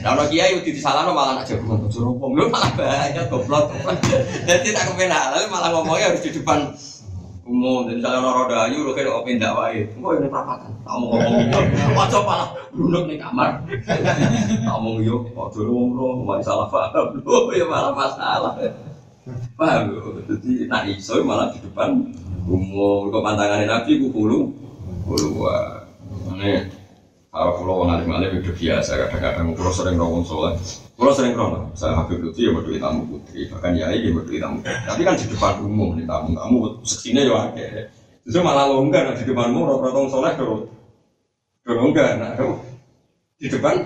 Nah, 0.00 0.16
orang 0.16 0.28
kiai 0.32 0.56
udah 0.60 0.72
disalahno 0.72 1.12
malah 1.16 1.40
nak 1.40 1.44
jagungan 1.48 1.80
tujuh 1.88 2.00
rompong. 2.04 2.32
Lu 2.36 2.44
malah 2.52 2.72
banyak 2.76 3.24
goblok. 3.32 3.72
Jadi 4.44 4.68
tak 4.76 4.84
kepen 4.92 5.08
halal 5.08 5.40
malah 5.48 5.68
ngomongnya 5.72 6.12
harus 6.12 6.22
di 6.28 6.30
depan 6.36 6.68
umum 7.48 7.88
dan 7.88 7.96
misalnya 7.96 8.20
orang 8.20 8.44
roda 8.44 8.56
ayu 8.68 8.84
lo 8.84 8.92
kayak 8.92 9.08
open 9.08 9.40
dakwah 9.40 9.72
itu 9.72 9.96
kok 9.96 10.12
ini 10.20 10.28
perapatan 10.28 10.68
kamu 10.84 11.04
ngomong 11.08 11.32
gitu 11.40 11.58
wajah 11.96 12.20
malah 12.20 12.48
duduk 12.76 13.04
di 13.08 13.16
kamar 13.16 13.64
kamu 14.68 14.90
yuk 15.00 15.32
kok 15.32 15.48
dulu 15.56 15.96
ngomong 15.96 16.28
mau 16.28 16.40
salah 16.44 16.68
paham 16.68 17.16
lo 17.24 17.48
ya 17.56 17.64
malah 17.64 17.96
masalah 17.96 18.52
paham? 19.56 19.82
Lo 19.94 20.20
jadi 20.24 20.68
nah 20.68 20.82
iso 20.88 21.20
malah 21.24 21.52
di 21.52 21.62
depan 21.62 21.94
umum. 22.48 23.12
Kok 23.12 23.22
pantangannya 23.24 23.66
nabi 23.68 24.00
ku 24.00 24.08
puluh 24.12 24.52
puluhan 25.08 25.88
ini 26.38 26.68
kalau 27.28 27.60
pulau 27.60 27.84
wong 27.84 27.92
alim 27.92 28.08
alim 28.12 28.40
itu 28.40 28.52
biasa 28.52 29.08
kadang-kadang 29.08 29.52
pulau 29.52 29.72
sering 29.72 29.96
rawong 30.00 30.24
soleh 30.24 30.56
pulau 30.96 31.12
sering 31.12 31.36
rawong 31.36 31.72
saya 31.76 31.96
Habib 31.96 32.24
Lutfi 32.24 32.48
ya 32.48 32.56
berdua 32.56 32.80
tamu 32.80 33.04
putri 33.04 33.48
bahkan 33.52 33.76
ya 33.76 33.92
ini 33.92 34.12
berdua 34.12 34.48
tamu 34.48 34.58
tapi 34.64 35.00
kan 35.04 35.14
di 35.16 35.28
depan 35.28 35.60
umum 35.60 35.96
nih 35.96 36.08
tamu 36.08 36.32
tamu 36.36 36.58
seksinya 36.84 37.20
ya 37.24 37.52
ada. 37.52 37.66
Justru 38.24 38.40
malah 38.44 38.68
longgar 38.68 39.12
di 39.16 39.24
depanmu 39.24 39.60
rawong 39.64 40.08
soleh 40.08 40.32
terus 40.36 40.68
longgar 41.68 42.16
nah 42.16 42.32
di 43.38 43.46
depan? 43.48 43.76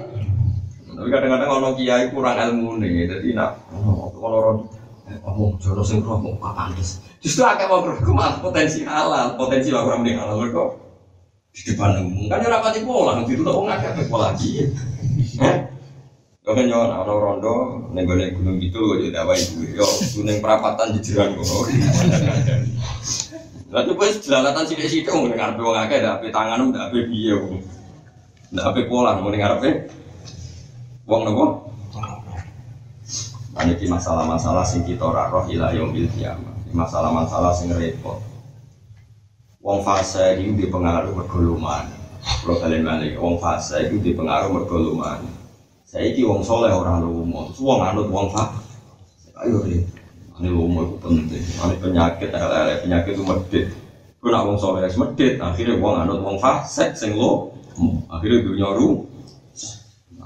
Tapi 0.92 1.08
kadang-kadang 1.08 1.50
orang 1.50 1.74
kiai 1.74 2.04
kurang 2.14 2.38
ilmu 2.38 2.78
nih 2.78 3.10
jadi 3.10 3.28
nak 3.34 3.58
kalau 4.14 4.38
orang 4.38 4.58
ngomong 5.20 5.60
jono 5.60 5.84
sing 5.84 6.00
roh 6.00 6.16
mau 6.16 6.40
apa 6.40 6.72
pantes. 6.72 7.04
Justru 7.20 7.44
akeh 7.44 7.68
mau 7.68 7.84
malah 7.84 8.40
potensi 8.40 8.86
halal. 8.88 9.36
Potensi 9.36 9.68
lah 9.68 9.84
orang 9.84 10.00
mending 10.00 10.16
halal 10.16 10.40
kok 10.48 10.82
di 11.52 11.60
depan 11.68 12.00
umum 12.00 12.32
kan 12.32 12.40
ora 12.48 12.64
pati 12.64 12.80
pola 12.80 13.20
nanti 13.20 13.36
itu 13.36 13.44
wong 13.44 13.68
akeh 13.68 13.92
apa 13.92 14.02
pola 14.08 14.32
eh? 14.32 15.56
Kau 16.42 16.58
kan 16.58 16.64
nyon 16.64 16.90
orang 16.90 17.20
rondo 17.20 17.54
nenggone 17.92 18.32
gunung 18.32 18.56
itu 18.56 18.72
kok 18.72 18.96
jadi 19.04 19.20
apa 19.20 19.32
itu 19.36 19.76
yo 19.76 19.84
gunung 20.16 20.40
perapatan 20.40 20.96
jiran 21.04 21.36
kok 21.36 21.68
Lalu 23.72 23.92
pas 23.96 24.12
jelalatan 24.20 24.64
sidik 24.64 24.88
sidik 24.88 25.12
mau 25.12 25.28
dengar 25.28 25.52
wong 25.60 25.76
akeh 25.76 26.00
ada 26.00 26.16
api 26.16 26.32
tangan 26.32 26.72
udah 26.72 26.88
api 26.88 26.98
biye 27.12 27.36
udah 28.56 28.64
api 28.72 28.88
pola 28.88 29.20
mau 29.20 29.28
dengar 29.28 29.60
api 29.60 29.92
wong 31.04 31.28
nopo 31.28 31.61
ini 33.60 33.84
masalah-masalah 33.84 34.64
sing 34.64 34.80
kita 34.88 35.04
roh 35.04 35.44
ila 35.44 35.76
yaumil 35.76 36.08
kiamah. 36.16 36.56
Masalah-masalah 36.72 37.52
sing 37.52 37.68
repot. 37.76 38.16
Wong 39.62 39.84
fase 39.86 40.40
itu 40.40 40.56
di 40.58 40.66
pengaruh 40.72 41.14
mergoluman. 41.14 41.86
Kalau 42.42 42.58
kalian 42.58 42.82
balik, 42.82 43.14
wong 43.20 43.38
fase 43.38 43.86
itu 43.86 44.02
di 44.02 44.10
pengaruh 44.16 44.50
mergoluman. 44.50 45.22
Saya 45.86 46.10
iki 46.10 46.24
wong 46.24 46.40
soleh 46.40 46.72
orang 46.72 47.04
lumo, 47.04 47.52
wong 47.60 47.80
anut 47.84 48.08
wong 48.08 48.32
fa. 48.32 48.56
Ayo 49.44 49.62
deh, 49.62 49.84
ini 50.40 50.48
lumo 50.48 50.88
itu 50.88 50.96
penting. 50.98 51.44
Ini 51.44 51.76
penyakit, 51.78 52.32
lele 52.32 52.74
penyakit 52.82 53.12
itu 53.14 53.22
medit. 53.22 53.66
Kau 54.18 54.32
wong 54.32 54.58
soleh 54.58 54.88
medit, 54.88 55.38
akhirnya 55.38 55.78
wong 55.78 55.94
anut 56.02 56.18
wong 56.24 56.36
fase, 56.40 56.96
sing 56.98 57.14
lo, 57.14 57.54
akhirnya 58.08 58.48
dunia 58.48 58.72
ru. 58.72 59.11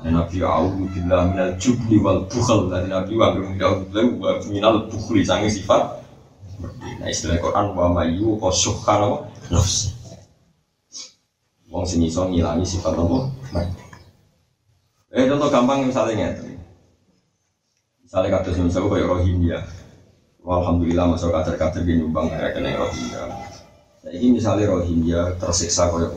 Nabi 0.05 0.45
A'udhu 0.45 0.85
Billah 0.93 1.33
minal 1.33 1.57
jubli 1.57 1.97
wal 1.97 2.29
bukhal. 2.29 2.69
Dari 2.69 2.93
Nabi 2.93 3.17
wa 3.17 3.33
A'udhu 3.33 3.89
Billah 3.89 4.37
minal 4.53 4.85
bukhli 4.91 5.25
Sangi 5.25 5.49
sifat 5.49 6.05
Nah 6.97 7.09
istilah 7.13 7.37
Quran 7.37 7.77
wa 7.77 7.93
mayu 7.93 8.41
kosyukhan 8.41 8.99
apa? 9.05 9.17
Nafsi 9.53 9.93
Wong 11.69 11.85
sini 11.85 12.09
so 12.09 12.25
ngilangi 12.25 12.65
sifat 12.65 12.97
apa? 12.97 13.19
Eh 15.13 15.25
contoh 15.29 15.49
gampang 15.53 15.85
misalnya 15.85 16.33
ngerti 16.33 16.57
Misalnya 18.07 18.39
kata 18.39 18.55
misalnya 18.63 18.87
kayak 18.87 19.09
Rohingya. 19.11 19.59
Alhamdulillah 20.47 21.11
masuk 21.11 21.35
kader-kader 21.35 21.83
gini 21.83 22.07
nyumbang 22.07 22.31
kayak 22.31 22.55
kena 22.55 22.79
Rohingya. 22.79 23.23
Nah 24.07 24.11
ini 24.15 24.27
misalnya 24.39 24.71
Rohingya 24.71 25.35
tersiksa 25.43 25.91
kayak 25.91 26.15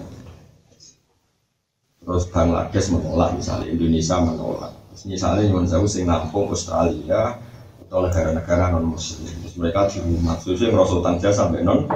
terus 2.09 2.25
Bangladesh 2.33 2.89
menolak 2.89 3.37
misalnya 3.37 3.69
Indonesia 3.69 4.17
menolak. 4.17 4.73
Terus 4.89 5.03
misalnya 5.05 5.45
nyuwun 5.45 5.69
sewu 5.69 5.85
sing 5.85 6.09
nampung 6.09 6.49
Australia 6.49 7.37
atau 7.85 8.05
negara-negara 8.05 8.69
non 8.69 8.93
muslim 8.93 9.25
terus 9.41 9.57
mereka 9.57 9.89
di 9.89 9.97
rumah 10.01 10.37
yang 10.37 10.77
ngerasa 10.77 10.93
utang 11.01 11.17
jasa 11.17 11.49
sampai 11.49 11.65
non 11.65 11.89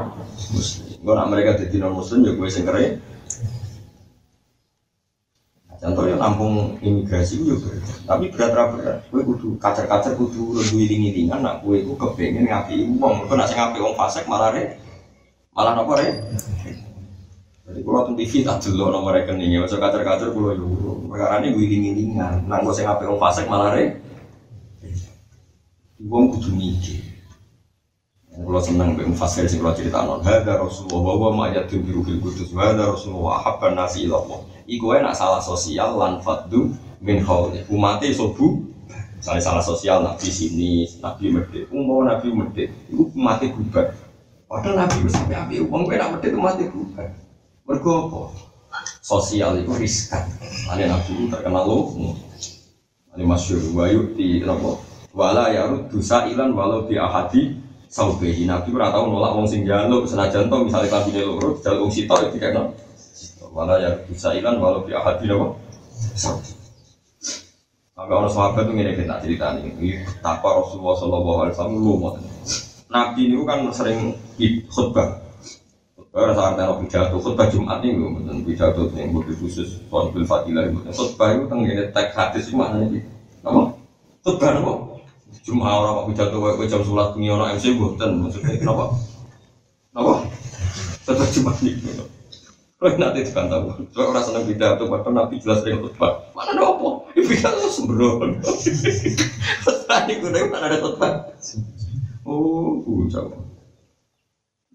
muslim 0.49 0.97
gue 0.97 1.13
nak 1.13 1.29
mereka 1.29 1.53
jadi 1.61 1.75
non 1.85 1.93
muslim 1.93 2.25
ya 2.25 2.33
gue 2.33 2.49
sing 2.49 2.65
keren 2.65 2.97
contohnya 5.77 6.17
nampung 6.17 6.81
imigrasi 6.81 7.37
itu 7.37 7.53
juga 7.53 7.77
tapi 8.09 8.33
berat 8.33 8.73
berat 8.73 8.97
gue 9.05 9.21
kudu 9.21 9.61
kacer-kacer 9.61 10.17
kudu 10.17 10.57
lebih 10.57 10.81
iling-ilingan 10.81 11.45
nak 11.45 11.61
gue 11.61 11.85
itu 11.85 11.93
kepengen 11.93 12.49
ngapi 12.49 12.89
uang 12.97 13.29
gue 13.29 13.37
nak 13.37 13.53
ngapi 13.53 13.77
uang 13.77 13.93
fasek 13.93 14.25
malah 14.25 14.49
re 14.49 14.81
malah 15.53 15.77
nopo 15.77 15.93
re 15.93 16.09
jadi 17.63 17.79
kalau 17.79 18.11
tuh 18.11 18.15
TV 18.19 18.43
tak 18.43 18.59
dulu 18.59 18.91
nomor 18.91 19.15
rekeningnya, 19.15 19.63
masuk 19.63 19.79
kacer-kacer 19.79 20.35
pulau 20.35 20.51
euro. 20.51 20.99
Perkara 21.07 21.39
ini 21.39 21.55
gue 21.55 21.63
ingin-ingingan, 21.63 22.43
nang 22.43 22.67
gue 22.67 22.75
ngapain 22.75 23.07
om 23.07 23.15
fasek 23.15 23.47
malah 23.47 23.71
re. 23.71 24.03
Gue 25.95 26.21
kudu 26.35 26.51
mikir. 26.51 26.99
Kalau 28.35 28.59
seneng 28.59 28.99
gue 28.99 29.07
fasek 29.15 29.47
sih 29.47 29.63
kalau 29.63 29.71
cerita 29.79 30.03
non, 30.03 30.19
ada 30.19 30.59
Rasulullah 30.59 31.15
bahwa 31.15 31.47
mayat 31.47 31.71
tuh 31.71 31.79
biru 31.79 32.03
kudus, 32.03 32.51
ada 32.51 32.83
Rasulullah 32.83 33.39
habban 33.39 33.79
nasi 33.79 34.11
ilallah. 34.11 34.43
Iku 34.67 34.91
nak 34.99 35.15
salah 35.15 35.39
sosial 35.39 35.95
lan 35.95 36.19
fadu 36.19 36.75
min 36.99 37.23
khawli. 37.23 37.63
Umatnya 37.71 38.11
sobu, 38.11 38.59
misalnya 39.15 39.39
salah 39.39 39.63
sosial 39.63 40.03
nabi 40.03 40.27
sini, 40.27 40.83
nabi 40.99 41.31
medit, 41.31 41.71
umum 41.71 42.03
nabi 42.03 42.27
medit, 42.27 42.75
itu 42.91 43.07
umatnya 43.15 43.55
bubar. 43.55 43.95
Padahal 44.51 44.83
nabi 44.83 45.07
sampai 45.07 45.39
api 45.39 45.55
uang 45.63 45.87
gue 45.87 45.95
nak 45.95 46.19
medit 46.19 46.35
umatnya 46.35 46.67
bubar. 46.67 47.22
Mergo 47.63 48.27
Sosial 49.03 49.63
itu 49.63 49.71
riskan. 49.75 50.25
Ane 50.71 50.87
nabi 50.87 51.29
terkenal 51.29 51.63
loh. 51.67 51.93
Ane 53.13 53.23
masyur 53.23 53.59
wayu 53.75 54.15
di 54.15 54.41
nopo. 54.43 54.81
Wala 55.13 55.53
ya 55.53 55.69
dosa 55.87 56.25
ilan 56.25 56.57
walau 56.57 56.89
di 56.89 56.97
ahadi 56.97 57.53
saubehi 57.85 58.49
nabi 58.49 58.73
ora 58.73 58.89
tau 58.89 59.05
nolak 59.05 59.37
wong 59.37 59.45
sing 59.45 59.61
jaluk 59.61 60.09
senajan 60.09 60.49
to 60.49 60.57
misale 60.65 60.89
kabine 60.89 61.21
loro 61.21 61.53
jaluk 61.61 61.85
wong 61.87 61.93
sitok 61.93 62.33
iki 62.33 62.41
kan. 62.41 62.73
Wala 63.53 63.77
ya 63.77 63.91
dosa 64.09 64.33
ilan 64.33 64.57
walau 64.57 64.81
di 64.87 64.91
ahadi 64.97 65.29
nopo. 65.29 65.59
Sampai 67.93 68.19
orang 68.19 68.33
sahabat 68.33 68.65
itu 68.65 68.73
ngene 68.73 68.91
kita 68.97 69.21
cerita 69.21 69.53
nih, 69.53 70.01
betapa 70.03 70.59
Rasulullah 70.59 70.97
Shallallahu 70.97 71.39
Alaihi 71.45 71.53
Wasallam 71.55 71.77
lu 71.77 71.93
Nabi 72.89 73.21
ini 73.29 73.37
kan 73.45 73.59
sering 73.69 74.17
khutbah, 74.67 75.22
Orang 76.13 76.37
saat 76.37 76.53
nero 76.61 76.77
pidato, 76.77 77.17
khutbah 77.17 77.49
Jumat 77.49 77.81
ini 77.81 77.97
gue 77.97 78.05
bukan 78.05 78.45
pidato 78.45 78.85
yang 78.93 79.17
lebih 79.17 79.33
khusus 79.33 79.81
soal 79.89 80.13
bil 80.13 80.21
fadilah 80.21 80.69
itu. 80.69 80.77
Khutbah 80.93 81.33
itu 81.33 81.49
ini 81.49 81.89
teks 81.89 82.13
hadis 82.13 82.53
cuma 82.53 82.69
nih, 82.77 83.01
apa? 83.41 83.73
Khutbah 84.21 84.53
apa? 84.53 84.73
Cuma 85.41 85.73
orang 85.73 85.93
mau 85.97 86.05
pidato 86.05 86.37
kayak 86.37 86.69
jam 86.69 86.85
sholat 86.85 87.17
ini 87.17 87.33
orang 87.33 87.57
MC 87.57 87.73
bukan 87.81 88.29
maksudnya 88.29 88.61
kenapa? 88.61 88.93
Apa? 89.97 90.13
Khutbah 91.01 91.27
Jumat 91.33 91.57
ini. 91.65 91.81
Kalau 92.77 92.93
nanti 93.01 93.25
kan 93.33 93.49
tahu, 93.49 93.73
soal 93.89 94.13
orang 94.13 94.21
seneng 94.21 94.45
pidato, 94.45 94.85
bahkan 94.85 95.17
nabi 95.17 95.41
jelas 95.41 95.65
dengan 95.65 95.89
khutbah. 95.89 96.29
Mana 96.37 96.53
ada 96.53 96.77
apa? 96.77 97.09
Pidato 97.09 97.65
sembrono. 97.73 98.37
Khutbah 99.65 100.05
ini 100.05 100.21
gue 100.21 100.45
mana 100.45 100.69
ada 100.69 100.77
khutbah? 100.77 101.25
Oh. 102.21 102.77
Ya, 103.09 103.42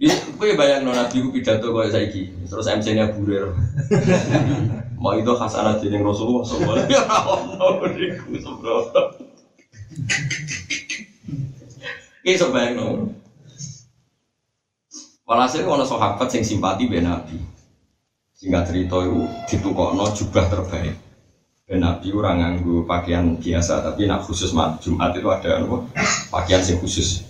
gue 0.07 0.55
bayang 0.55 0.87
no 0.87 0.95
nabi 0.95 1.19
gue 1.19 1.35
pidato 1.35 1.75
kayak 1.75 1.91
saiki, 1.91 2.31
terus 2.47 2.71
MC-nya 2.71 3.11
burir. 3.19 3.51
Mau 5.03 5.15
itu 5.19 5.31
hasanah 5.35 5.79
jadi 5.83 5.99
Rasulullah 5.99 6.47
semua. 6.47 6.75
Ya 6.87 7.03
Allah, 7.07 7.83
beriku 7.83 8.39
sebro. 8.39 8.95
Ini 12.23 12.35
sebayang 12.39 12.75
no. 12.79 12.87
Walhasil 15.29 15.67
ono 15.67 15.85
sahabat 15.85 16.31
sing 16.31 16.47
simpati 16.47 16.89
be 16.89 17.05
Nabi. 17.05 17.37
Singkat 18.39 18.71
cerita 18.71 19.03
itu 19.03 19.27
ditukokno 19.51 20.15
jubah 20.15 20.47
terbaik. 20.47 20.95
Ben 21.69 21.85
Nabi 21.85 22.09
orang 22.17 22.41
nganggu 22.41 22.89
pakaian 22.89 23.37
biasa, 23.37 23.85
tapi 23.85 24.09
nak 24.09 24.25
khusus 24.25 24.57
Jumat 24.57 25.13
itu 25.13 25.29
ada 25.29 25.61
apa? 25.61 25.85
Pakaian 26.33 26.65
sing 26.65 26.81
khusus. 26.81 27.28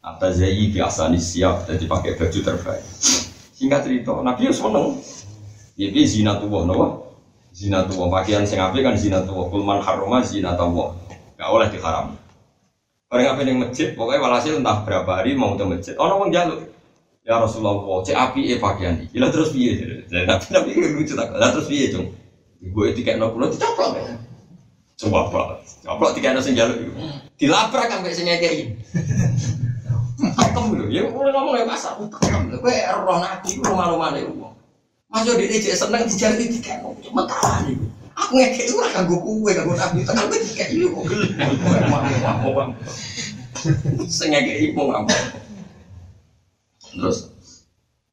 Atas 0.00 0.40
zayi 0.40 0.72
biasa 0.72 1.12
siap 1.20 1.68
jadi 1.68 1.84
pakai 1.84 2.16
baju 2.16 2.38
terbaik. 2.40 2.84
Singkat 3.52 3.80
cerita, 3.84 4.16
Nabi 4.24 4.48
ya 4.48 4.52
seneng. 4.56 4.96
Ya, 5.76 5.88
zina 6.08 6.40
tua, 6.40 6.64
nawa 6.64 7.04
zina 7.52 7.84
tua 7.84 8.08
pakaian 8.08 8.48
sing 8.48 8.56
apik 8.56 8.80
kan 8.80 8.96
zina 8.96 9.20
tua. 9.28 9.52
Kulman 9.52 9.84
haroma 9.84 10.24
zina 10.24 10.56
tua, 10.56 10.96
gak 11.36 11.48
oleh 11.52 11.68
diharam. 11.68 12.16
Orang 13.12 13.26
apa 13.26 13.40
yang 13.44 13.60
masjid, 13.60 13.92
pokoknya 13.92 14.22
walhasil 14.22 14.54
entah 14.56 14.86
berapa 14.86 15.10
hari 15.20 15.36
mau 15.36 15.58
ke 15.58 15.64
masjid. 15.68 15.98
Oh, 16.00 16.08
nong 16.08 16.32
jaluk. 16.32 16.62
Ya 17.26 17.36
Rasulullah, 17.36 17.76
cek 18.00 18.16
api 18.16 18.54
e 18.54 18.56
pakaian 18.56 18.96
ini. 18.96 19.12
Gila 19.12 19.28
terus 19.28 19.52
piye? 19.52 19.76
Nabi 20.08 20.46
Nabi 20.48 20.70
lucu 20.96 21.12
tak? 21.12 21.28
Lah 21.36 21.52
terus 21.52 21.68
piye 21.68 21.92
cung? 21.92 22.08
Gue 22.60 22.96
tiket 22.96 23.20
nol 23.20 23.36
pulau 23.36 23.52
dicoplok 23.52 24.00
ya. 24.00 24.16
Coba 24.96 25.28
apa? 25.28 25.42
Coplok 25.84 26.16
tiket 26.16 26.40
sing 26.40 26.56
jaluk. 26.56 26.80
Dilabrak 27.36 27.92
sampai 27.92 28.16
ngekei. 28.16 28.60
Pakem 30.50 30.74
lho, 30.74 30.84
ya 30.90 31.06
mulai 31.06 31.30
ngomong 31.30 31.54
ya 31.54 31.64
pasar, 31.64 31.94
pakem 32.10 32.50
lho, 32.50 32.58
kowe 32.58 32.74
roh 32.74 33.18
nabi 33.22 33.54
ku 33.54 33.62
rumah-rumah 33.70 34.10
wong. 34.18 34.54
Mas 35.06 35.22
yo 35.26 35.38
dhewe 35.38 35.62
jek 35.62 35.78
seneng 35.78 36.02
dijari 36.06 36.50
tiket 36.50 36.82
kok 36.82 36.90
cuma 37.06 37.22
iku. 37.66 37.86
Aku 38.18 38.34
ngekek 38.34 38.74
ora 38.74 38.90
kanggo 38.90 39.16
kowe, 39.22 39.50
kanggo 39.54 39.78
nabi, 39.78 40.02
tekan 40.02 40.26
kowe 40.26 40.38
tiket 40.42 40.66
iki 40.74 40.86
kok 40.90 41.02
gelem. 41.06 42.68
Sing 44.10 44.34
ngekek 44.34 44.74
iku 44.74 44.90
ngapa. 44.90 45.14
Terus 46.90 47.30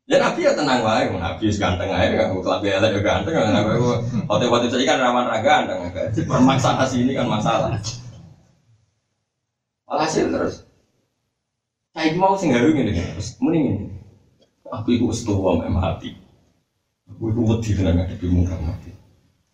Ya 0.07 0.15
Nabi 0.23 0.47
ya 0.47 0.55
tenang 0.55 0.87
wae, 0.87 1.03
Nabi 1.03 1.51
ganteng 1.51 1.91
aja, 1.91 2.07
nggak 2.07 2.31
mau 2.31 2.39
kelambi 2.39 2.71
elek 2.71 2.95
ya 2.95 2.99
ganteng, 3.03 3.35
nggak 3.35 3.51
Nabi 3.51 3.75
hotel-hotel 4.23 4.71
saya 4.71 4.87
kan 4.87 5.03
rawan 5.03 5.27
raga 5.27 5.67
ganteng, 5.67 5.83
permasalahan 6.23 6.87
sini 6.87 7.11
kan 7.11 7.27
masalah. 7.27 7.75
Alhasil 9.83 10.31
terus, 10.31 10.63
saya 11.97 12.13
mau 12.13 12.37
sing 12.37 12.53
gawe 12.53 12.69
ngene 12.69 12.93
terus 12.93 13.41
mending 13.41 13.89
Aku 14.67 14.91
itu 14.93 15.07
setua 15.15 15.63
memang 15.63 15.79
hati. 15.79 16.11
Aku 17.07 17.31
itu 17.31 17.39
wedi 17.39 17.71
dengan 17.71 18.03
ngadepi 18.03 18.27
muka 18.27 18.59
mati. 18.59 18.91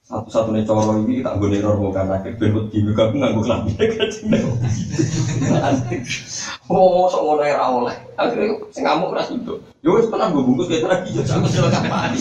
Satu-satunya 0.04 0.66
coro 0.66 1.06
ini 1.06 1.22
tak 1.22 1.38
gue 1.38 1.54
neror 1.54 1.78
mau 1.78 1.94
kan 1.94 2.10
akhir 2.10 2.42
ben 2.42 2.58
wedi 2.58 2.82
muka 2.82 3.14
aku 3.14 3.22
nganggo 3.22 3.46
kelambi 3.46 3.78
kacang. 3.94 4.34
Oh, 6.66 7.06
sok 7.14 7.22
ngono 7.22 7.46
ora 7.46 7.66
oleh. 7.70 7.96
Akhirnya 8.18 8.58
sing 8.74 8.84
ngamuk 8.90 9.14
ora 9.14 9.22
sido. 9.22 9.62
Yo 9.86 10.02
wis 10.02 10.10
tenan 10.10 10.34
gue 10.34 10.42
bungkus 10.42 10.66
kayak 10.66 10.90
lagi 10.90 11.14
yo 11.14 11.22
aku 11.22 11.46
sila 11.46 11.70
kapani. 11.70 12.18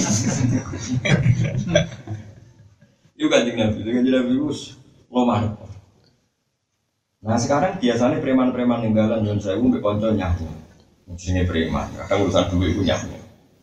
Yo 3.17 3.27
kanjeng 3.33 3.57
Nabi, 3.57 3.89
kanjeng 3.89 4.13
Nabi 4.13 4.37
wis 4.37 4.77
loman. 5.09 5.57
Nah 7.23 7.39
sekarang 7.39 7.79
biasanya 7.79 8.19
preman-preman 8.19 8.83
ninggalan 8.83 9.23
Sewu 9.39 9.71
mbek 9.71 9.79
kanca 9.79 10.11
nyahu. 10.11 10.43
Sini 11.15 11.47
preman, 11.47 11.87
kadang 11.95 12.27
urusan 12.27 12.51
duit 12.51 12.75
itu 12.75 12.83
nyahu. 12.83 13.15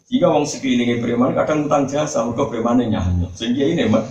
Jika 0.10 0.28
wong 0.32 0.46
sekelilingnya 0.48 1.04
preman 1.04 1.36
kadang 1.36 1.68
utang 1.68 1.84
jasa, 1.90 2.24
mereka 2.24 2.48
preman 2.48 2.80
nyahu. 2.80 3.28
Sehingga 3.36 3.64
ini 3.68 3.84
mat. 3.92 4.08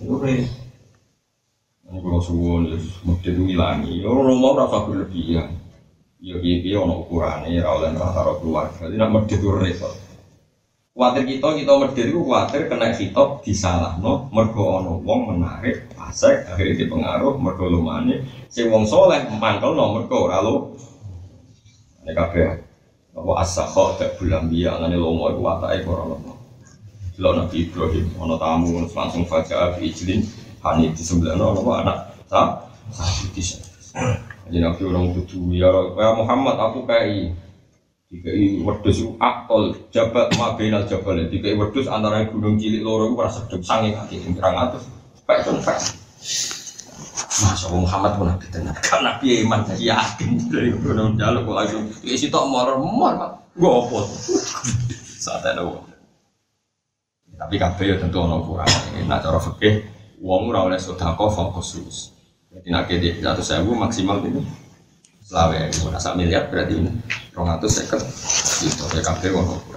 Itu. 0.00 0.24
Ini 0.24 1.98
kalau 2.00 2.20
suwon, 2.24 2.74
mesti 3.04 3.28
itu 3.28 3.42
hilangi. 3.44 4.00
Orang 4.08 4.40
mau 4.40 4.56
rasa 4.56 4.88
berlebihan. 4.88 5.52
Ya 6.24 6.40
iya 6.40 6.80
ono 6.80 7.04
ukurannya, 7.04 7.60
rawlen 7.60 8.00
rata 8.00 8.40
keluarga. 8.40 8.88
Tidak 8.88 9.08
mesti 9.12 9.36
itu 9.36 9.48
repot. 9.52 9.92
Kuatir 10.94 11.26
kita, 11.26 11.58
kita 11.58 11.74
itu 12.06 12.22
kuatir 12.22 12.70
kena 12.70 12.94
hitop 12.94 13.42
disalah 13.42 13.98
no, 13.98 14.30
mergo 14.30 14.78
ono 14.78 15.02
wong 15.02 15.34
menarik, 15.34 15.90
pasek, 15.90 16.46
akhirnya 16.46 16.86
dipengaruh, 16.86 17.34
mergo 17.34 17.66
lumane, 17.66 18.22
si 18.46 18.62
wong 18.62 18.86
soleh, 18.86 19.26
mangkel 19.42 19.74
no, 19.74 19.90
mergo 19.90 20.30
ora 20.30 20.38
lo. 20.38 20.78
Ini 22.06 22.14
kabeh, 22.14 22.46
apa 23.10 23.32
asakho, 23.42 23.98
tak 23.98 24.22
bulan 24.22 24.46
biya, 24.46 24.78
ngane 24.78 24.94
lomo, 24.94 25.34
itu 25.34 25.42
watai 25.42 25.82
ora 25.82 26.14
lo. 26.14 26.16
Lo 27.18 27.30
Nabi 27.42 27.66
Ibrahim, 27.66 28.14
ono 28.14 28.38
tamu, 28.38 28.86
langsung 28.86 29.26
fajar, 29.26 29.74
ijlin, 29.82 30.22
hani 30.62 30.94
di 30.94 31.02
sebelah 31.02 31.34
no, 31.34 31.58
anak, 31.74 32.22
sah, 32.30 32.70
sah, 32.94 33.10
bisa. 33.34 33.58
Jadi 34.46 34.62
Nabi 34.62 34.86
orang 34.86 35.10
kudu, 35.10 35.58
ya 35.58 35.74
Muhammad, 36.14 36.54
aku 36.54 36.86
kayak 36.86 37.34
Dikai 38.14 38.62
wedus 38.62 39.02
itu 39.02 39.18
akol 39.18 39.74
jabat 39.90 40.30
mabinal 40.38 40.86
jabal. 40.86 41.18
Dikai 41.26 41.58
wedus 41.58 41.90
antara 41.90 42.22
gunung 42.30 42.54
cilik 42.54 42.86
loro 42.86 43.10
itu 43.10 43.18
rasa 43.18 43.42
sedep 43.42 43.66
sange 43.66 43.90
kaki 43.90 44.22
yang 44.22 44.38
terang 44.38 44.54
atas 44.54 44.86
Pak 45.26 45.42
itu 45.42 45.50
pak 45.66 45.78
Masya 47.34 47.66
Allah 47.66 47.80
Muhammad 47.82 48.12
pun 48.14 48.26
nabi 48.30 48.46
tenar 48.54 48.78
Kan 48.78 49.02
nabi 49.02 49.42
iman 49.42 49.66
jadi 49.66 49.98
yakin. 49.98 50.30
Dari 50.46 50.70
gunung 50.78 51.18
jaluk 51.18 51.42
kok 51.50 51.56
langsung 51.58 51.84
Isi 52.06 52.30
tak 52.30 52.46
mor 52.46 52.78
mor 52.78 53.18
pak. 53.18 53.30
Gue 53.58 53.70
opot 53.70 54.06
Saat 55.18 55.42
ada 55.42 55.66
Tapi 57.34 57.54
kabeh 57.58 57.86
ya 57.90 57.96
tentu 57.98 58.22
ono 58.22 58.46
kurang. 58.46 58.70
Nah 59.10 59.18
cara 59.18 59.42
fikih 59.42 59.90
Wong 60.22 60.54
ora 60.54 60.70
oleh 60.70 60.78
sedekah 60.78 61.18
fokus. 61.18 61.74
Jadi 62.54 62.70
kede 62.86 63.10
satu 63.18 63.42
sewu 63.42 63.74
maksimal 63.74 64.22
ini 64.22 64.63
selawe 65.24 65.56
itu 65.72 65.88
rasa 65.88 66.12
miliar 66.12 66.52
berarti 66.52 66.84
ini 66.84 66.90
rong 67.32 67.48
atau 67.48 67.66
seket 67.66 68.04
itu 68.60 68.84
ya 69.00 69.32
wong 69.32 69.74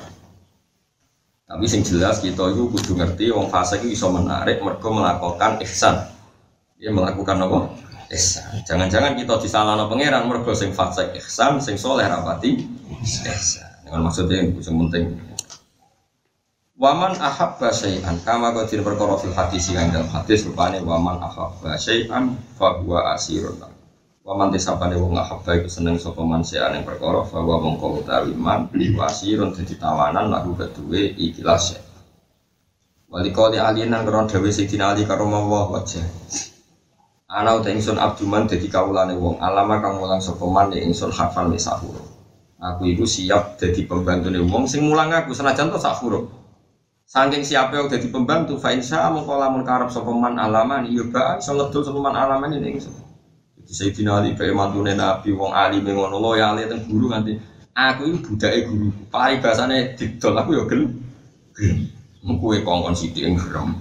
tapi 1.48 1.64
sing 1.64 1.80
jelas 1.80 2.20
kita 2.20 2.52
itu 2.52 2.68
kudu 2.68 3.00
ngerti 3.00 3.32
wong 3.32 3.48
fase 3.48 3.80
itu 3.80 3.96
bisa 3.96 4.12
menarik 4.12 4.60
mereka 4.60 4.92
melakukan 4.92 5.64
ihsan. 5.64 5.96
Dia 6.76 6.92
melakukan 6.92 7.40
apa? 7.40 7.72
Ihsan. 8.12 8.68
Jangan-jangan 8.68 9.16
kita 9.16 9.40
disalahkan 9.40 9.88
pangeran 9.88 10.28
mereka 10.28 10.52
sing 10.52 10.76
fase 10.76 11.08
ihsan 11.16 11.64
sing 11.64 11.80
soleh 11.80 12.04
rapati 12.04 12.68
ihsan. 13.00 13.64
Dengan 13.88 14.12
maksudnya 14.12 14.44
yang 14.44 14.60
penting. 14.60 15.16
Waman 16.78 17.16
ahabba 17.16 17.72
syai'an 17.72 18.22
kama 18.28 18.52
qadir 18.54 18.84
perkara 18.84 19.18
fil 19.18 19.34
hadis 19.34 19.72
yang 19.72 19.90
dalam 19.90 20.12
hadis 20.12 20.46
rupane 20.46 20.84
waman 20.84 21.16
ahabba 21.24 21.80
syai'an 21.80 22.36
fa 22.60 22.78
asirun 23.16 23.77
Waman 24.28 24.52
tisapane 24.52 25.00
wong 25.00 25.16
ahabba 25.16 25.56
iku 25.56 25.72
seneng 25.72 25.96
sapa 25.96 26.20
man 26.20 26.44
seane 26.44 26.84
perkara 26.84 27.24
bahwa 27.24 27.64
mongko 27.64 28.04
utawi 28.04 28.36
man 28.36 28.68
liwasirun 28.76 29.56
dadi 29.56 29.80
tawanan 29.80 30.28
lagu 30.28 30.52
keduwe 30.52 31.16
ikilas. 31.16 31.80
Walikali 33.08 33.56
alien 33.56 33.88
nang 33.88 34.04
karo 34.04 34.28
dhewe 34.28 34.52
Sayyidina 34.52 34.92
Ali 34.92 35.08
karo 35.08 35.32
mawa 35.32 35.72
wajah. 35.72 36.04
Ana 37.32 37.56
uta 37.56 37.72
ingsun 37.72 37.96
abduman 37.96 38.52
dadi 38.52 38.68
kawulane 38.68 39.16
wong 39.16 39.40
alama 39.40 39.80
kang 39.80 39.96
mulang 39.96 40.20
sapa 40.20 40.44
man 40.44 40.76
ya 40.76 40.84
ingsun 40.84 41.08
hafal 41.08 41.48
nih 41.48 41.64
sahur. 41.64 41.96
Aku 42.60 42.84
itu 42.84 43.08
siap 43.08 43.56
jadi 43.56 43.88
pembantune 43.88 44.44
wong 44.44 44.68
sing 44.68 44.84
mulang 44.84 45.08
aku 45.08 45.32
senajan 45.32 45.72
to 45.72 45.80
sak 45.80 46.04
huruf. 46.04 46.28
Saking 47.08 47.48
siapa 47.48 47.80
yang 47.80 47.88
jadi 47.88 48.12
pembantu, 48.12 48.60
fa 48.60 48.76
insya 48.76 49.08
mengko 49.08 49.40
lamun 49.40 49.64
karep 49.64 49.88
sapa 49.88 50.12
man 50.12 50.36
alaman 50.36 50.84
iya 50.92 51.08
ba 51.08 51.40
iso 51.40 51.56
ngedol 51.56 51.80
sapa 51.80 52.00
man 52.04 52.12
alaman 52.20 52.60
ini. 52.60 53.07
Sayyidina 53.68 54.24
Ali 54.24 54.32
bae 54.32 54.56
mantune 54.56 54.96
Nabi 54.96 55.36
wong 55.36 55.52
alim 55.52 55.84
ngono 55.84 56.24
loyale 56.24 56.72
teng 56.72 56.88
guru 56.88 57.12
nganti 57.12 57.36
aku 57.76 58.02
iki 58.08 58.20
budake 58.24 58.60
guru. 58.64 58.88
Pari 59.12 59.44
bahasane 59.44 59.94
didol 60.00 60.40
aku 60.40 60.56
ya. 60.56 60.64
Gelem. 60.72 60.92
Mengko 62.24 62.56
kongkon 62.64 62.96
sithik 62.96 63.28
ing 63.28 63.36
gerem. 63.36 63.76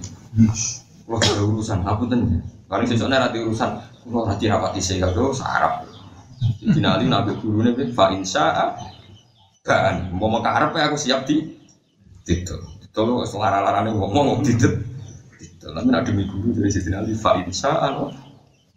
Kulo 1.07 1.15
ada 1.23 1.43
urusan 1.43 1.79
aku 1.87 2.03
ten. 2.11 2.43
Paling 2.67 2.87
sesuk 2.87 3.07
nek 3.07 3.31
ati 3.31 3.39
urusan 3.39 3.79
kulo 4.03 4.27
ora 4.27 4.35
dirapati 4.35 4.83
sing 4.83 4.99
karo 4.99 5.31
sarap. 5.31 5.87
Sayyidina 6.59 6.99
Ali 6.99 7.07
nabi 7.07 7.31
gurune 7.39 7.71
fa 7.95 8.11
insya 8.11 8.75
kan 9.63 10.11
mau 10.15 10.27
makarep 10.27 10.75
aku 10.75 10.99
siap 10.99 11.23
di 11.23 11.47
didol. 12.27 12.59
Didol 12.83 13.23
wis 13.23 13.31
lara-larane 13.31 13.95
ngomong 13.95 14.43
didol. 14.43 14.83
Didol. 15.39 15.71
Tapi 15.71 15.87
nek 15.87 16.03
demi 16.03 16.27
guru 16.27 16.51
dari 16.51 16.67
Sayyidina 16.67 17.07
Ali 17.07 17.15
fa 17.15 17.39
insya 17.39 17.71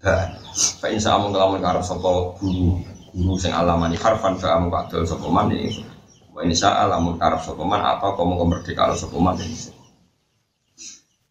Allah 0.01 0.32
dan 0.32 0.40
Fa 0.80 0.88
insya 0.88 1.14
Allah 1.14 1.28
ngelamun 1.28 1.61
karep 1.61 1.84
sopo 1.84 2.34
guru 2.40 2.80
guru 3.12 3.34
sing 3.36 3.53
alamani 3.53 4.01
harfan 4.01 4.40
fa 4.40 4.57
amu 4.57 4.72
kadol 4.72 5.05
sopo 5.05 5.28
man 5.28 5.53
ini. 5.53 5.84
Wa 6.32 6.40
insya 6.42 6.72
Allah 6.72 6.98
mun 6.98 7.20
karep 7.20 7.44
sopo 7.44 7.68
man 7.68 7.84
atau 7.84 8.16
kamu 8.16 8.34
kemerdeka 8.40 8.96
sopo 8.96 9.20
man 9.20 9.36
ini. 9.36 9.57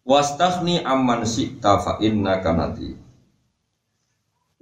Wastafni 0.06 0.80
amman 0.86 1.26
syi'ta 1.26 1.82
fa 1.82 1.92
inna 2.00 2.40
kanati. 2.40 2.94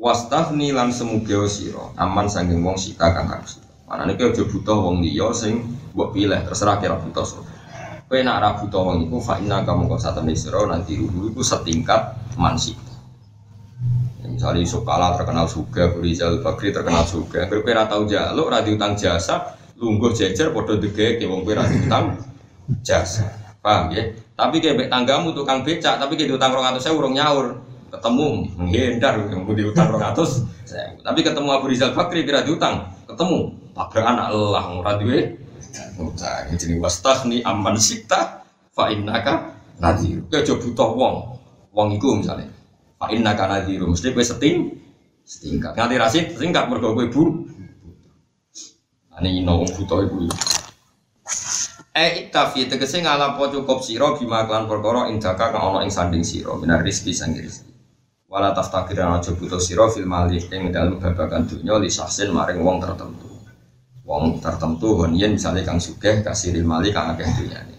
Wastafni 0.01 0.73
lan 0.73 0.91
semugeo 0.91 1.47
siro 1.47 1.93
aman 1.95 2.27
sanging 2.33 2.65
wong 2.65 2.81
sita 2.81 3.13
kang 3.13 3.29
harus. 3.29 3.61
Mana 3.89 4.05
nih 4.05 4.21
kau 4.21 4.45
butuh 4.49 4.89
wong 4.89 5.01
liya 5.01 5.33
sing 5.33 5.65
buat 5.97 6.13
pilih 6.13 6.45
terserah 6.45 6.81
kira 6.81 6.97
butuh 7.01 7.25
so. 7.25 7.41
Kau 8.09 8.17
nak 8.21 8.41
ra 8.41 8.51
butuh 8.57 8.83
wong 8.85 9.05
iku 9.09 9.21
fa 9.21 9.37
inna 9.41 9.65
kamu 9.65 9.89
kau 9.89 10.01
satu 10.01 10.25
siro 10.33 10.65
nanti 10.69 10.97
ruhu 10.97 11.33
iku 11.33 11.41
setingkat 11.45 12.17
man 12.37 12.57
sita. 12.57 12.88
Misalnya 14.39 14.62
Yusuf 14.62 14.86
Kala 14.86 15.18
terkenal 15.18 15.51
juga, 15.51 15.91
Rizal 15.99 16.39
Bakri 16.39 16.70
terkenal 16.70 17.03
juga. 17.03 17.51
Kalau 17.51 17.66
kira 17.66 17.91
tahu 17.91 18.07
jaluk, 18.07 18.47
radio 18.47 18.78
utang 18.78 18.95
jasa, 18.95 19.59
lungguh 19.74 20.14
jejer, 20.14 20.55
podo 20.55 20.78
dege, 20.78 21.18
kayak 21.18 21.26
wong 21.26 21.43
kira 21.43 21.66
utang 21.66 22.14
jasa. 22.86 23.26
Paham 23.59 23.91
ya? 23.91 24.14
Tapi 24.39 24.62
kayak 24.62 24.86
tanggamu 24.86 25.34
tukang 25.34 25.66
becak, 25.66 25.99
tapi 25.99 26.14
kayak 26.14 26.39
utang 26.39 26.55
rong 26.55 26.78
saya 26.78 26.95
urung 26.95 27.18
nyaur. 27.18 27.66
Ketemu, 27.91 28.55
menghindar, 28.55 29.18
yang 29.26 29.43
di 29.43 29.64
utang 29.66 29.91
rong 29.91 30.14
Tapi 31.03 31.20
ketemu 31.26 31.49
Abu 31.51 31.66
Rizal 31.66 31.91
Bakri, 31.91 32.22
kira 32.22 32.47
utang, 32.47 32.95
ketemu. 33.11 33.59
Anak 33.74 34.30
lelah, 34.30 34.66
radio 34.86 35.34
utang. 35.99 36.43
Jadi 36.55 37.43
aman 37.43 37.74
sikta, 37.74 38.47
fa 38.70 38.86
innaka 38.95 39.51
nadir. 39.82 40.22
Kayak 40.30 40.62
butuh 40.62 40.95
wong, 40.95 41.16
wong 41.74 41.99
iku 41.99 42.22
misalnya. 42.22 42.58
Pak 42.99 43.15
Inna 43.15 43.39
karena 43.39 43.63
diru 43.63 43.87
mesti 43.87 44.11
kue 44.11 44.27
seting 44.27 44.75
setingkat. 45.23 45.79
Nganti 45.79 45.95
rasid 45.97 46.25
setingkat 46.35 46.67
mergo 46.67 46.99
kue 46.99 47.07
bu. 47.07 47.47
Ini 49.19 49.43
ino 49.43 49.67
buta 49.67 49.97
ibu. 50.03 50.31
Eh 51.91 52.11
iktafi 52.27 52.71
tegese 52.71 53.03
ngalapo 53.03 53.51
cukup 53.51 53.83
siro 53.83 54.15
bima 54.15 54.47
klan 54.47 54.71
perkara 54.71 55.11
indaka 55.11 55.51
kang 55.51 55.75
ana 55.75 55.83
ing 55.83 55.91
sanding 55.91 56.23
siro 56.23 56.55
minar 56.55 56.87
rizki 56.87 57.11
sang 57.11 57.35
rizki. 57.35 57.75
Wala 58.31 58.55
taftakir 58.55 59.03
aja 59.03 59.35
butuh 59.35 59.59
siro 59.59 59.91
fil 59.91 60.07
ing 60.07 60.71
li 60.71 61.91
sahsin 61.91 62.31
maring 62.31 62.63
wong 62.63 62.79
tertentu. 62.79 63.27
Wong 64.07 64.39
tertentu 64.39 65.03
honien 65.03 65.35
misalnya 65.35 65.67
kang 65.67 65.83
sugih 65.83 66.23
kasiril 66.23 66.63
malik 66.63 66.95
kang 66.95 67.19
akeh 67.19 67.27
dunyane. 67.27 67.78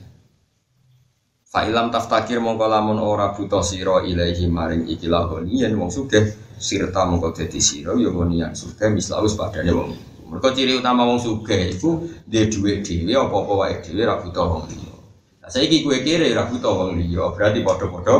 Fa'ilam 1.50 1.90
taftakir 1.90 2.38
mongko 2.38 2.70
lamun 2.70 3.02
ora 3.02 3.34
butuh 3.34 3.66
sira 3.66 4.06
ilahi 4.06 4.46
maring 4.46 4.86
ikilah 4.86 5.34
yen 5.50 5.74
wong 5.82 5.90
sugih 5.90 6.30
sirta 6.62 7.10
mongko 7.10 7.34
dadi 7.34 7.58
sira 7.58 7.98
ya 7.98 8.14
gonian 8.14 8.54
sugih 8.54 8.94
mislaus 8.94 9.34
padane 9.34 9.74
wong. 9.74 9.98
Mereka 10.30 10.54
ciri 10.54 10.78
utama 10.78 11.10
wong 11.10 11.18
sugih 11.18 11.74
iku 11.74 12.06
dia 12.30 12.46
duit 12.46 12.86
dhewe 12.86 13.18
apa-apa 13.18 13.54
wae 13.66 13.76
dhewe 13.82 14.06
ra 14.06 14.22
butuh 14.22 14.46
wong 14.46 14.70
liya. 14.70 14.94
Nah, 15.42 15.50
saiki 15.50 15.82
kowe 15.82 15.98
kere 16.06 16.30
ra 16.38 16.46
butuh 16.46 16.70
wong 16.70 17.02
liya, 17.02 17.34
berarti 17.34 17.66
padha-padha 17.66 18.16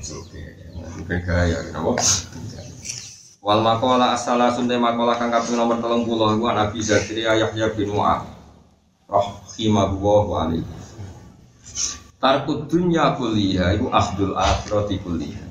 sugih. 0.00 0.48
Sugih 0.96 1.18
gaya 1.28 1.60
kenapa? 1.68 2.00
Wal 3.44 3.60
makola 3.60 4.16
asala 4.16 4.48
sunte 4.48 4.80
makola 4.80 5.12
kang 5.20 5.28
kaping 5.28 5.60
nomor 5.60 5.76
30 5.76 6.08
iku 6.08 6.48
Nabi 6.48 6.78
Zakaria 6.80 7.36
Yahya 7.36 7.68
bin 7.76 7.92
Mu'ad. 7.92 8.24
Rahimahullah 9.12 10.20
wa 10.24 10.38
alaihi. 10.48 10.81
Tarkud 12.22 12.70
dunya 12.70 13.18
kuliah 13.18 13.74
iku 13.74 13.90
akhdul 13.90 14.38
akhirati 14.38 15.02
kuliah. 15.02 15.42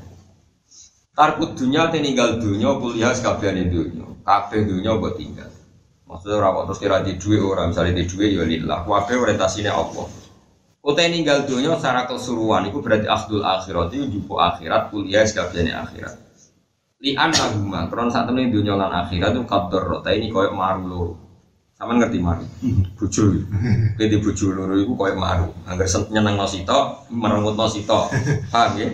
Tarkud 1.12 1.60
dunya 1.60 1.92
te 1.92 2.00
ninggal 2.00 2.40
dunya 2.40 2.72
kuliah 2.80 3.12
sekabiane 3.12 3.68
dunya. 3.68 4.08
Kabeh 4.24 4.64
dunya 4.64 4.96
mbok 4.96 5.20
tinggal. 5.20 5.52
Maksudnya 6.08 6.40
ora 6.40 6.56
kok 6.56 6.64
terus 6.72 6.80
kira 6.80 6.98
di 7.04 7.20
duwe 7.20 7.44
ora 7.44 7.68
misalnya 7.68 8.00
di 8.00 8.08
duwe 8.08 8.32
ya 8.32 8.48
lillah. 8.48 8.88
Kabeh 8.88 9.16
orientasine 9.20 9.68
Allah. 9.68 10.08
Utai 10.80 11.12
ninggal 11.12 11.44
dunya 11.44 11.76
secara 11.76 12.08
keseluruhan 12.08 12.72
itu 12.72 12.80
berarti 12.80 13.06
akhdul 13.06 13.44
akhirat 13.44 13.92
itu 13.92 14.06
jupo 14.08 14.40
akhirat 14.40 14.96
kuliah 14.96 15.28
sekabiane 15.28 15.76
akhirat. 15.76 16.16
Li 17.04 17.20
anahuma 17.20 17.92
kron 17.92 18.08
saat 18.08 18.32
temen 18.32 18.48
dunya 18.48 18.80
lan 18.80 18.96
akhirat 18.96 19.36
itu 19.36 19.44
kador 19.44 19.92
rota 19.92 20.10
ini 20.16 20.32
koyo 20.32 20.56
maru. 20.56 21.21
Sama 21.82 21.98
ngerti 21.98 22.22
maru? 22.22 22.46
Bojo. 22.94 23.42
Kowe 23.98 24.06
di 24.06 24.18
bojo 24.22 24.46
loro 24.54 24.78
iku 24.78 24.94
koyo 24.94 25.18
maru. 25.18 25.50
Angger 25.66 25.90
nyenengno 26.14 26.46
sitok, 26.46 27.10
merengutno 27.10 27.66
sitok. 27.66 28.14
Paham 28.54 28.78
ya? 28.78 28.86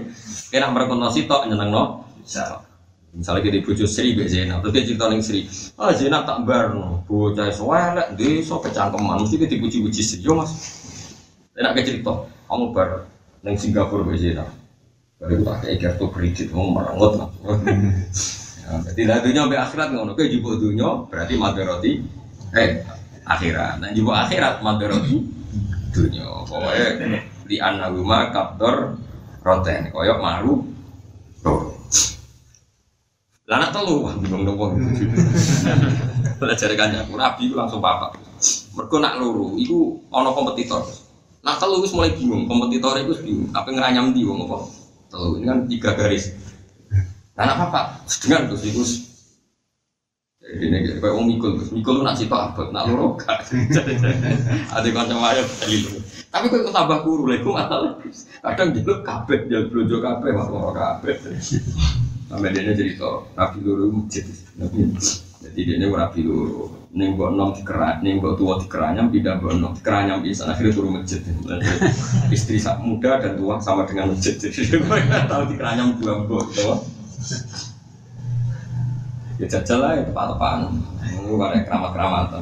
Kena 0.47 0.71
merengutno 0.71 1.11
sitok 1.11 1.51
nyenengno 1.51 2.07
sitok. 2.23 2.63
Misalnya 3.11 3.43
kita 3.43 3.59
bojo 3.67 3.83
Sri 3.89 4.13
Mbak 4.13 4.29
Zainab, 4.29 4.59
terus 4.61 4.73
dia 4.77 4.83
cerita 4.93 5.09
ning 5.09 5.25
Sri, 5.25 5.49
ah 5.81 5.89
Zainab 5.89 6.29
tak 6.29 6.45
barno, 6.45 7.01
bocah 7.09 7.49
sewelek, 7.49 8.13
desa 8.13 8.61
kecangkeman, 8.61 9.25
mesti 9.25 9.41
kita 9.41 9.57
puji-puji 9.57 10.01
Sri, 10.05 10.21
yo 10.21 10.37
mas. 10.37 10.53
Enak 11.57 11.81
ke 11.81 11.81
cerita, 11.81 12.29
kamu 12.45 12.77
bar 12.77 13.09
neng 13.41 13.57
Singapura 13.57 14.05
Mbak 14.05 14.17
Zainab, 14.21 14.53
baru 15.17 15.41
tak 15.41 15.55
kayak 15.65 15.77
kartu 15.81 16.05
kredit, 16.13 16.47
mau 16.53 16.69
merengut 16.69 17.13
lah. 17.17 17.29
Jadi 18.85 19.01
lah 19.09 19.17
dunia 19.25 19.49
sampai 19.49 19.59
akhirat 19.65 19.87
ngono, 19.97 20.11
kayak 20.13 20.29
jubuk 20.37 20.61
dunia 20.61 20.89
berarti 21.09 21.33
madaroti, 21.41 21.91
eh 22.55 22.85
akhirat, 23.27 23.83
nah 23.83 23.89
jubuk 23.91 24.15
akhirat 24.15 24.63
madaroti 24.63 25.19
dunia, 25.91 26.47
pokoknya 26.47 27.19
di 27.47 27.57
anaguma 27.57 28.29
kaptor 28.29 28.99
roten, 29.41 29.89
koyok 29.95 30.19
maru, 30.19 30.63
tuh. 31.39 31.75
Lana 33.47 33.71
telu, 33.71 34.03
wah 34.03 34.11
bingung 34.19 34.43
dong. 34.43 34.75
Belajar 36.35 36.67
kan 36.75 36.91
aku 36.99 37.15
rabi 37.15 37.47
langsung 37.55 37.79
papa. 37.79 38.11
Mergo 38.75 38.99
nak 38.99 39.23
loro, 39.23 39.55
iku 39.55 40.03
ana 40.11 40.35
kompetitor. 40.35 40.83
Nak 41.47 41.55
telu 41.55 41.79
wis 41.79 41.95
mulai 41.95 42.11
bingung, 42.11 42.43
kompetitor 42.43 42.99
itu 42.99 43.15
bingung. 43.23 43.47
Apa 43.55 43.71
ngeranyam 43.71 44.11
di 44.11 44.27
wong 44.27 44.51
apa? 44.51 44.67
Telu 45.07 45.39
ini 45.39 45.47
kan 45.47 45.59
tiga 45.63 45.95
garis. 45.95 46.35
Nah, 47.39 47.47
nak 47.47 47.71
apa? 47.71 47.81
Dengan 48.19 48.51
terus 48.51 48.67
itu 48.67 48.83
ini 50.47 50.95
kayak 50.95 51.11
om 51.11 51.27
mikul, 51.27 51.59
mikul 51.75 52.07
nak 52.07 52.15
sitok 52.15 52.55
abot, 52.55 52.67
nak 52.71 52.87
loro 52.87 53.19
gak. 53.19 53.51
Ada 54.75 54.87
kanca 54.95 55.15
bali 55.19 55.77
loro. 55.83 55.99
Tapi 56.31 56.45
kok 56.47 56.71
tambah 56.71 57.03
kuru 57.03 57.27
lha 57.27 57.35
iku 57.43 57.51
masalah. 57.51 57.99
Kadang 58.39 58.71
jeluk 58.71 59.03
kabeh, 59.03 59.43
jeluk 59.51 59.67
blojo 59.75 59.97
kabeh, 59.99 60.31
wah 60.31 60.47
loro 60.47 60.71
kabeh. 60.71 61.19
Sampai 62.27 62.55
dia 62.55 62.75
cerita, 62.75 63.27
Nabi 63.35 63.57
Loro 63.63 63.83
masjid. 63.91 64.23
Nabi, 64.59 64.91
jadi 65.43 65.59
dia 65.63 65.75
ini 65.79 65.85
Nabi 65.91 66.19
Loro. 66.23 66.87
Neng 66.95 67.19
buat 67.19 67.35
nom 67.35 67.51
dikerak, 67.51 67.99
neng 67.99 68.23
buat 68.23 68.39
tua 68.39 68.57
dikeranyam, 68.63 69.11
tidak 69.11 69.43
buat 69.43 69.59
nom 69.59 69.75
dikeranyam 69.75 70.23
di 70.23 70.31
sana 70.31 70.55
akhirnya 70.55 70.71
turun 70.75 70.91
masjid. 71.03 71.19
Istri 72.31 72.57
sak 72.57 72.79
muda 72.79 73.19
dan 73.19 73.35
tua 73.35 73.59
sama 73.59 73.83
dengan 73.83 74.15
masjid. 74.15 74.39
Jadi 74.43 74.79
tahu 75.27 75.43
dikeranyam 75.51 75.99
dua 75.99 76.23
buat 76.23 76.47
tua. 76.55 76.96
Ya 79.37 79.45
jajal 79.45 79.77
lah, 79.79 80.01
tepat-tepatan. 80.01 80.73
Ini 81.13 81.29
ada 81.37 81.61
keramat-keramatan. 81.61 82.41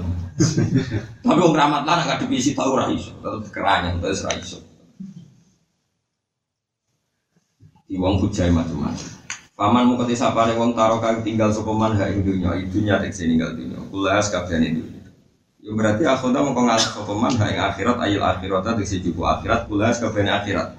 Tapi 1.23 1.39
orang 1.39 1.53
keramat 1.55 1.83
lah, 1.83 1.97
nggak 2.07 2.19
dipisi 2.23 2.55
tahu 2.55 2.75
raiso. 2.79 3.11
Kalau 3.19 3.43
dikeranyam, 3.43 3.99
terus. 3.99 4.23
Di 7.85 7.95
wong 8.01 8.17
hujai 8.23 8.49
macam-macam. 8.49 9.15
Paman 9.55 9.87
mau 9.87 9.95
ketis 10.03 10.19
apa 10.19 10.51
wong 10.51 10.75
taro 10.75 10.99
kang 10.99 11.23
tinggal 11.23 11.47
sopeman 11.47 11.95
ha 11.95 12.11
ing 12.11 12.27
dunya 12.27 12.59
idunya 12.59 12.99
tek 12.99 13.15
tinggal 13.15 13.55
dunya 13.55 13.79
kulas 13.87 14.27
kabeh 14.27 14.59
ing 14.59 14.83
dunya. 14.83 14.99
Ya 15.63 15.71
berarti 15.71 16.03
akhirnya 16.03 16.43
mau 16.43 16.51
ngalih 16.51 16.91
sopeman 16.91 17.31
ha 17.39 17.45
ing 17.47 17.63
akhirat 17.63 18.03
ayil 18.03 18.19
akhirat 18.19 18.67
tek 18.75 18.99
jubu 18.99 19.23
akhirat 19.23 19.71
kulas 19.71 20.03
kabeh 20.03 20.27
akhirat. 20.27 20.75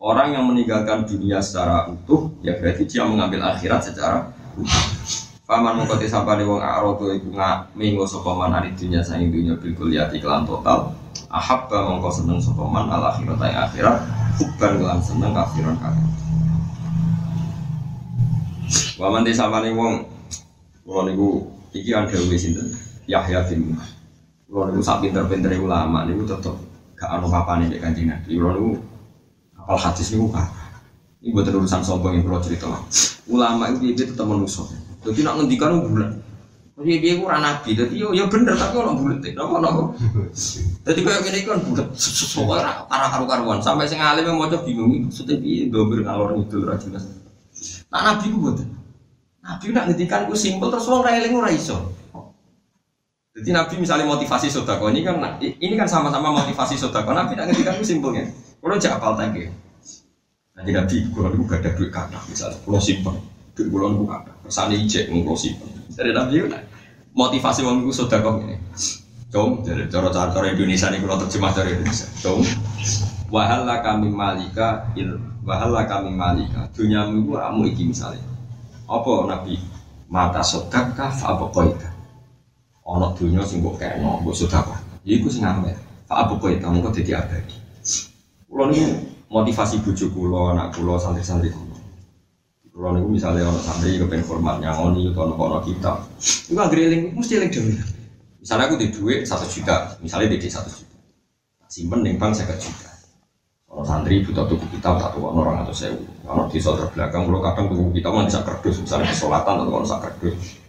Orang 0.00 0.32
yang 0.32 0.48
meninggalkan 0.48 1.04
dunia 1.04 1.44
secara 1.44 1.84
utuh 1.84 2.32
ya 2.40 2.56
berarti 2.56 2.88
dia 2.88 3.04
mengambil 3.04 3.44
akhirat 3.44 3.92
secara 3.92 4.32
utuh. 4.56 5.23
Paman 5.44 5.84
ketis 5.84 6.16
apa 6.16 6.40
nih 6.40 6.48
wong 6.48 6.64
arodo 6.64 7.12
iku 7.12 7.36
ngak 7.36 7.76
minggu 7.76 8.08
sopeman 8.08 8.48
hari 8.48 8.72
dunia 8.72 9.04
saing 9.04 9.28
dunya 9.28 9.52
bil 9.60 9.76
kuliati 9.76 10.16
kelan 10.16 10.48
total. 10.48 10.96
Ahabba 11.28 11.84
mongko 11.84 12.08
seneng 12.08 12.40
sopeman 12.40 12.88
al 12.88 13.12
akhirat 13.12 13.36
ayil 13.44 13.60
akhirat. 13.68 13.96
Hubban 14.40 14.72
kelan 14.80 15.00
seneng 15.04 15.36
akhirat 15.36 15.76
akhirat. 15.76 16.12
Waman 18.96 19.26
desa 19.26 19.52
paling 19.52 19.76
wong 19.76 20.14
Kulo 20.84 21.08
niku 21.08 21.28
iki 21.72 21.96
kan 21.96 22.04
dawuhe 22.04 22.36
sinten 22.36 22.68
Yahya 23.08 23.40
bin 23.48 23.72
Mu'adz. 23.72 23.96
Kulo 24.44 24.68
niku 24.68 24.84
sak 24.84 25.00
pinter-pinter 25.00 25.56
ulama 25.56 26.04
niku 26.04 26.28
tetep 26.28 26.52
gak 26.92 27.08
ono 27.16 27.32
papane 27.32 27.72
nek 27.72 27.80
Kanjeng 27.80 28.12
Nabi. 28.12 28.36
Kulo 28.36 28.50
niku 28.52 28.70
apal 29.56 29.80
hadis 29.80 30.12
niku 30.12 30.28
kan. 30.28 30.44
Ini 31.24 31.32
buat 31.32 31.48
urusan 31.48 31.80
sombong 31.80 32.20
yang 32.20 32.28
kulo 32.28 32.36
cerita. 32.44 32.68
Ulama 33.32 33.72
itu 33.72 33.96
dia 33.96 34.04
tetap 34.04 34.28
manusia. 34.28 34.68
Jadi 35.04 35.20
nak 35.22 35.34
ngendikan 35.38 35.84
bulan. 35.84 36.10
Jadi 36.74 36.92
dia 36.98 37.14
kurang 37.20 37.44
nabi. 37.44 37.70
Jadi 37.76 37.94
yo 37.94 38.10
yo 38.10 38.26
bener 38.26 38.58
tapi 38.58 38.74
orang 38.80 38.98
bulat. 38.98 39.22
Nopo 39.36 39.62
nopo. 39.62 39.82
Jadi 40.82 41.00
kayak 41.04 41.20
gini 41.22 41.38
kan 41.46 41.60
bulat. 41.62 41.88
Soalnya 41.94 42.88
para 42.90 43.06
karu-karuan 43.12 43.60
sampai 43.62 43.86
sing 43.86 44.02
alim 44.02 44.26
yang 44.26 44.40
mau 44.40 44.50
bingung. 44.50 45.06
Maksudnya 45.06 45.38
dia 45.38 45.70
dobel 45.70 46.02
ngalor 46.02 46.34
itu 46.40 46.64
rajin. 46.64 46.98
Nah 47.92 48.00
nabi 48.02 48.32
ku 48.32 48.42
buat. 48.42 48.58
Nabi 49.44 49.64
nak 49.70 49.84
ngendikan 49.92 50.26
ku 50.26 50.34
simpel 50.34 50.72
terus 50.72 50.88
wong 50.88 51.04
ra 51.04 51.14
eling 51.14 51.36
ora 51.36 51.52
iso. 51.52 51.94
Jadi 53.34 53.50
Nabi 53.50 53.74
misalnya 53.82 54.06
motivasi 54.06 54.46
sodako 54.46 54.90
ini 54.94 55.02
kan 55.02 55.18
ini 55.42 55.74
kan 55.78 55.86
sama-sama 55.86 56.34
motivasi 56.42 56.74
sodako. 56.74 57.14
Nabi 57.14 57.38
nak 57.38 57.52
ngendikan 57.52 57.78
ku 57.78 57.84
simpelnya. 57.86 58.26
Kalau 58.58 58.80
jak 58.80 58.98
apal 58.98 59.14
tadi. 59.14 59.46
Nanti 60.54 60.70
Nabi 60.70 60.96
kalau 61.10 61.34
lu 61.34 61.42
gak 61.50 61.66
ada 61.66 61.74
duit 61.74 61.90
kata 61.90 62.14
misalnya, 62.30 62.54
kalau 62.62 62.78
simpen 62.78 63.18
duit 63.58 63.66
kalau 63.74 63.90
lu 63.90 64.06
kata, 64.06 64.30
ijek 64.48 65.08
kalau 65.08 65.36
simpen. 65.36 65.70
Dari 65.94 66.10
Nabi 66.12 66.44
kan 66.50 66.62
motivasi 67.14 67.62
wong 67.64 67.86
ku 67.86 67.92
sodako 67.94 68.42
ini. 68.44 68.56
Cung, 69.34 69.66
jadi 69.66 69.90
cara 69.90 70.14
cara 70.14 70.46
Indonesia 70.46 70.94
ini 70.94 71.02
kalau 71.02 71.18
terjemah 71.26 71.50
dari 71.50 71.74
Indonesia. 71.74 72.06
Cung, 72.22 72.46
wahala 73.34 73.82
kami 73.82 74.06
malika 74.06 74.86
il 74.94 75.18
wahala 75.42 75.90
kami 75.90 76.14
malika 76.14 76.70
dunyamu 76.70 77.26
itu 77.26 77.34
kamu 77.34 77.62
iki 77.74 77.82
misalnya 77.90 78.22
apa 78.86 79.12
nabi? 79.26 79.56
Mata 80.04 80.44
fa 80.44 81.26
apa 81.34 81.44
koita 81.50 81.90
ono 82.84 83.16
dunia 83.16 83.42
sing 83.42 83.64
mbok 83.64 83.80
kena 83.80 84.20
mbok 84.20 84.36
sodaka. 84.36 84.76
Iku 85.02 85.26
sing 85.26 85.42
ngamet 85.42 85.74
fa 86.06 86.28
apa 86.28 86.38
koita 86.38 86.70
mengko 86.70 86.94
dadi 86.94 87.10
abadi. 87.16 87.56
Kula 88.46 88.70
niku 88.70 88.86
motivasi 89.32 89.82
bojo 89.82 90.06
kula 90.14 90.54
anak 90.54 90.78
kula 90.78 90.94
santri-santri 91.00 91.50
kula 91.50 91.73
kula 92.74 92.90
niku 92.98 93.08
misalnya 93.14 93.46
ono 93.46 93.62
santri 93.62 94.02
kepen 94.02 94.26
format 94.26 94.58
nyangoni 94.58 95.14
utawa 95.14 95.30
ono 95.38 95.58
kita 95.62 95.94
iku 96.50 96.58
anggere 96.58 96.90
eling 96.90 97.02
mesti 97.14 97.38
eling 97.38 97.50
dhewe 97.54 97.72
misalnya 98.42 98.66
aku 98.66 98.76
di 98.82 98.90
duit 98.90 99.22
satu 99.22 99.46
juta 99.46 99.94
misalnya 100.02 100.34
di 100.34 100.50
satu 100.50 100.74
juta 100.74 100.98
simpen 101.70 102.02
ning 102.02 102.18
bank 102.18 102.34
saya 102.34 102.58
juta 102.58 102.90
kalau 103.74 103.82
santri 103.82 104.22
butuh 104.22 104.46
tuku 104.46 104.78
kitab 104.78 105.02
tak 105.02 105.18
tuh 105.18 105.26
orang 105.26 105.66
atau 105.66 105.74
sewu. 105.74 105.98
Kalau 106.22 106.46
di 106.46 106.62
saudara 106.62 106.86
belakang, 106.94 107.26
kalau 107.26 107.42
kadang 107.42 107.66
tuku 107.74 107.98
kitab 107.98 108.14
kan 108.14 108.30
bisa 108.30 108.40
kerdus, 108.46 108.78
misalnya 108.78 109.10
kesolatan 109.10 109.66
atau 109.66 109.72
kalau 109.74 109.98
kerdus. 109.98 110.62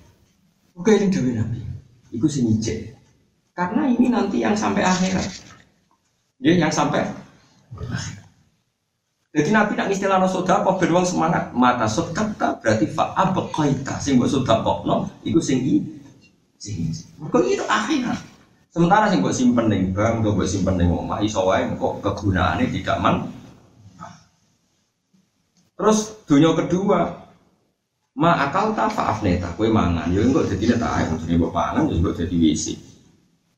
Oke 0.74 0.98
ini 0.98 1.14
dewi 1.14 1.38
nabi, 1.38 1.62
itu 2.10 2.26
nyicil. 2.26 2.98
Karena 3.54 3.86
ini 3.86 4.10
nanti 4.10 4.42
yang 4.42 4.58
sampai 4.58 4.82
akhirat. 4.82 5.22
Ya, 6.42 6.58
yang 6.58 6.74
sampai 6.74 7.06
Jadi 9.36 9.50
Nabi 9.52 9.76
nak 9.76 9.92
istilah 9.92 10.16
no 10.16 10.32
soda 10.32 10.64
kok 10.64 10.80
beruang 10.80 11.04
semangat 11.04 11.52
mata 11.52 11.84
sodaka 11.92 12.56
berarti 12.64 12.88
fa'a 12.88 13.36
bekoita 13.36 14.00
sing 14.00 14.16
buat 14.16 14.32
soda 14.32 14.64
kok 14.64 14.88
no 14.88 15.12
itu 15.28 15.44
sing 15.44 15.60
i 15.60 15.84
sing 16.56 16.88
kok 17.20 17.44
itu 17.44 17.68
akhirat 17.68 18.16
Sementara 18.76 19.08
sing 19.08 19.24
buat 19.24 19.32
simpen 19.32 19.72
ning 19.72 19.96
bank, 19.96 20.20
atau 20.20 20.36
buat 20.36 20.52
simpen 20.52 20.76
ning 20.76 20.92
omah 20.92 21.24
iso 21.24 21.48
wae 21.48 21.64
kok 21.80 22.04
kegunaannya 22.04 22.76
tidak 22.76 23.00
man. 23.00 23.32
Terus 25.80 26.20
dunia 26.28 26.52
kedua, 26.52 27.24
Ma 28.16 28.36
akal 28.48 28.76
ta 28.76 28.92
faaf 28.92 29.24
neta, 29.24 29.52
kue 29.60 29.68
mangan, 29.72 30.12
yo 30.12 30.24
enggak 30.24 30.52
jadi 30.56 30.76
neta 30.76 30.88
air, 30.88 31.08
maksudnya 31.12 31.36
buat 31.36 31.56
pangan, 31.56 31.88
yo 31.88 32.00
enggak 32.00 32.16
jadi 32.24 32.36
WC. 32.36 32.66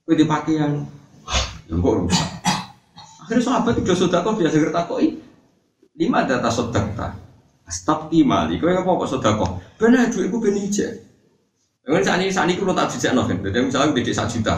Kue 0.05 0.13
di 0.17 0.25
pakaian, 0.25 0.85
yo 1.69 1.73
enggak 1.77 1.93
rusak. 1.97 2.29
Akhirnya 3.21 3.41
sahabat 3.41 3.73
itu 3.77 3.93
sudah 3.97 4.21
kok 4.21 4.37
biasa 4.37 4.57
ngertakoi. 4.57 5.26
Lima 5.97 6.21
data 6.29 6.45
sodakta, 6.53 7.17
stop 7.65 8.13
mali, 8.13 8.61
kue 8.61 8.69
apa 8.69 8.85
kok 8.85 9.09
sudah 9.17 9.33
kok? 9.33 9.51
Benar 9.81 10.13
duit 10.13 10.29
gue 10.29 10.37
benih 10.37 10.69
aja. 10.69 10.87
Yang 11.89 12.05
saat 12.05 12.21
ini 12.21 12.29
saat 12.29 12.45
ini 12.45 12.61
kalau 12.61 12.77
tak 12.77 12.93
dijak 12.93 13.17
kan, 13.17 13.37
jadi 13.41 13.57
misalnya 13.65 13.95
beda 13.97 14.11
satu 14.13 14.37
juta, 14.37 14.55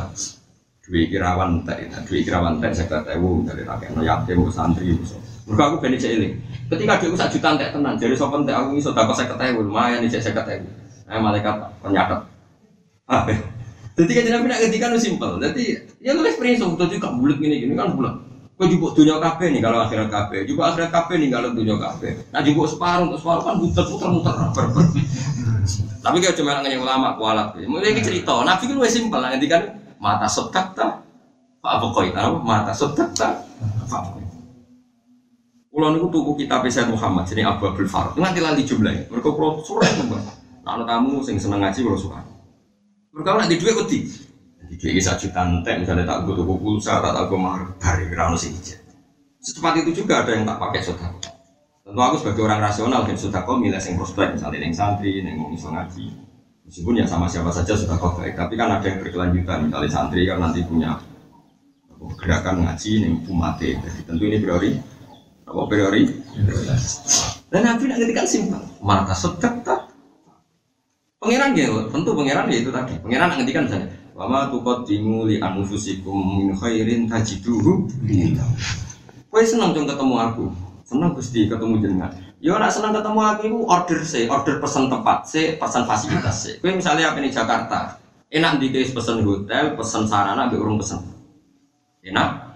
duit 0.83 1.07
kirawan 1.07 1.63
tadi, 1.63 1.87
duit 2.09 2.27
kirawan 2.27 2.59
tadi 2.59 2.75
saya 2.75 2.91
kata 2.91 3.15
dari 3.15 3.63
rakyat 3.63 3.91
no 3.95 4.03
yatim, 4.03 4.51
santri, 4.51 4.91
mereka 5.47 5.63
aku 5.71 5.75
benih 5.79 5.97
ini. 5.97 6.29
Ketika 6.69 7.01
dia 7.01 7.09
usah 7.09 7.31
jutaan 7.31 7.55
tak 7.55 7.71
tenang, 7.71 7.95
jadi 7.95 8.13
sopan 8.13 8.43
tak 8.43 8.59
aku 8.59 8.77
iso 8.77 8.91
dapat 8.91 9.15
saya 9.15 9.31
ketahui, 9.33 9.63
lumayan 9.65 10.03
nih 10.03 10.11
saya 10.11 10.35
ketahui. 10.35 10.69
Nah 11.09 11.17
malaikat 11.23 11.55
penyakat. 11.81 12.19
Ah, 13.09 13.25
jadi 13.97 14.11
kan 14.13 14.23
nabi 14.29 14.47
nak 14.53 14.61
ketika 14.69 14.85
nu 14.93 15.01
simpel. 15.01 15.41
Jadi 15.41 15.63
ya 15.97 16.13
lu 16.13 16.21
experience 16.21 16.61
jadi 16.61 17.01
kak 17.01 17.13
bulat 17.17 17.41
gini 17.41 17.65
gini 17.65 17.73
kan 17.73 17.97
bulat. 17.97 18.28
Kau 18.59 18.67
juga 18.67 18.91
dunia 18.91 19.23
kafe 19.23 19.55
nih 19.55 19.63
kalau 19.63 19.87
akhirat 19.87 20.11
kafe, 20.11 20.43
juga 20.43 20.75
akhirat 20.75 20.91
kafe 20.91 21.15
nih 21.15 21.31
kalau 21.31 21.55
dunia 21.55 21.79
kafe. 21.79 22.27
Nah 22.35 22.43
juga 22.43 22.67
separuh 22.67 23.07
untuk 23.07 23.23
separuh 23.23 23.43
kan 23.47 23.55
muter 23.55 23.85
muter 23.87 24.09
muter 24.11 24.35
berber. 24.51 24.85
Tapi 26.03 26.17
kalau 26.19 26.35
cuma 26.35 26.59
nanya 26.59 26.75
ulama 26.83 27.15
kualat, 27.15 27.55
mulai 27.63 27.95
cerita. 28.03 28.43
Nabi 28.43 28.67
kan 28.67 28.75
lebih 28.75 28.91
simpel, 28.91 29.23
nanti 29.23 29.47
kan 29.47 29.63
mata 29.95 30.27
sotak 30.27 30.75
tak, 30.75 31.07
pak 31.63 31.75
pokoknya 31.79 32.19
tahu 32.19 32.43
mata 32.43 32.75
sotak 32.75 33.15
tak, 33.15 33.47
pak 33.87 34.19
niku 35.87 36.11
tuku 36.11 36.43
kitab 36.43 36.67
Sayyid 36.67 36.91
Muhammad 36.91 37.23
jadi 37.23 37.47
Abu 37.47 37.71
Abdul 37.71 37.87
Farad. 37.87 38.19
Nganti 38.19 38.39
lali 38.43 38.67
jumlahnya. 38.67 39.07
Mereka 39.07 39.29
kulo 39.31 39.63
sore 39.63 39.87
nembak. 39.87 40.19
Nah, 40.67 40.83
kamu 40.83 41.23
sing 41.23 41.39
seneng 41.39 41.63
ngaji 41.63 41.79
kulo 41.87 41.95
suka. 41.95 42.19
Mereka 43.15 43.29
nak 43.39 43.47
di 43.47 43.55
duit. 43.55 44.27
Di 44.69 44.77
duit 44.77 45.01
satu 45.01 45.25
juta 45.25 45.41
entek 45.49 45.81
misalnya 45.81 46.05
tak 46.05 46.29
gue 46.29 46.37
tuku 46.37 46.53
pulsa, 46.61 47.01
tak 47.01 47.17
tak 47.17 47.25
gue 47.25 47.39
mahar 47.41 47.73
dari 47.81 48.05
sing 48.37 48.53
ijat. 48.53 48.79
Secepat 49.41 49.81
itu 49.81 50.05
juga 50.05 50.21
ada 50.21 50.31
yang 50.37 50.45
tak 50.45 50.61
pakai 50.61 50.81
sodako. 50.85 51.17
Tentu 51.81 52.01
aku 52.05 52.15
sebagai 52.21 52.45
orang 52.45 52.61
rasional 52.61 53.01
dan 53.01 53.17
sodako 53.17 53.57
milih 53.57 53.81
yang 53.81 53.97
prospek 53.97 54.37
misalnya 54.37 54.61
yang 54.61 54.75
santri, 54.77 55.25
yang 55.25 55.41
mau 55.41 55.49
iso 55.49 55.73
ngaji. 55.73 56.05
Meskipun 56.69 57.01
ya 57.01 57.05
sama 57.09 57.25
siapa 57.25 57.49
saja 57.49 57.73
sudah 57.73 57.97
kok 57.97 58.21
baik, 58.21 58.37
tapi 58.37 58.53
kan 58.53 58.69
ada 58.69 58.85
yang 58.85 59.01
berkelanjutan. 59.01 59.73
Misalnya 59.73 59.89
santri 59.89 60.21
kan 60.29 60.37
nanti 60.37 60.61
punya 60.61 61.01
gerakan 62.21 62.61
ngaji 62.61 62.91
yang 63.09 63.13
umate. 63.25 63.73
Jadi 63.73 63.99
tentu 64.05 64.23
ini 64.29 64.37
priori 64.37 64.77
apa 65.49 65.61
priori? 65.65 66.05
Dan 67.49 67.61
Nabi 67.65 67.89
nak 67.89 67.97
ngetikan 67.97 68.27
simpel. 68.29 68.61
Mata 68.85 69.17
sedek 69.17 69.65
tak. 69.65 69.89
Pangeran 71.17 71.57
gitu, 71.57 71.89
tentu 71.89 72.13
pangeran 72.13 72.47
ya 72.53 72.57
itu 72.61 72.69
tadi. 72.69 72.93
Pangeran 73.01 73.33
ngetikan 73.33 73.65
misalnya, 73.67 73.89
Wama 74.19 74.51
tukot 74.51 74.83
dimuli 74.83 75.39
anfusikum 75.39 76.43
min 76.43 76.51
khairin 76.51 77.07
tajiduhu. 77.07 77.87
Kue 79.31 79.41
senang 79.47 79.71
dong 79.71 79.87
ketemu 79.87 80.15
aku, 80.19 80.45
senang 80.83 81.15
gusti 81.15 81.47
ketemu 81.47 81.79
jenengan. 81.79 82.11
Yo 82.43 82.59
nak 82.59 82.67
senang 82.67 82.91
ketemu 82.91 83.19
aku 83.23 83.41
itu 83.47 83.59
order 83.63 83.99
sih, 84.03 84.27
order 84.27 84.59
pesan 84.59 84.91
tempat 84.91 85.23
sih, 85.23 85.55
pesan 85.55 85.87
fasilitas 85.87 86.35
sih. 86.35 86.53
Kue 86.59 86.75
misalnya 86.75 87.15
apa 87.15 87.23
nih 87.23 87.31
Jakarta, 87.31 87.95
enak 88.27 88.59
di 88.59 88.75
pesan 88.75 89.23
hotel, 89.23 89.79
pesan 89.79 90.03
sarana, 90.03 90.51
ambil 90.51 90.67
urung 90.67 90.83
pesan. 90.83 90.99
Enak, 92.03 92.49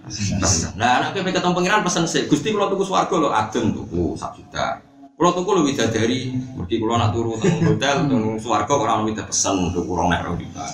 Nah, 0.76 1.00
anak 1.00 1.16
kowe 1.16 1.32
ketemu 1.32 1.56
pangeran 1.56 1.82
pesen 1.88 2.04
sih. 2.04 2.28
Gusti 2.28 2.52
kula 2.52 2.68
tuku 2.68 2.84
swarga 2.84 3.16
lho 3.16 3.30
adem 3.32 3.72
tuku 3.72 4.20
sak 4.20 4.36
juta. 4.36 4.84
Kula 5.16 5.32
tuku 5.32 5.48
lho 5.56 5.62
widadari, 5.64 6.36
mergi 6.60 6.76
kula 6.76 7.00
nak 7.00 7.16
turu 7.16 7.40
teng 7.40 7.64
hotel 7.64 8.12
teng 8.12 8.36
swarga 8.36 8.74
ora 8.76 9.00
ono 9.00 9.08
widadari 9.08 9.32
pesen 9.32 9.72
tuku 9.72 9.92
rong 9.96 10.12
nek 10.12 10.28
rong 10.28 10.36
juta. 10.44 10.68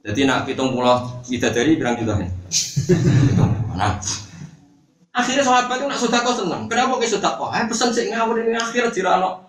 Jadi 0.00 0.24
nak 0.24 0.48
pitung 0.48 0.72
pulau 0.72 1.20
widadari 1.28 1.76
berang 1.76 2.00
juta 2.00 2.16
Nah, 3.76 3.96
akhirnya 5.12 5.44
sahabat 5.44 5.76
itu 5.76 5.86
nak 5.88 6.00
sudah 6.00 6.20
kau 6.24 6.32
seneng. 6.32 6.64
Kenapa 6.72 6.96
kau 6.96 7.04
sudah 7.04 7.32
kau? 7.36 7.52
Eh 7.52 7.64
pesan 7.68 7.92
sih 7.92 8.08
ngawur 8.08 8.40
ini 8.40 8.56
akhir 8.56 8.88
jirano 8.96 9.44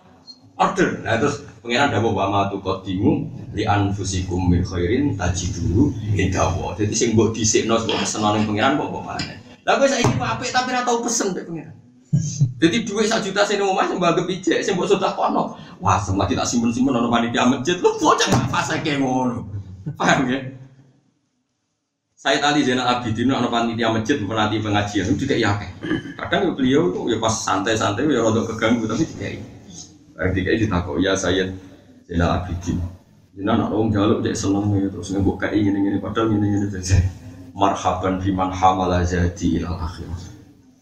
order. 0.60 1.00
Nah 1.00 1.16
terus 1.16 1.48
pengiran 1.64 1.88
dawa 1.88 2.08
wa 2.12 2.24
ma 2.28 2.40
tuqaddimu 2.52 3.12
li 3.56 3.64
anfusikum 3.64 4.52
min 4.52 4.60
khairin 4.60 5.16
tajidu 5.16 5.88
indawa. 6.12 6.76
Jadi 6.76 6.92
sing 6.92 7.08
mbok 7.16 7.32
dhisikno 7.32 7.80
mbok 7.80 8.04
pesenane 8.04 8.44
pengiran 8.44 8.76
kok 8.76 8.88
kok 8.92 9.04
mana. 9.08 9.32
Lah 9.64 9.80
kowe 9.80 9.88
saiki 9.88 10.16
apik 10.20 10.50
tapi 10.52 10.68
ora 10.68 10.84
tau 10.84 11.00
pesen 11.00 11.32
mek 11.32 11.48
pengiran. 11.48 11.74
Jadi 12.60 12.76
duit 12.84 13.08
sak 13.08 13.24
juta 13.24 13.40
sing 13.48 13.56
mbok 13.56 14.28
pijek 14.28 14.60
sing 14.60 14.76
mbok 14.76 14.84
sudah 14.84 15.16
kono. 15.16 15.56
Wah, 15.80 15.96
semua 15.96 16.28
kita 16.28 16.44
simpen-simpen 16.44 16.92
ono 16.92 17.08
panitia 17.08 17.48
masjid 17.48 17.80
lu 17.80 17.96
bocah 17.96 18.28
apa 18.28 18.60
saiki 18.60 19.00
ngono. 19.00 19.61
Paham 19.98 20.30
ya? 20.30 20.40
Saya 22.22 22.38
tadi 22.38 22.62
Zainal 22.62 22.86
Abidin 22.86 23.34
ono 23.34 23.50
panitia 23.50 23.90
masjid 23.90 24.22
menanti 24.22 24.62
pengajian 24.62 25.10
itu 25.10 25.26
tidak 25.26 25.42
yakin. 25.42 25.70
Kadang 26.14 26.54
beliau 26.54 26.94
itu 26.94 27.00
ya 27.10 27.18
pas 27.18 27.34
santai-santai 27.34 28.06
ya 28.06 28.22
rada 28.22 28.46
keganggu 28.46 28.86
tapi 28.86 29.02
tidak. 29.10 29.42
Ketika 30.30 30.50
itu 30.54 30.70
takut 30.70 31.02
ya 31.02 31.18
saya 31.18 31.50
Zainal 32.06 32.38
Abidin. 32.38 32.78
Jadi 33.32 33.48
anak 33.48 33.74
orang 33.74 33.90
jaluk 33.90 34.18
dia 34.22 34.36
seneng 34.36 34.70
ya 34.76 34.86
terus 34.92 35.08
ngebuk 35.10 35.40
kayak 35.40 35.56
ini 35.56 35.72
ini 35.72 35.98
padahal 35.98 36.30
ini 36.36 36.46
ini 36.62 36.66
saja. 36.68 37.00
Marhaban 37.56 38.20
biman 38.22 38.52
hamala 38.54 39.02
jadi 39.02 39.46
ilal 39.58 39.82
akhir. 39.82 40.06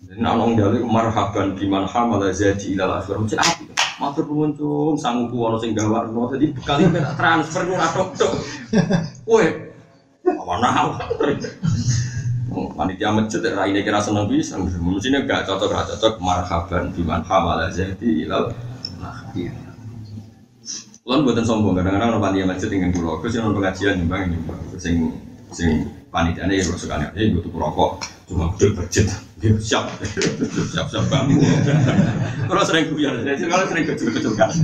Jadi 0.05 0.21
anak 0.21 0.35
orang 0.35 0.53
jaluk 0.59 0.83
marhaban 0.85 1.57
biman 1.57 1.87
hamala 1.89 2.29
jadi 2.35 2.67
ilal 2.75 3.01
akhir. 3.01 3.17
Macam 3.17 3.39
apa? 3.39 3.70
Matur 4.01 4.25
pengunjung 4.25 4.97
sanggup 4.97 5.37
puan 5.37 5.61
sing 5.61 5.77
gawar 5.77 6.09
no. 6.09 6.33
Jadi 6.33 6.57
kali 6.65 6.89
ini 6.89 7.05
transfer 7.21 7.69
nu 7.69 7.77
adok 7.77 8.17
dok. 8.17 8.33
Woi, 9.29 9.45
mana 10.25 10.69
hal? 10.73 10.89
Panitia 12.51 13.13
masjid 13.13 13.45
ya 13.45 13.69
ini 13.69 13.85
kira 13.85 14.01
seneng 14.01 14.25
bisa. 14.25 14.57
Mestinya 14.57 15.21
gak 15.29 15.45
cocok 15.45 15.69
gak 15.69 15.87
cocok 15.95 16.17
marhaban 16.17 16.89
biman 16.97 17.21
hamala 17.29 17.69
jadi 17.69 18.25
ilal 18.25 18.57
akhir. 19.05 19.53
Kulon 21.01 21.25
buatan 21.25 21.45
sombong, 21.45 21.75
kadang-kadang 21.77 22.13
orang 22.17 22.23
panitia 22.23 22.47
masjid 22.47 22.69
dengan 22.69 22.93
pulau, 22.93 23.19
sih 23.25 23.41
nonton 23.41 23.59
pengajian 23.59 23.99
nyumbang 23.99 24.31
ini, 24.31 24.37
sing 24.77 25.11
sing 25.49 25.89
panitia 26.13 26.45
ini 26.45 26.61
kalau 26.61 26.77
suka 26.77 27.01
nih, 27.01 27.09
ini 27.17 27.35
butuh 27.41 27.51
rokok, 27.57 28.05
cuma 28.31 28.55
gede 28.55 28.79
budget, 28.79 29.11
dia 29.43 29.51
siap, 29.59 29.91
siap 30.71 30.87
siap 30.87 31.05
banget. 31.11 31.43
Kalau 32.47 32.63
sering 32.63 32.87
kuyan, 32.95 33.27
kalau 33.27 33.67
sering 33.67 33.85
kecil-kecil 33.91 34.39
kan. 34.39 34.55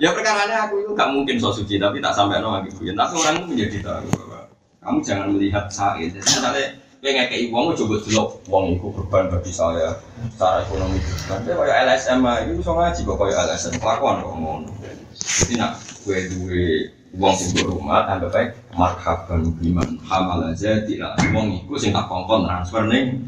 Ya 0.00 0.16
perkaranya 0.16 0.64
aku 0.64 0.80
itu 0.80 0.96
gak 0.96 1.12
mungkin 1.12 1.36
so 1.36 1.52
suci, 1.52 1.76
tapi 1.76 2.00
tak 2.00 2.16
sampai 2.16 2.40
nong 2.40 2.64
lagi 2.64 2.72
kuyan. 2.72 2.96
Tapi 2.96 3.20
orang 3.20 3.44
itu 3.44 3.46
menjadi 3.52 3.78
tahu 3.84 4.08
bahwa 4.16 4.40
kamu 4.80 4.98
jangan 5.04 5.28
melihat 5.36 5.68
saat, 5.68 6.00
jadi 6.00 6.16
misalnya 6.16 6.72
kayak 7.04 7.52
uang 7.52 7.76
coba 7.76 8.00
dulu 8.00 8.24
uang 8.48 8.64
itu 8.80 8.86
berban 8.96 9.28
bagi 9.28 9.52
saya 9.52 10.00
secara 10.32 10.64
ekonomi. 10.64 10.96
Kan 11.28 11.44
kayak 11.44 11.84
LSM 11.84 12.24
itu 12.24 12.52
bisa 12.64 12.72
ngaji 12.72 13.00
kok 13.04 13.16
kayak 13.20 13.44
LSM 13.44 13.72
kelakuan 13.76 14.24
kok 14.24 14.32
ngono. 14.40 14.72
Jadi 15.20 15.52
nak 15.60 15.76
gue 16.00 16.18
duwe 16.32 16.68
uang 17.16 17.34
sing 17.34 17.58
gue 17.58 17.66
rumah 17.66 18.06
tambah 18.06 18.30
baik 18.30 18.50
marhaban 18.74 19.50
biman 19.58 19.98
hamal 20.06 20.46
aja 20.46 20.78
tidak 20.86 21.18
uang 21.34 21.66
itu 21.66 21.74
sing 21.78 21.90
tak 21.90 22.06
kongkon 22.06 22.46
transfer 22.46 22.86
neng 22.86 23.26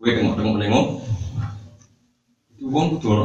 gue 0.00 0.10
tengok 0.12 0.36
tengok 0.36 0.56
tengok 0.60 0.86
uang 2.60 2.86
kudu 2.96 3.06
ono 3.16 3.24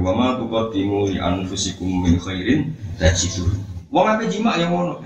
wama 0.00 0.38
tuh 0.38 0.46
kau 0.46 0.70
timu 0.70 1.10
di 1.10 1.18
anfusikum 1.18 2.06
min 2.06 2.16
khairin 2.22 2.70
tajidu. 2.96 3.44
Uang 3.90 4.06
apa 4.06 4.24
jima 4.30 4.54
yang 4.56 4.72
ngono. 4.72 5.02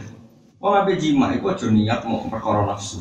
Uang 0.60 0.74
apa 0.84 0.92
jima 1.00 1.32
itu 1.32 1.48
aja 1.48 1.66
niat 1.72 2.04
mau 2.04 2.22
perkara 2.28 2.68
nafsu 2.68 3.00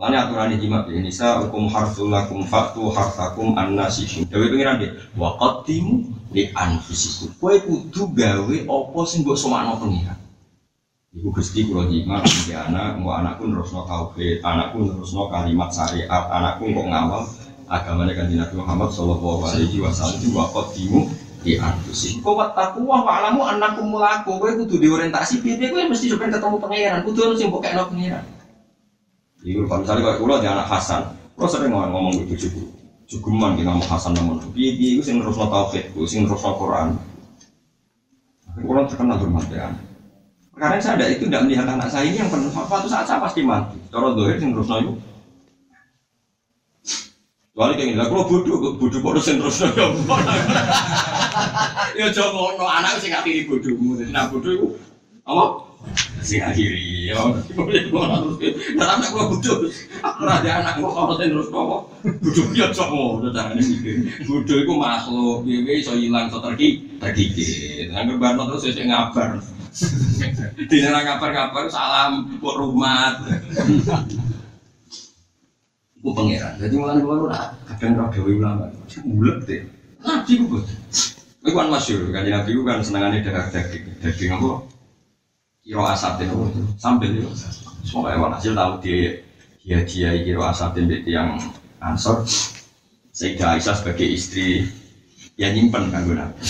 Lani 0.00 0.16
aturan 0.16 0.56
jima 0.56 0.80
bi 0.88 0.96
nisa 0.96 1.44
hukum 1.44 1.68
harsul 1.68 2.08
lakum 2.08 2.40
faktu 2.40 2.88
hartakum 2.88 3.52
annasihim. 3.52 4.24
Dewi 4.32 4.48
pengiran 4.48 4.80
dia 4.80 4.96
timu 5.68 6.08
di 6.32 6.48
anfusikum. 6.56 7.36
Kue 7.36 7.60
kudu 7.60 8.08
gawe 8.16 8.56
opo 8.64 9.04
sing 9.04 9.28
mbok 9.28 9.36
somakno 9.36 9.76
pengiran. 9.76 10.16
Ibu 11.12 11.28
Gusti 11.36 11.68
kula 11.68 11.84
jima 11.92 12.24
di 12.24 12.48
anak, 12.56 12.96
mau 12.96 13.12
anakku 13.12 13.44
nerusno 13.44 13.84
tauhid, 13.84 14.40
anakku 14.40 14.88
nerusno 14.88 15.28
kalimat 15.28 15.68
syariat, 15.68 16.32
anakku 16.32 16.72
kok 16.72 16.86
ngawal 16.88 17.22
agamanya 17.68 18.16
kan 18.16 18.32
Nabi 18.32 18.54
Muhammad 18.56 18.88
Shallallahu 18.96 19.52
Alaihi 19.52 19.84
Wasallam 19.84 20.16
timu 20.72 21.12
di 21.44 21.60
anfusikum. 21.60 22.24
Kau 22.24 22.40
taku 22.56 22.88
wah 22.88 23.04
alamu 23.04 23.44
anakku 23.44 23.84
melaku, 23.84 24.40
kue 24.40 24.64
kudu 24.64 24.80
diorientasi 24.80 25.44
piye 25.44 25.68
kue 25.68 25.84
mesti 25.84 26.08
coba 26.16 26.32
ketemu 26.32 26.56
pengiran, 26.56 27.00
kudu 27.04 27.18
harus 27.20 27.44
mbok 27.44 27.68
kekno 27.68 27.84
pengiran. 27.92 28.39
Iku 29.40 29.64
kalau 29.64 29.80
misalnya 29.80 30.02
kayak 30.04 30.18
kulo 30.20 30.34
anak 30.36 30.68
Hasan, 30.68 31.02
kulo 31.32 31.46
sering 31.48 31.72
ngomong 31.72 31.90
ngomong 31.96 32.12
gitu 32.28 32.48
cukup 32.48 32.68
cukuman 33.08 33.56
kita 33.56 33.72
ngomong 33.72 33.88
Hasan 33.88 34.12
namun 34.12 34.36
piye 34.52 34.76
piye 34.76 35.00
itu 35.00 35.02
sing 35.02 35.16
terus 35.16 35.40
tauhid, 35.40 35.84
sing 36.04 36.28
terus 36.28 36.44
Quran. 36.44 37.00
Kulo 38.60 38.84
terkenal 38.84 39.16
bermatian. 39.16 39.72
Karena 40.60 40.76
saya 40.76 41.00
ada 41.00 41.06
itu 41.08 41.24
tidak 41.24 41.48
melihat 41.48 41.64
anak 41.72 41.88
saya 41.88 42.04
ini 42.04 42.20
yang 42.20 42.28
penuh 42.28 42.52
suatu 42.52 42.84
saat 42.84 43.08
saya 43.08 43.16
pasti 43.16 43.40
mati. 43.40 43.80
Kalau 43.88 44.12
dohir 44.12 44.36
sing 44.36 44.52
terus 44.52 44.68
itu. 44.68 44.92
Soalnya 47.56 47.76
kayak 47.76 47.88
gini, 47.92 48.00
kalau 48.00 48.24
bodoh, 48.24 48.56
bodoh 48.76 49.00
bodoh 49.00 49.20
sing 49.20 49.40
terus 49.40 49.60
Ya 51.98 52.04
aja 52.08 52.22
ngono, 52.28 52.64
anak 52.64 53.00
sing 53.00 53.12
akhiri 53.12 53.48
bodohmu. 53.48 53.96
Nak 54.12 54.32
bodoh 54.32 54.52
iku 54.52 54.66
apa? 55.24 55.69
Sing 56.20 56.40
akhiri. 56.44 57.08
Ya. 57.10 57.16
Nah, 58.76 58.86
anak 58.96 59.08
gua 59.10 59.32
bodoh. 59.32 59.66
Aku 60.04 60.18
ora 60.24 60.40
ada 60.40 60.50
anak 60.62 60.78
ono 60.84 61.16
sing 61.16 61.32
terus 61.32 61.48
apa? 61.48 61.76
Bodoh 62.20 62.46
ya 62.54 62.68
aja 62.70 62.84
ngono 62.86 63.28
carane 63.32 63.62
mikir. 63.64 63.96
Bodoh 64.28 64.56
iku 64.62 64.72
makhluk, 64.76 65.48
piye 65.48 65.80
iso 65.80 65.96
ilang 65.96 66.28
iso 66.28 66.38
terki 66.44 67.00
terkikir. 67.00 67.90
Angger 67.96 68.20
barno 68.20 68.52
terus 68.52 68.68
sing 68.70 68.86
ngabar. 68.88 69.40
Dina 70.70 71.00
kabar-kabar 71.06 71.64
salam 71.70 72.38
kok 72.42 72.56
rumah. 72.58 73.16
Ku 76.00 76.16
pangeran. 76.16 76.56
Jadi 76.56 76.74
mulane 76.80 77.00
kula 77.04 77.16
ora 77.28 77.40
kadang 77.68 78.00
ora 78.00 78.12
dewe 78.12 78.40
ulama. 78.40 78.68
Bulet 79.04 79.38
deh. 79.48 79.62
Ku 80.04 80.44
bos. 80.48 80.68
Iku 81.40 81.56
kan 81.56 81.72
masyhur 81.72 82.12
kan 82.12 82.28
Nabi 82.28 82.52
ku 82.52 82.62
kan 82.64 82.84
senengane 82.84 83.24
darah 83.24 83.48
daging. 83.48 83.98
Daging 84.04 84.30
apa? 84.36 84.79
Kiro 85.70 85.86
asatin 85.86 86.26
itu? 86.26 86.66
Sambil 86.82 87.14
itu. 87.14 87.30
Semoga 87.86 88.18
ewan 88.18 88.34
hasil 88.34 88.58
tahu 88.58 88.82
dia 88.82 89.22
dia 89.62 89.78
dia 89.86 90.18
kiro 90.18 90.42
asatin 90.42 90.90
mbek 90.90 91.06
yang 91.06 91.38
ansor. 91.78 92.26
Sayyidah 93.14 93.54
Aisyah 93.54 93.78
sebagai 93.78 94.02
istri 94.10 94.66
ya 95.38 95.54
nyimpen 95.54 95.94
kanggo 95.94 96.18
Nabi. 96.18 96.42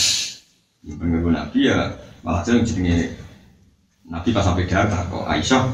Nyimpen 0.88 1.08
kanggo 1.12 1.30
Nabi 1.36 1.68
ya 1.68 2.00
malah 2.24 2.40
jadi 2.48 2.64
jenenge 2.64 3.12
Nabi 4.08 4.32
pas 4.32 4.40
sampai 4.40 4.64
darah 4.64 5.04
kok 5.04 5.28
Aisyah 5.28 5.68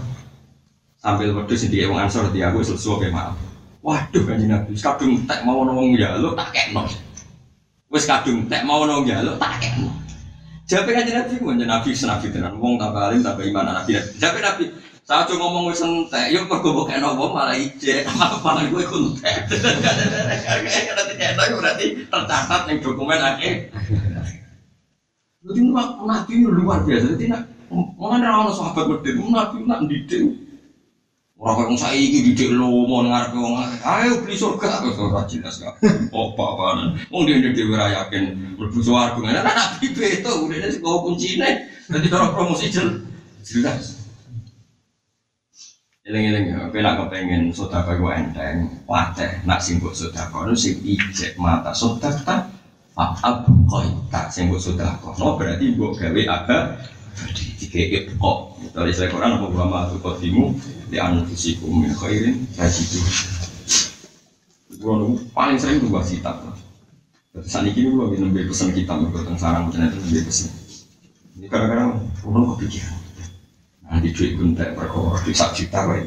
sambil 0.99 1.31
wedhus 1.31 1.71
di 1.71 1.87
wong 1.87 2.03
ansor 2.03 2.35
di 2.35 2.43
aku 2.43 2.67
sesuatu 2.67 2.99
kayak 2.99 3.15
maaf. 3.15 3.39
Waduh 3.87 4.27
kanjeng 4.27 4.51
Nabi, 4.51 4.75
kadung 4.75 5.23
tek 5.23 5.47
mau 5.47 5.63
nong 5.63 5.95
njaluk 5.95 6.35
tak 6.35 6.51
kekno. 6.51 6.83
Wis 7.95 8.11
kadung 8.11 8.51
tek 8.51 8.67
mau 8.67 8.83
nong 8.83 9.07
njaluk 9.07 9.39
tak 9.39 9.63
kekno. 9.63 10.06
Jape 10.67 10.91
kanjeng 10.91 11.15
Nabi 11.15 11.39
ku 11.39 11.55
Nabi 11.55 11.95
senabi 11.95 12.27
tenan 12.35 12.59
wong 12.59 12.75
tambah 12.75 12.99
alim 12.99 13.23
tambah 13.23 13.47
iman 13.47 13.71
Nabi. 13.71 14.03
Jape 14.19 14.43
Nabi 14.43 14.75
saya 15.07 15.23
cuma 15.31 15.47
ngomong 15.47 15.71
wis 15.71 15.79
entek, 15.87 16.35
yo 16.35 16.51
mergo 16.51 16.75
mbok 16.75 16.91
kekno 16.91 17.15
wong 17.15 17.31
malah 17.31 17.55
ijek, 17.55 18.11
malah. 18.43 18.67
Berarti 18.67 18.75
kekno 21.31 21.55
berarti 21.63 21.87
tercatat 22.11 22.67
ning 22.67 22.83
dokumen 22.83 23.23
akeh. 23.23 23.71
Jadi 25.47 25.61
Nabi 26.03 26.33
luar 26.43 26.83
biasa. 26.83 27.15
Jadi 27.15 27.31
nak 27.31 27.47
Mana 27.99 28.23
ada 28.23 28.47
orang 28.47 28.55
sahabat 28.55 28.87
berdiri, 28.87 29.27
nabi 29.27 29.67
nak 29.67 29.91
didik. 29.91 30.46
Orang 31.37 31.69
kayak 31.69 31.77
saya 31.77 32.01
ini 32.01 32.33
didik 32.33 32.57
lo 32.57 32.89
mau 32.89 33.05
ngarep 33.05 33.37
wong 33.37 33.61
ayo 33.85 34.25
beli 34.25 34.41
surga, 34.41 34.81
aku 34.81 34.97
ora 35.05 35.29
jelas 35.29 35.61
gak. 35.61 35.77
Apa 36.09 36.43
apaan? 36.57 36.97
Wong 37.13 37.29
dia 37.29 37.45
dia 37.45 37.53
dewe 37.53 37.77
ra 37.77 37.93
yakin 37.93 38.57
mlebu 38.57 38.81
swarga. 38.81 39.21
Nah 39.21 39.45
nabi 39.45 39.93
beto 39.93 40.49
udah 40.49 40.65
sing 40.73 40.81
bawa 40.81 41.05
kuncine. 41.05 41.69
Dadi 41.93 42.09
orang 42.09 42.33
promosi 42.33 42.73
jel 42.73 43.05
jelas. 43.45 44.01
Eleng-eleng 46.09 46.45
ya, 46.49 46.57
kowe 46.73 46.81
nak 46.81 47.05
kepengen 47.05 47.53
sedekah 47.53 47.99
ku 47.99 48.09
enteng, 48.09 48.81
wateh 48.89 49.43
nak 49.45 49.61
sing 49.61 49.77
mbok 49.77 49.93
sedekah 49.93 50.47
nu 50.47 50.57
sing 50.57 50.81
ijek 50.81 51.37
mata 51.37 51.75
sedekah 51.77 52.49
Fa'ab 52.97 53.45
koi 53.69 53.85
tak 54.09 54.33
sing 54.33 54.49
mbok 54.49 54.63
sedekah. 54.63 55.13
No 55.21 55.37
berarti 55.37 55.77
mbok 55.77 56.01
gawe 56.01 56.23
aga 56.33 56.59
dikekep 57.61 58.17
kok. 58.17 58.39
Dari 58.77 58.93
saya 58.93 59.09
Quran 59.09 59.41
apa 59.41 59.47
wa 59.49 59.67
ma 59.67 59.81
tuqaddimu 59.89 60.45
di 60.93 60.97
anfusikum 61.01 61.85
min 61.85 61.93
khairin 61.97 62.45
tajidu. 62.53 63.01
Gua 64.77 65.17
paling 65.33 65.57
sering 65.57 65.81
tuh 65.81 65.89
bahas 65.89 66.13
kitab. 66.13 66.37
Terus 67.33 67.49
saat 67.49 67.65
ini 67.65 67.89
gua 67.93 68.09
lagi 68.09 68.21
nembe 68.21 68.45
pesan 68.45 68.77
kitab 68.77 69.01
mergo 69.01 69.25
teng 69.25 69.41
sarang 69.41 69.73
ternyata 69.73 69.97
nembe 69.97 70.21
pesan. 70.25 70.53
Ini 71.37 71.47
kadang-kadang 71.49 72.01
kulo 72.21 72.57
kepikiran. 72.57 72.97
Nanti 73.87 74.09
duit 74.13 74.35
kuntek 74.37 74.75
perkara 74.75 75.21
di 75.25 75.33
sak 75.33 75.57
juta 75.57 75.81
wae. 75.89 76.05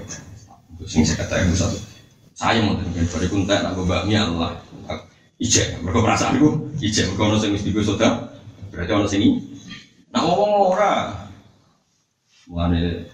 Sing 0.85 1.03
saya 1.03 1.25
katakan 1.25 1.53
satu. 1.55 1.79
Saya 2.39 2.63
mau 2.63 2.77
dengan 2.79 3.03
dari 3.03 3.27
kuntek 3.27 3.59
nak 3.61 3.75
bakmi 3.75 4.15
Allah. 4.15 4.55
Ijek, 5.39 5.79
mereka 5.79 6.03
perasaanku, 6.03 6.75
ijek, 6.83 7.15
mereka 7.15 7.23
orang 7.31 7.39
sing 7.39 7.55
mesti 7.55 7.71
gue 7.71 7.83
berarti 8.75 8.91
orang 8.91 9.07
sini. 9.07 9.27
Nah 10.09 10.21
ngomong 10.25 10.53
ora, 10.73 10.93
Mulane 12.49 13.05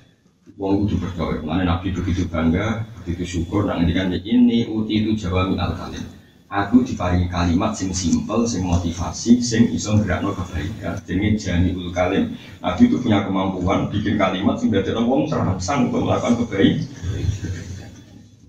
wong 0.55 0.87
kudu 0.87 0.95
berdoa, 1.03 1.43
mulane 1.43 1.67
Nabi 1.67 1.91
begitu 1.91 2.23
bangga, 2.31 2.87
begitu 3.03 3.23
syukur, 3.27 3.67
nak 3.67 3.83
ngendikan 3.83 4.07
ini 4.15 4.63
uti 4.71 5.03
itu 5.03 5.27
Jawa 5.27 5.51
min 5.51 5.59
al 5.59 5.75
kalim. 5.75 5.99
Aku 6.47 6.87
diparingi 6.87 7.27
kalimat 7.27 7.75
sing 7.75 7.91
simpel, 7.91 8.47
sing 8.47 8.63
motivasi, 8.63 9.43
sing 9.43 9.67
iso 9.75 9.99
gerakno 9.99 10.31
kebaikan. 10.31 10.95
Jenenge 11.03 11.35
jamiul 11.35 11.91
kalim. 11.91 12.31
Nabi 12.63 12.87
itu 12.87 12.95
punya 13.03 13.27
kemampuan 13.27 13.91
bikin 13.91 14.15
kalimat 14.15 14.55
sing 14.55 14.71
dadekno 14.71 15.03
wong 15.03 15.27
terangsang 15.27 15.91
untuk 15.91 16.07
melakukan 16.07 16.47
kebaikan. 16.47 16.87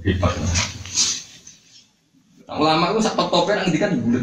Hebat. 0.06 0.32
Nah, 2.46 2.56
ulama 2.62 2.94
itu 2.94 3.02
sak 3.02 3.18
top-topnya 3.18 3.58
nang 3.58 3.74
ngendikan 3.74 3.98
bulet. 4.06 4.22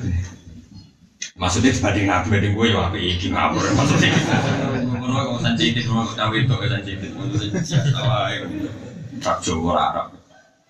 Maksudnya 1.34 1.74
dibanding 1.74 2.06
Nabi 2.06 2.28
banding 2.30 2.54
gue 2.54 2.66
ya 2.70 2.78
apa 2.86 2.98
iki 3.02 3.34
ngapur 3.34 3.66
maksudnya. 3.74 4.14
Ngono 4.86 5.18
kok 5.18 5.42
sensitif 5.42 5.90
ngono 5.90 6.06
kok 6.06 6.16
cawe 6.22 6.36
itu 6.38 6.54
sensitif 6.70 7.10
ngono 7.10 7.34
biasa 7.34 8.02
wae. 8.06 8.38
Tak 9.18 9.42
Jawa 9.42 9.74
Arab. 9.74 10.08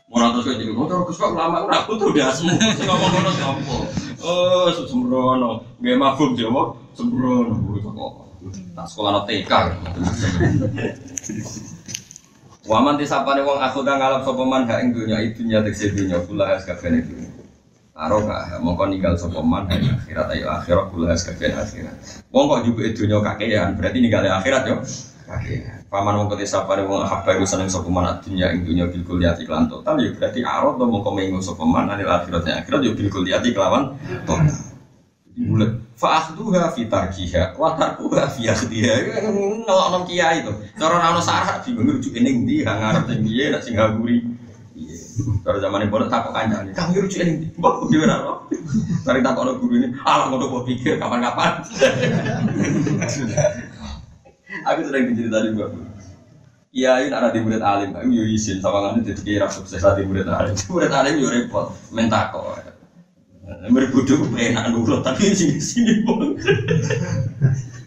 Ora 0.07 0.32
terus 0.32 0.47
kok 0.47 0.55
jadi 0.64 0.72
motor 0.72 1.03
Gus 1.03 1.20
Pak 1.20 1.36
ulama 1.36 1.68
ora 1.68 1.84
butuh 1.84 2.16
dasmu. 2.16 2.55
Sing 2.55 2.88
ngomong 2.88 3.11
ngono 3.11 3.32
sapa? 3.36 3.76
Oh, 4.24 4.72
sembrono. 4.88 5.51
Nggih 5.84 5.99
mafhum 5.99 6.32
Jawa 6.39 6.72
sembrono 6.95 7.59
kok. 7.76 8.14
Tak 8.72 8.88
sekolah 8.88 9.28
TK. 9.28 9.51
Waman 12.64 12.95
disapane 12.95 13.43
wong 13.43 13.59
aku 13.59 13.84
kang 13.84 13.99
ngalap 13.99 14.24
sapa 14.24 14.43
man 14.47 14.64
hak 14.64 14.80
ing 14.80 14.95
dunya 14.95 15.20
itu 15.28 15.43
nyatek 15.43 15.76
sedunya 15.76 16.24
kula 16.24 16.55
has 16.55 16.64
kabeh 16.64 17.03
dunya. 17.03 17.32
Aroka, 17.93 18.57
mongko 18.57 18.89
ninggal 18.89 19.13
sapa 19.13 19.37
man 19.45 19.69
ing 19.69 19.85
akhirat 19.85 20.33
ayo 20.33 20.49
akhirat 20.49 20.89
kula 20.89 21.13
kabeh 21.13 21.53
akhirat. 21.53 21.93
Wong 22.33 22.49
kok 22.49 22.65
juga 22.65 22.89
dunya 22.89 23.21
kakean, 23.21 23.77
berarti 23.77 23.97
ninggal 24.01 24.25
akhirat 24.33 24.65
yo. 24.65 24.81
Kakean. 25.29 25.85
Paman 25.93 26.17
mongko 26.17 26.33
disapane 26.33 26.89
wong 26.89 27.05
habba 27.05 27.37
iku 27.37 27.45
seneng 27.45 27.69
sapa 27.69 27.85
man 27.93 28.17
dunya 28.25 28.49
ing 28.49 28.65
dunya 28.65 28.89
bil 28.89 29.05
kuliati 29.05 29.45
kelan 29.45 29.69
total 29.69 30.01
yo 30.01 30.09
berarti 30.17 30.41
arot 30.41 30.81
to 30.81 30.85
mongko 30.89 31.13
mengo 31.13 31.37
sapa 31.37 31.61
man 31.69 31.85
anil 31.93 32.09
akhirat 32.09 32.65
akhirat 32.65 32.81
yo 32.81 32.97
bil 32.97 33.09
kuliati 33.13 33.53
kelawan 33.53 33.93
total. 34.25 34.49
Bulat 35.33 35.77
fa'akhduha 35.93 36.73
fi 36.73 36.89
tarkiha 36.89 37.57
wa 37.61 37.77
tarkuha 37.77 38.25
fi 38.25 38.49
akhdiha. 38.49 39.21
Nolok 39.69 39.87
nom 39.93 40.03
kiai 40.09 40.41
itu. 40.41 40.49
Cara 40.81 40.97
ana 40.97 41.21
sarah 41.21 41.61
bingung 41.61 41.93
rujuk 41.93 42.17
ning 42.17 42.41
ndi 42.41 42.65
hang 42.65 42.81
arep 42.81 43.05
nek 43.05 43.61
sing 43.61 43.77
ngaguri. 43.77 44.25
Cara 45.43 45.57
zaman 45.59 45.89
pondok 45.91 46.09
takok 46.09 46.34
kancane, 46.34 46.72
"Kang 46.74 46.89
rujuk 46.95 47.22
ndi?" 47.22 47.47
Mbok 47.59 47.88
dhewe 47.91 48.03
ora 48.07 48.16
ora. 48.22 48.34
Mari 49.05 49.20
takokno 49.22 49.51
guru 49.59 49.74
ini, 49.78 49.88
"Alah 50.07 50.26
ngono 50.32 50.45
kok 50.49 50.66
pikir 50.66 50.97
kapan-kapan." 50.97 51.61
Aku 54.70 54.80
sering 54.86 55.11
diceritani 55.11 55.49
Mbak. 55.57 55.70
Iya, 56.74 57.05
ini 57.05 57.14
ada 57.14 57.30
di 57.30 57.38
murid 57.38 57.61
alim, 57.61 57.93
aku 57.93 58.09
yo 58.09 58.26
izin 58.26 58.57
sama 58.57 58.82
ngene 58.82 59.05
jadi 59.05 59.22
kira 59.22 59.45
sukses 59.45 59.78
di 59.78 60.03
murid 60.09 60.26
alim. 60.26 60.57
Murid 60.74 60.89
alim 60.89 61.22
yo 61.22 61.30
repot, 61.30 61.70
mentako. 61.93 62.57
Berbodoh 63.70 64.26
enak 64.34 64.74
nurut, 64.74 65.05
tapi 65.05 65.38
sini 65.38 65.61
sini 65.61 66.01
pun. 66.01 66.34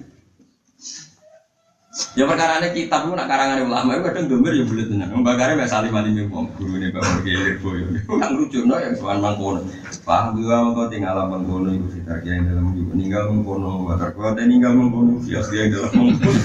Ya 2.16 2.28
perkara 2.28 2.60
ini 2.60 2.76
kitab 2.76 3.08
itu 3.08 3.16
nak 3.16 3.28
karangan 3.28 3.64
ulama 3.64 3.96
itu 3.96 4.02
kadang 4.04 4.28
domir 4.28 4.52
ya 4.52 4.64
boleh 4.68 4.84
tenang. 4.84 5.16
Membakar 5.16 5.56
ya 5.56 5.64
salim 5.64 5.96
alim 5.96 6.12
yang 6.12 6.28
bom 6.28 6.48
guru 6.56 6.76
ini 6.76 6.92
bawa 6.92 7.24
gelir 7.24 7.56
boyo. 7.60 7.88
Kan 8.20 8.36
lucu 8.36 8.68
no 8.68 8.76
yang 8.76 8.92
soal 8.96 9.16
mangkono. 9.20 9.64
Paham 10.04 10.36
juga 10.36 10.64
kau 10.76 10.88
tinggal 10.92 11.24
mangkono 11.24 11.72
itu 11.72 12.00
kita 12.00 12.20
yang 12.24 12.48
dalam 12.52 12.72
juga 12.76 12.92
ninggal 12.96 13.22
mangkono. 13.32 13.88
Watar 13.88 14.12
kuat 14.12 14.36
ninggal 14.44 14.76
mangkono. 14.76 15.24
Fias 15.24 15.48
yang 15.52 15.72
dalam 15.72 15.92
mangkono. 15.92 16.40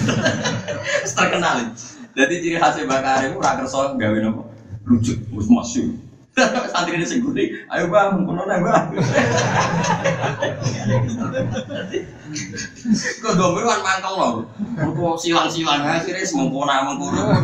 Terkenal. 1.08 1.56
Jadi 2.12 2.34
ciri 2.44 2.58
khasnya 2.60 2.88
bakar 2.88 3.28
itu 3.28 3.40
raker 3.40 3.68
soal 3.68 3.96
gawe 3.96 4.18
nopo 4.24 4.52
lucu, 4.88 5.16
mus 5.32 5.48
masuk. 5.48 6.11
Santri 6.72 6.96
ini 6.96 7.04
sing 7.04 7.20
gede, 7.28 7.68
ayo 7.68 7.92
bang, 7.92 8.16
mengkono 8.16 8.48
nih 8.48 8.64
bang. 8.64 8.86
Kok 13.20 13.34
domir 13.36 13.64
kan 13.68 13.80
mangkel 13.84 14.14
loh, 14.16 14.34
kok 14.80 15.16
silang-silang 15.20 15.84
akhirnya 15.84 16.24
semengkono 16.24 16.72
mengkono. 16.72 17.36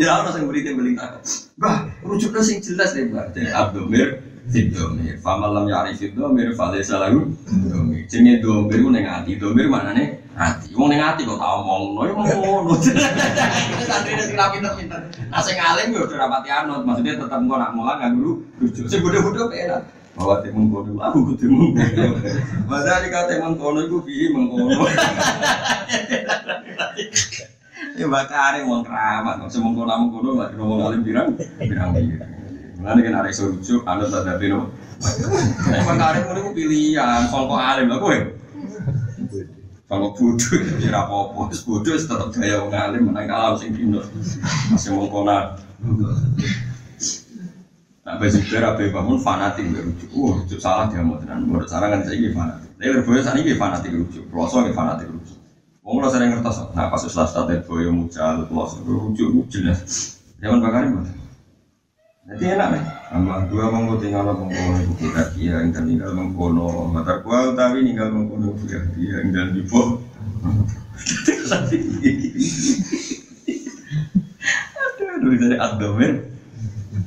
Ya 0.00 0.16
orang 0.16 0.32
sing 0.32 0.48
beri 0.48 0.64
beli 0.64 0.96
tak. 0.96 1.20
Bah, 1.60 1.92
rujuknya 2.00 2.40
sing 2.40 2.64
jelas 2.64 2.96
deh 2.96 3.04
bang. 3.12 3.28
Jadi 3.36 3.52
abdomir, 3.52 4.24
Fidomir, 4.44 5.16
famalam 5.24 5.64
ya 5.68 5.84
arif 5.84 6.04
domir, 6.12 6.52
falesa 6.52 7.00
lagu 7.00 7.32
domir. 7.48 8.04
Jenenge 8.06 8.44
domir 8.44 8.78
ku 8.84 8.90
neng 8.92 9.08
hati, 9.08 9.40
domir 9.40 9.66
mana 9.72 9.96
nih? 9.96 10.20
Hati. 10.36 10.76
Wong 10.76 10.92
neng 10.92 11.00
hati 11.00 11.24
kok 11.24 11.40
tau 11.40 11.64
ngomong, 11.64 11.92
no 11.96 12.00
ya 12.04 12.12
ngono. 12.12 12.72
Itu 12.76 13.84
santri 13.88 14.12
ini 14.12 14.22
sing 14.28 14.36
pinter-pinter. 14.36 15.00
Nah 15.32 15.40
sing 15.40 15.56
alim 15.56 15.96
yo 15.96 16.04
udah 16.04 16.18
rapati 16.28 16.48
anut, 16.52 16.84
maksudnya 16.84 17.16
tetap 17.16 17.40
engko 17.40 17.56
nak 17.56 17.72
mulang 17.72 17.96
nggak 17.96 18.12
dulu. 18.20 18.32
Sing 18.84 19.00
bodoh-bodoh 19.00 19.48
enak. 19.48 19.82
bahwa 20.14 20.38
timun 20.46 20.70
kono 20.70 20.94
aku 21.02 21.18
kudu 21.34 21.46
mengkono. 21.50 22.16
Padahal 22.70 23.04
kata 23.10 23.32
mengkono 23.42 23.78
iku 23.82 23.98
piye 24.06 24.30
mengkono. 24.30 24.86
Ya 27.94 28.06
bakare 28.10 28.62
wong 28.62 28.86
keramat, 28.86 29.42
kok 29.42 29.50
semengkono 29.50 29.90
mengkono 29.90 30.30
lagi 30.38 30.54
ngomong 30.54 30.80
alim 30.86 31.02
pirang 31.02 31.34
pirang 31.58 31.90
pirang. 31.94 32.33
Mulane 32.78 33.00
kan 33.06 33.14
arek 33.22 33.32
iso 33.34 33.52
rujuk 33.54 33.82
anut 33.86 34.10
tadapi 34.10 34.46
no. 34.50 34.70
Nek 35.70 35.82
bakare 35.86 36.18
ngono 36.26 36.50
pilihan, 36.56 37.28
sangka 37.30 37.56
alim 37.58 37.90
lho 37.90 37.98
kowe. 38.00 38.18
Kalau 39.84 40.16
bodoh, 40.16 40.58
ya 40.80 41.06
apa-apa. 41.06 41.52
Terus 41.52 41.62
bodoh 41.68 41.92
tetap 41.94 42.28
gaya 42.32 42.56
wong 42.64 42.72
alim 42.72 43.02
menang 43.12 43.28
kalah 43.28 43.54
sing 43.60 43.76
dino. 43.76 44.00
Masih 44.72 44.90
mengkono. 44.96 45.60
Nah, 48.04 48.20
basi 48.20 48.44
berabe 48.44 48.92
bangun 48.92 49.16
fanatik 49.16 49.64
berujuk. 49.64 50.12
Wah, 50.12 50.40
rujuk 50.40 50.60
salah 50.60 50.92
dia 50.92 51.00
mau 51.00 51.16
tenan. 51.16 51.48
Menurut 51.48 51.68
saran 51.68 51.88
kan 51.88 52.04
saya 52.04 52.28
fanatik. 52.36 52.68
Tapi 52.76 52.90
berboyo 53.00 53.20
saat 53.24 53.40
ini 53.40 53.56
fanatik 53.56 53.92
rujuk. 53.96 54.24
Peloso 54.28 54.60
ini 54.60 54.76
fanatik 54.76 55.08
rujuk. 55.08 55.38
Wong 55.84 56.00
lo 56.00 56.08
sering 56.12 56.32
ngertos. 56.32 56.68
Nah, 56.76 56.92
pas 56.92 57.00
setelah 57.00 57.28
start 57.28 57.64
boyo 57.64 57.92
mucal, 57.92 58.44
peloso 58.48 58.80
rujuk 58.84 59.48
jelas. 59.48 60.20
Zaman 60.40 60.60
bakar 60.60 60.88
ini. 60.88 61.23
Jadi 62.24 62.44
enak 62.56 62.68
nih. 62.72 62.84
Tambah 63.12 63.38
dua 63.52 63.64
monggo 63.68 64.00
tinggal 64.00 64.24
mengkono 64.24 64.80
ibu 64.80 64.94
kita 64.96 65.36
dia 65.36 65.60
yang 65.60 65.76
tinggal 65.76 66.16
mengkono. 66.16 66.88
Mata 66.88 67.20
kual 67.20 67.52
tapi 67.52 67.84
tinggal 67.84 68.08
mengkono 68.08 68.56
dia 68.64 68.80
dia 68.96 69.20
yang 69.20 69.28
dan 69.36 69.52
di 69.52 69.60
bawah. 69.68 70.00
Aduh, 74.74 75.08
aduh 75.20 75.32
dari 75.36 75.56
abdomen. 75.60 76.14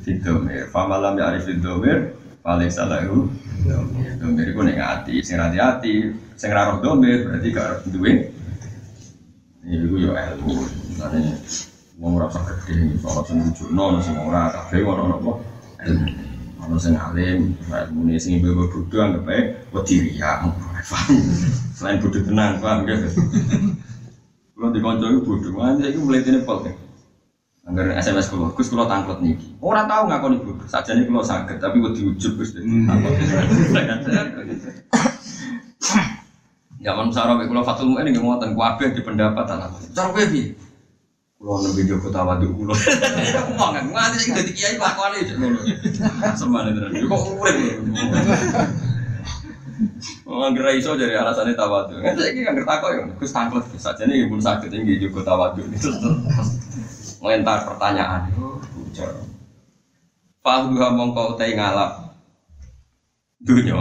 Fidomir, 0.07 0.71
famalam 0.71 1.19
ya 1.19 1.35
arif 1.35 1.51
fidomir, 1.51 2.15
paling 2.39 2.71
salah 2.71 3.03
itu. 3.03 3.27
Domir 4.21 4.47
itu 4.53 4.61
ning 4.63 4.79
hati, 4.79 5.19
sing 5.19 5.35
hati 5.35 5.59
hati, 5.59 6.15
sing 6.39 6.53
roh 6.55 6.79
domir 6.79 7.27
berarti 7.27 7.47
gak 7.51 7.83
duwe. 7.91 8.31
Ini 9.67 9.83
ya 9.83 10.31
ilmu, 10.31 10.63
misalnya 10.63 11.35
Wong 11.97 12.13
ora 12.13 12.29
gede, 12.29 12.93
soal 13.01 13.25
sing 13.25 13.41
wujudno, 13.41 13.97
sing 14.05 14.13
ora 14.21 14.53
kabeh 14.53 14.85
ono 14.85 15.17
ilmu 15.17 15.33
Ono 16.61 16.77
sing 16.77 16.93
alim, 16.93 17.57
ilmu 17.57 18.05
ini 18.05 18.21
sing 18.21 18.37
ibu 18.37 18.53
bodoh 18.53 19.01
anggap 19.01 19.25
aja 19.25 19.57
wedi 19.73 20.05
riya, 20.05 20.45
Selain 21.73 21.97
bodoh 21.97 22.21
tenang, 22.21 22.61
paham 22.61 22.85
ya 22.85 23.01
Kalau 24.53 24.69
di 24.69 24.77
konco 24.77 25.09
itu 25.09 25.25
bodoh, 25.25 25.51
mana 25.57 25.89
itu 25.89 25.97
mulai 25.97 26.21
ini 26.21 26.45
pol 26.45 26.69
Angger 27.65 27.97
SMS 27.97 28.29
kulo, 28.29 28.53
Gus 28.53 28.69
kulo 28.69 28.85
tangklet 28.85 29.17
niki. 29.19 29.57
Ora 29.57 29.89
tau 29.89 30.05
ngakoni 30.05 30.37
bodoh, 30.45 30.69
sajane 30.69 31.01
kulo 31.01 31.25
saged 31.25 31.57
tapi 31.57 31.81
wedi 31.81 32.05
ujub 32.05 32.37
Gus. 32.37 32.53
Zaman 36.77 37.09
sarap 37.09 37.41
kulo 37.41 37.65
fatul 37.65 37.89
mu'in 37.89 38.05
nggih 38.05 38.21
ngoten 38.21 38.53
kabeh 38.53 38.93
di 38.93 39.01
pendapat 39.01 39.49
anak. 39.49 39.81
Cara 39.97 40.13
kowe 40.13 40.25
piye? 40.29 40.66
Kulo 41.37 41.61
nembe 41.61 41.85
Joko 41.85 42.09
tawadu 42.09 42.49
kulo. 42.49 42.73
Ngomong 42.73 43.71
kan 43.77 43.85
nganti 43.93 44.17
sing 44.17 44.33
dadi 44.33 44.51
kiai 44.57 44.81
lakone 44.81 45.21
ngono. 45.21 45.59
Semane 46.33 46.73
tenan. 46.73 46.97
Kok 46.97 47.21
urip. 47.37 47.77
Oh, 50.25 50.41
angger 50.41 50.73
iso 50.73 50.97
jadi 50.97 51.21
alasannya 51.21 51.53
tawadu. 51.53 52.01
Kan 52.01 52.17
saiki 52.17 52.41
kan 52.41 52.57
ngertakok 52.57 52.89
ya, 52.89 53.01
Gus 53.21 53.29
tangklet 53.29 53.69
sajane 53.77 54.17
nggih 54.17 54.29
pun 54.33 54.41
saged 54.41 54.73
nggih 54.73 54.97
Joko 54.97 55.21
tawadu. 55.21 55.61
Ngelentar 57.21 57.69
pertanyaan. 57.69 58.33
Bocor. 58.33 59.09
Fahduha 60.41 60.87
mongko 60.89 61.37
utai 61.37 61.53
ngalap. 61.53 62.17
Dunya 63.37 63.77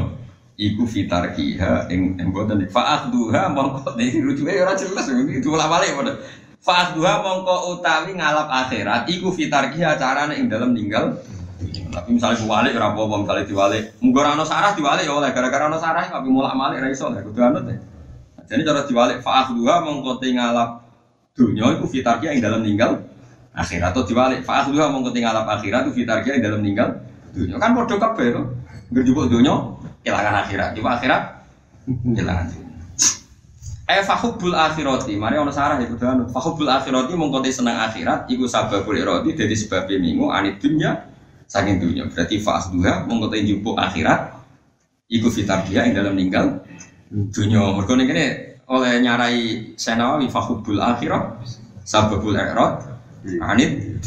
iku 0.60 0.84
fitar 0.84 1.32
kiha 1.32 1.88
ing 1.88 2.20
ing 2.20 2.28
boten 2.32 2.60
fa'ahduha 2.68 3.48
mongko 3.52 3.96
iki 4.04 4.20
rujuke 4.20 4.52
ora 4.60 4.76
jelas 4.76 5.08
iki 5.08 5.40
diulang-balik 5.40 5.96
padha. 5.96 6.20
Fa'ahduha 6.66 7.22
mongko 7.22 7.78
utawi 7.78 8.18
ngalap 8.18 8.50
akhirat 8.50 9.06
iku 9.06 9.30
fitar 9.30 9.70
kiha 9.70 9.94
carane 9.94 10.34
ing 10.34 10.50
dalam 10.50 10.74
ninggal. 10.74 11.14
Tapi 11.94 12.18
misalnya 12.18 12.42
diwalik 12.42 12.74
ora 12.74 12.90
apa-apa 12.90 13.14
misalnya 13.22 13.46
diwalik. 13.46 13.82
Munggo 14.02 14.18
ora 14.18 14.34
ana 14.34 14.42
sarah 14.42 14.74
diwalik 14.74 15.06
ya 15.06 15.14
oleh. 15.14 15.30
Gara-gara 15.30 15.70
ana 15.70 15.78
sarah 15.78 16.10
tapi 16.10 16.26
mulak-malik 16.26 16.82
ra 16.82 16.90
iso 16.90 17.06
lah 17.06 17.22
kudu 17.22 17.38
anut 17.38 17.70
ya. 17.70 17.78
Jadi 18.50 18.66
cara 18.66 18.82
diwalik 18.82 19.22
fa'ahduha 19.22 19.74
mongko 19.86 20.18
te 20.18 20.34
ngalap 20.34 20.82
dunya 21.38 21.70
iku 21.78 21.86
fitar 21.86 22.18
kiha 22.18 22.34
ing 22.34 22.42
dalam 22.42 22.66
ninggal 22.66 22.98
akhirat. 23.54 23.94
Atau 23.94 24.02
diwalik 24.02 24.42
dua 24.42 24.90
mau 24.90 25.06
ketinggal 25.06 25.46
apa 25.46 25.62
akhirat 25.62 25.86
itu 25.86 26.02
fitar 26.02 26.26
yang 26.26 26.42
dalam 26.42 26.60
meninggal 26.66 26.98
dunia 27.30 27.62
kan 27.62 27.78
bodoh 27.78 27.94
kabeh 27.94 28.34
to. 28.34 28.42
Berjubuk 28.90 29.30
dunia 29.30 29.54
kehilangan 30.02 30.34
akhirat. 30.42 30.74
Coba 30.74 30.98
akhirat 30.98 31.22
kehilangan 31.86 32.46
dunia 32.50 32.65
Eh 33.86 34.02
fahubbul 34.02 34.50
akhirati, 34.50 35.14
mari 35.14 35.38
ono 35.38 35.54
sarah 35.54 35.78
iku 35.78 35.94
dan 35.94 36.26
fahubbul 36.26 36.66
akhirati 36.66 37.14
mung 37.14 37.30
kote 37.30 37.54
seneng 37.54 37.78
akhirat 37.78 38.26
iku 38.26 38.50
sababul 38.50 38.98
irati 38.98 39.30
dadi 39.30 39.54
sebab 39.54 39.86
minggu 39.86 40.26
anit 40.26 40.58
dunya 40.58 41.06
saking 41.46 41.78
dunya. 41.78 42.02
Berarti 42.10 42.42
fa'as 42.42 42.74
dua 42.74 43.06
kote 43.06 43.38
njupuk 43.46 43.78
akhirat 43.78 44.34
iku 45.06 45.30
fitar 45.30 45.62
dia 45.70 45.86
yang 45.86 46.02
dalam 46.02 46.18
meninggal 46.18 46.66
dunya. 47.30 47.62
Mergo 47.62 47.94
ning 47.94 48.10
kene 48.10 48.26
oleh 48.66 48.98
nyarai 48.98 49.78
Senawi 49.78 50.26
fahubbul 50.26 50.82
akhirat 50.82 51.46
sababul 51.86 52.34
irati 52.34 52.90
Anit 53.38 54.02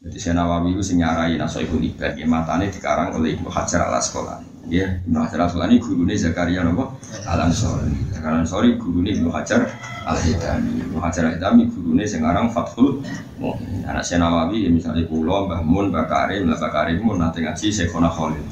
Jadi 0.00 0.16
saya 0.16 0.40
Nawawi 0.40 0.72
itu 0.80 0.96
nyarai 0.96 1.36
naso 1.36 1.60
ibu 1.60 1.76
libat 1.76 2.16
ya 2.16 2.24
matanya 2.24 2.72
dikarang 2.72 3.20
oleh 3.20 3.36
Ibnu 3.36 3.52
Hajar 3.52 3.84
al 3.84 4.00
Asqalani. 4.00 4.59
Ya, 4.68 5.00
Ibnu 5.08 5.16
Hajar 5.24 5.40
al 5.40 5.48
Asqalani 5.48 5.80
gurunya 5.80 6.14
Zakaria 6.20 6.60
nopo 6.60 7.00
Al 7.24 7.48
Ansori. 7.48 7.96
Zakaria 8.12 8.44
Ansori 8.44 8.76
gurunya 8.76 9.16
Ibnu 9.16 9.32
Hajar 9.32 9.64
al 10.04 10.18
Hidami. 10.20 10.84
Ibnu 10.84 10.98
Hajar 11.00 11.32
al 11.32 11.56
gurunya 11.72 12.04
sekarang 12.04 12.52
Fathul 12.52 13.00
Mu'min. 13.40 13.88
Anak 13.88 14.04
saya 14.04 14.46
ya 14.52 14.68
misalnya 14.68 15.08
Pulau, 15.08 15.48
Mbah 15.48 15.64
Mun, 15.64 15.88
Mbah 15.88 16.06
Karim, 16.06 16.44
Mbah 16.44 16.60
Karim 16.70 17.00
Mun 17.00 17.24
nanti 17.24 17.40
ngaji 17.40 17.66
Syekhona 17.72 18.12
Khalil. 18.12 18.44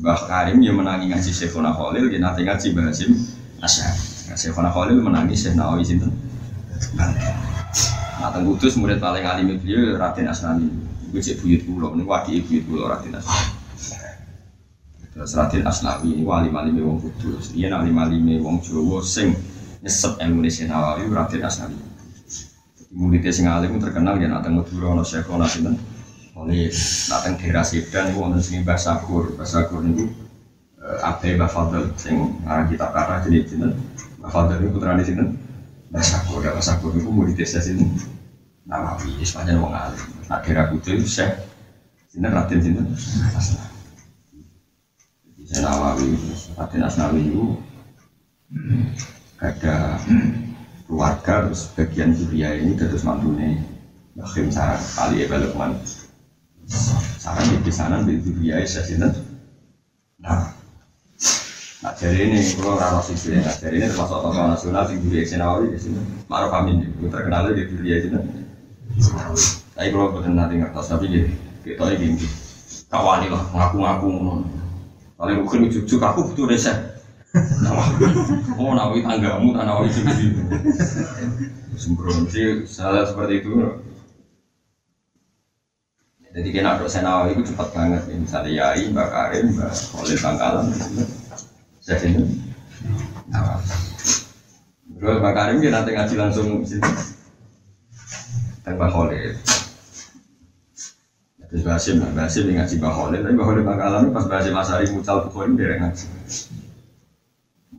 Mbah 0.00 0.20
Karim 0.26 0.58
ya 0.64 0.72
menangi 0.72 1.12
ngaji 1.12 1.30
Syekhona 1.30 1.76
Khalil, 1.76 2.08
dia 2.08 2.18
nanti 2.18 2.42
ngaji 2.42 2.66
Mbah 2.72 2.84
Hasim 2.88 3.12
Asyari. 3.60 4.00
Syekhona 4.34 4.72
Khalil 4.72 4.98
menangi 5.04 5.36
Syekh 5.38 5.54
Nawawi 5.54 5.84
sinten. 5.86 6.10
Nah, 6.98 8.32
teng 8.32 8.48
Kudus 8.48 8.74
murid 8.80 8.98
paling 8.98 9.22
alim 9.22 9.54
beliau 9.60 10.00
Raden 10.00 10.26
Asnani. 10.26 10.66
Iku 11.12 11.22
cek 11.22 11.38
buyut 11.38 11.62
kula, 11.62 11.94
ini 11.94 12.02
wadi 12.02 12.42
buyut 12.42 12.64
kula 12.66 12.98
Raden 12.98 13.14
Asnani. 13.14 13.53
Terus 15.14 15.30
Raden 15.38 15.62
Asnawi 15.62 16.18
ini 16.18 16.26
wali 16.26 16.50
malime 16.50 16.82
wong 16.82 16.98
Kudus. 16.98 17.54
Iya 17.54 17.70
nak 17.70 17.86
malime 17.86 18.42
wong 18.42 18.58
Jawa 18.58 18.98
sing 18.98 19.30
nyesep 19.78 20.18
ilmu 20.18 20.42
Syekh 20.50 20.66
Nawawi 20.66 21.06
Raden 21.06 21.42
Asnawi. 21.46 21.78
Muridnya 22.90 23.30
sing 23.30 23.46
alim 23.46 23.78
terkenal 23.78 24.18
ya 24.18 24.26
nak 24.26 24.42
teng 24.42 24.58
Madura 24.58 24.90
ana 24.98 25.06
Syekh 25.06 25.30
ana 25.30 25.46
sinten. 25.46 25.78
Oleh 26.34 26.66
nak 27.10 27.20
teng 27.22 27.34
daerah 27.38 27.62
Sedan 27.62 28.10
niku 28.10 28.26
wonten 28.26 28.42
sing 28.42 28.66
Mbah 28.66 28.74
Sakur. 28.74 29.38
Mbah 29.38 29.46
Sakur 29.46 29.86
niku 29.86 30.10
Abe 30.82 31.38
Mbah 31.38 31.46
Fadl 31.46 31.94
sing 31.94 32.18
aran 32.42 32.66
kitab 32.66 32.90
kata 32.90 33.30
jenis 33.30 33.54
sinten. 33.54 33.70
Mbah 34.18 34.30
Fadl 34.34 34.58
niku 34.58 34.82
putrane 34.82 35.06
sinten? 35.06 35.38
Mbah 35.94 36.02
Sakur, 36.02 36.42
Mbah 36.42 36.58
Sakur 36.58 36.90
niku 36.90 37.14
murid 37.14 37.38
desa 37.38 37.62
sinten. 37.62 37.86
Nawawi, 38.66 39.14
istilahnya 39.22 39.62
wong 39.62 39.70
alim. 39.70 40.02
Nak 40.26 40.42
kira 40.42 40.66
kudu 40.74 40.98
itu 40.98 41.06
syekh. 41.06 41.38
Sinten 42.10 42.34
Raden 42.34 42.58
sinten? 42.58 42.86
Asnawi. 43.30 43.73
Nawawi, 45.52 46.16
Raden 46.56 46.82
Asnawi 46.84 47.20
itu 47.28 47.44
ada 49.42 50.00
keluarga 50.88 51.48
terus 51.48 51.68
bagian 51.76 52.16
Suria 52.16 52.56
ini 52.56 52.72
terus 52.78 53.04
mantune 53.04 53.60
Bakhim 54.16 54.48
Sarang 54.48 54.80
kali 54.80 55.26
ya 55.26 55.36
Lukman 55.36 55.76
Sarang 57.20 57.44
di 57.50 57.58
pesanan 57.60 58.08
di 58.08 58.16
Suria 58.24 58.62
ya 58.62 58.68
sinten. 58.68 59.12
Nah, 60.24 60.54
Nah, 61.84 61.92
jadi 62.00 62.32
ini 62.32 62.40
kalau 62.56 62.80
rano 62.80 63.04
sisi 63.04 63.36
nah 63.36 63.52
jadi 63.60 63.76
ini 63.76 63.92
termasuk 63.92 64.16
tokoh 64.24 64.48
nasional 64.48 64.88
di 64.88 64.96
Dunia 65.04 65.20
Nawawi 65.36 65.68
di 65.68 65.76
sini. 65.76 66.00
Maruf 66.32 66.48
Amin, 66.56 66.80
itu 66.80 67.12
terkenal 67.12 67.52
di 67.52 67.60
Dunia 67.68 68.00
sini. 68.00 68.16
Tapi 69.76 69.92
kalau 69.92 70.16
betul 70.16 70.32
nanti 70.32 70.64
ngertos, 70.64 70.88
tapi 70.88 71.12
gini, 71.12 71.36
kita 71.60 71.84
ini 71.92 72.16
gini, 72.16 72.26
kawali 72.88 73.28
lah, 73.28 73.44
ngaku-ngaku 73.52 74.08
Paling 75.14 75.36
mungkin 75.42 75.70
cucu 75.70 75.94
aku 76.02 76.20
butuh 76.32 76.46
resep. 76.50 76.78
Oh, 78.58 78.74
nawi 78.74 79.02
tanggamu, 79.02 79.54
nawi 79.54 79.90
sini. 79.90 80.34
Sembrono 81.74 82.30
sih, 82.30 82.62
salah 82.66 83.02
seperti 83.06 83.42
itu. 83.42 83.82
Jadi 86.34 86.50
kena 86.50 86.82
dosen 86.82 87.06
nawawi 87.06 87.38
itu 87.38 87.54
cepat 87.54 87.70
banget, 87.70 88.10
misalnya 88.10 88.50
Yai, 88.50 88.90
Mbak 88.90 89.06
Karim, 89.06 89.54
Mbak 89.54 89.70
Khalil 89.70 90.18
Bangkalan, 90.18 90.66
jadi 91.78 92.06
ini 92.10 92.22
nawawi. 93.30 93.70
Terus 94.98 95.16
Mbak 95.22 95.34
Karim 95.38 95.62
dia 95.62 95.70
nanti 95.70 95.94
ngaji 95.94 96.14
langsung 96.18 96.66
sini 96.66 96.90
tanpa 98.66 98.90
Khalid. 98.90 99.38
Terus 101.50 101.62
Basim, 101.62 102.00
nah, 102.00 102.10
Basim 102.14 102.50
yang 102.50 102.64
ngaji 102.64 102.74
Bang 102.80 102.94
Khalil, 102.94 103.20
tapi 103.22 103.34
Bang 103.36 103.46
Khalil 103.46 103.64
Bangkalan 103.66 104.02
pas 104.10 104.24
Basim 104.26 104.54
Asari 104.56 104.86
mucal 104.90 105.28
Bukhari 105.28 105.54
derek 105.54 105.78
ngaji. 105.82 106.06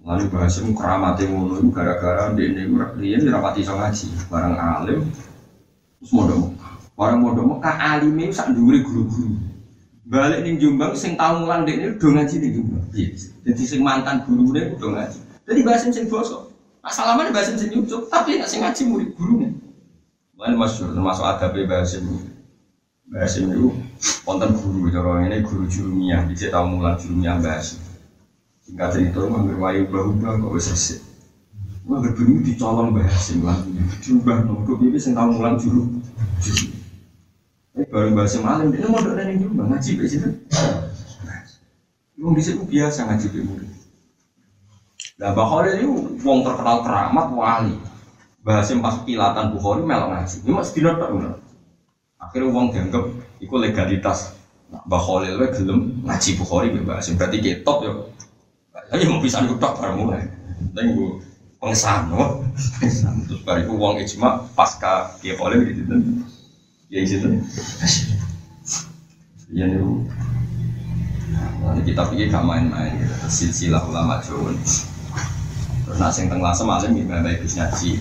Lalu 0.06 0.26
Basim 0.30 0.66
keramatnya 0.78 1.26
ngono 1.34 1.58
itu 1.58 1.70
gara-gara 1.74 2.30
dia 2.38 2.46
ini 2.46 2.70
dia 3.02 3.18
ini 3.18 3.28
rapati 3.34 3.66
so 3.66 3.74
ngaji, 3.74 4.08
barang 4.30 4.56
alim, 4.56 5.02
terus 5.98 6.12
modal 6.14 6.54
Orang 6.96 7.28
modal 7.28 7.44
Mekah 7.44 7.76
alimnya 7.76 8.32
sak 8.32 8.56
duri 8.56 8.80
guru-guru. 8.80 9.36
Balik 10.08 10.48
ning 10.48 10.62
Jombang 10.62 10.96
sing 10.96 11.20
tau 11.20 11.44
mulang 11.44 11.68
dekne 11.68 12.00
udah 12.00 12.10
ngaji 12.22 12.36
ning 12.40 12.52
Jombang. 12.56 12.86
Iya. 12.96 13.08
Jadi 13.52 13.64
sing 13.68 13.82
mantan 13.84 14.24
gurune 14.24 14.80
udah 14.80 14.90
ngaji. 14.96 15.20
Jadi 15.44 15.60
Basim 15.68 15.92
sing 15.92 16.08
bosok. 16.08 16.48
Asalaman 16.86 17.36
Basim 17.36 17.60
sing 17.60 17.74
nyucuk, 17.74 18.08
tapi 18.08 18.40
nek 18.40 18.48
sing 18.48 18.64
ngaji 18.64 18.82
murid 18.88 19.10
gurune. 19.18 19.60
Lain 20.40 20.56
masyur, 20.56 20.94
termasuk 20.96 21.26
adabnya 21.26 21.68
Basim. 21.68 22.06
Basim 23.06 23.54
itu 23.54 23.70
konten 24.26 24.58
guru, 24.58 24.90
cara 24.90 25.22
ini 25.30 25.46
guru 25.46 25.70
jurumiyah, 25.70 26.26
bisa 26.26 26.50
tahu 26.50 26.66
mulang 26.74 26.98
jurumiyah 26.98 27.38
Basim. 27.38 27.78
Singkat 28.66 28.98
cerita, 28.98 29.22
ngambil 29.22 29.62
wayu 29.62 29.86
ubah-ubah 29.86 30.42
kok 30.42 30.54
wis 30.58 30.74
resik. 30.74 31.00
Wah, 31.86 32.02
berbunyi 32.02 32.42
dicolong 32.42 32.98
Basim 32.98 33.46
lah. 33.46 33.62
Diubah, 34.02 34.42
nunggu 34.42 34.82
ini 34.90 34.98
sing 34.98 35.14
tahu 35.14 35.38
mulang 35.38 35.62
juru. 35.62 36.02
Ini 37.78 37.86
baru 37.94 38.18
Basim 38.18 38.42
alim, 38.42 38.74
ini 38.74 38.90
mau 38.90 38.98
yang 38.98 39.38
juga 39.38 39.64
ngaji 39.70 39.92
di 40.02 40.08
situ. 40.10 40.30
Wong 42.18 42.34
di 42.34 42.42
situ 42.42 42.66
biasa 42.66 43.06
ngaji 43.06 43.28
di 43.30 43.40
murid. 43.46 43.70
Nah, 45.22 45.30
Bukhari 45.38 45.78
itu 45.78 46.18
wong 46.26 46.42
terkenal 46.42 46.82
keramat 46.82 47.28
wali. 47.38 47.78
Basim 48.42 48.82
pas 48.82 48.98
pilatan 49.06 49.54
Bukhari 49.54 49.86
melok 49.86 50.10
ngaji. 50.10 50.42
Ini 50.42 50.52
mas 50.58 50.74
dino 50.74 50.98
tak. 50.98 51.45
Akhirnya 52.36 52.52
wong 52.52 52.68
dianggap 52.76 53.08
itu 53.40 53.56
legalitas. 53.56 54.36
Nah, 54.68 54.84
Bukhari 54.84 55.32
itu 55.32 55.40
gelem 55.56 56.04
ngaji 56.04 56.30
Bukhari 56.36 56.68
be 56.76 56.84
Basim. 56.84 57.16
Berarti 57.16 57.40
ketop 57.40 57.88
ya. 57.88 57.96
Tapi 58.92 59.08
mau 59.08 59.24
bisa 59.24 59.40
nutak 59.40 59.80
bareng 59.80 60.04
mulai. 60.04 60.28
Tapi 60.76 61.00
gue 61.00 61.24
pengesahan, 61.64 62.12
no? 62.12 62.44
Terus 63.32 63.40
baru 63.48 63.64
itu 63.64 63.74
wong 63.80 64.04
ijma 64.04 64.52
pasca 64.52 65.16
dia 65.24 65.40
oleh 65.40 65.64
gitu. 65.64 65.96
Ya 66.92 67.08
gitu. 67.08 67.40
Iya 69.56 69.72
nih. 69.72 69.80
Nah, 71.64 71.80
kita 71.88 72.04
pikir 72.12 72.36
gak 72.36 72.44
main-main 72.44 73.00
gitu. 73.00 73.16
Silsilah 73.32 73.88
ulama 73.88 74.20
Jawa. 74.20 74.52
Terus 75.88 75.98
nasi 76.04 76.28
teng 76.28 76.44
lasem 76.44 76.68
alim 76.68 77.00
gimana 77.00 77.24
baik 77.24 77.48
ngaji. 77.48 77.96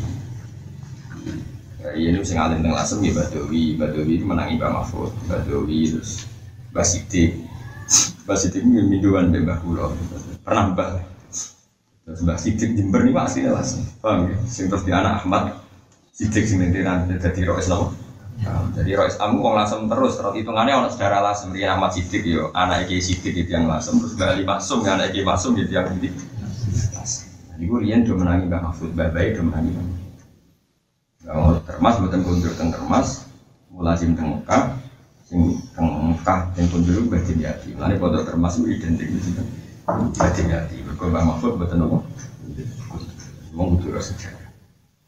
Ya, 1.85 1.93
iya 1.93 2.17
sing 2.25 2.41
alim 2.41 2.65
teng 2.65 2.73
lasem 2.73 3.05
ya 3.05 3.13
Badawi, 3.13 3.77
Badawi 3.77 4.17
itu 4.17 4.25
menangi 4.25 4.57
Mbak 4.57 4.73
Mahfud, 4.73 5.13
Badawi 5.29 5.93
terus 5.93 6.25
Basidik. 6.73 7.37
Basidik 8.29 8.65
ini 8.65 8.89
minduan 8.89 9.29
Mbah 9.29 9.61
Kulo. 9.61 9.93
Pernah 10.41 10.73
Mbah. 10.73 11.05
Terus 12.09 12.21
Mbah 12.25 12.41
Sidik 12.41 12.73
Jember 12.73 13.05
ini 13.05 13.13
masih 13.13 13.53
lasem. 13.53 13.85
Paham 14.01 14.33
ya? 14.33 14.37
Sing 14.49 14.73
terus 14.73 14.89
di 14.89 14.97
anak 14.97 15.25
Ahmad 15.25 15.61
Sidik 16.17 16.49
sing 16.49 16.65
nantiran 16.65 17.05
jadi 17.21 17.53
Rois 17.53 17.69
Lama. 17.69 17.93
Jadi 18.73 18.91
Rois 18.97 19.21
Amu 19.21 19.45
wong 19.45 19.53
lasem 19.53 19.85
terus, 19.85 20.17
terus 20.17 20.35
hitungannya 20.41 20.73
orang 20.73 20.93
sejarah 20.93 21.21
lasem 21.21 21.53
dia 21.53 21.77
Ahmad 21.77 21.93
Sidik 21.93 22.25
yo, 22.25 22.49
anak 22.57 22.89
Iki 22.89 22.97
Sidik 23.01 23.45
itu 23.45 23.53
yang 23.53 23.69
lasem, 23.69 24.01
terus 24.01 24.17
Mbah 24.17 24.33
Ali 24.33 24.45
Masum, 24.49 24.81
anak 24.89 25.13
Iki 25.13 25.21
Masum 25.21 25.53
itu 25.61 25.73
yang 25.77 25.93
ini. 26.01 26.09
Ibu 27.61 27.77
Rian 27.81 28.09
udah 28.09 28.17
menangi 28.19 28.45
Mbak 28.51 28.61
Mahfud, 28.67 28.91
Mbak 28.97 29.09
Bayi 29.15 29.29
udah 29.37 29.45
menangi 29.47 29.71
Kalau 29.73 30.04
termas, 31.65 31.95
buatan 32.01 32.21
kundur 32.25 32.53
teng 32.57 32.71
termas, 32.71 33.29
mulazim 33.73 34.15
teng 34.15 34.39
Mekah, 34.39 34.77
sing 35.27 35.59
teng 35.73 35.89
Mekah, 36.13 36.53
yang 36.57 36.67
kundur 36.71 36.97
Mbak 37.09 37.23
Dimyati. 37.27 37.71
Lalu 37.77 37.97
foto 37.99 38.19
termas 38.23 38.57
itu 38.61 38.67
identik 38.71 39.09
di 39.09 39.21
situ. 39.21 39.43
Mbak 39.89 40.31
Dimyati, 40.37 40.77
berkau 40.85 41.13
Mbak 41.13 41.25
Mahfud, 41.25 41.53
buatan 41.61 41.85
apa? 41.85 41.99
Mau 43.55 43.71
kudu 43.77 43.95
sejarah. 43.99 44.51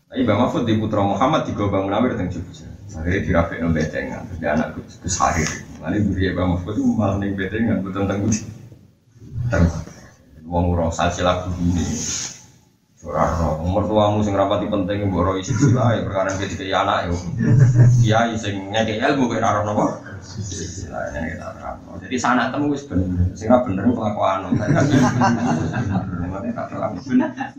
Tapi 0.06 0.20
Mbak 0.22 0.38
Mahfud 0.38 0.62
di 0.64 0.74
Putra 0.78 1.02
Muhammad 1.02 1.44
di 1.44 1.52
Gobang 1.52 1.90
Munawir 1.90 2.14
teng 2.14 2.30
Jogja. 2.30 2.68
Akhirnya 2.96 3.20
dirapik 3.28 3.58
nang 3.60 3.76
betengan, 3.76 4.24
terus 4.24 4.38
dia 4.40 4.50
anak 4.56 4.72
Gus 4.78 5.16
Harir. 5.20 5.50
Lalu 5.84 5.96
beri 6.08 6.32
Mbak 6.32 6.46
Mahfud 6.48 6.74
itu 6.78 6.84
malah 6.96 7.16
neng 7.20 7.36
betengan, 7.36 7.84
buatan 7.84 8.08
teng 8.08 8.20
Terus, 9.46 9.74
wong 10.42 10.74
ora 10.74 10.90
salsilah 10.90 11.46
ini. 11.62 12.35
Ora 13.06 13.22
ora 13.38 13.62
umur 13.62 13.86
sing 14.26 14.34
rapati 14.34 14.66
penting 14.66 15.06
mbok 15.06 15.22
ro 15.22 15.32
isi 15.38 15.54
sila 15.54 15.94
ya 15.94 16.02
perkara 16.02 16.34
iki 16.34 16.58
dikei 16.58 16.74
anak 16.74 17.06
yo. 17.06 17.14
Kiai 18.02 18.34
sing 18.34 18.74
ngekek 18.74 18.98
ilmu 18.98 19.30
kok 19.30 19.38
ora 19.38 19.48
ora 19.54 19.62
napa. 19.62 19.84
Sila 20.26 21.14
ini 21.14 21.38
kita 21.38 21.54
terang. 21.54 21.78
Jadi 22.02 22.16
sana 22.18 22.50
temu 22.50 22.74
wis 22.74 22.82
bener. 22.90 23.30
Sing 23.38 23.46
ora 23.46 23.62
bener 23.62 23.86
pengakuan. 23.94 24.50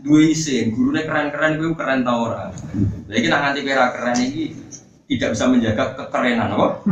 Dua 0.04 0.20
isin, 0.20 0.76
gurune 0.76 1.00
keren-keren 1.08 1.56
kuwi 1.56 1.72
keren 1.72 2.04
ta 2.04 2.12
ora. 2.12 2.52
Lah 3.08 3.16
iki 3.16 3.32
nak 3.32 3.40
nganti 3.48 3.60
keren 3.64 4.16
iki 4.20 4.44
tidak 5.08 5.32
bisa 5.32 5.44
menjaga 5.48 5.84
kekerenan 5.96 6.52
apa? 6.60 6.84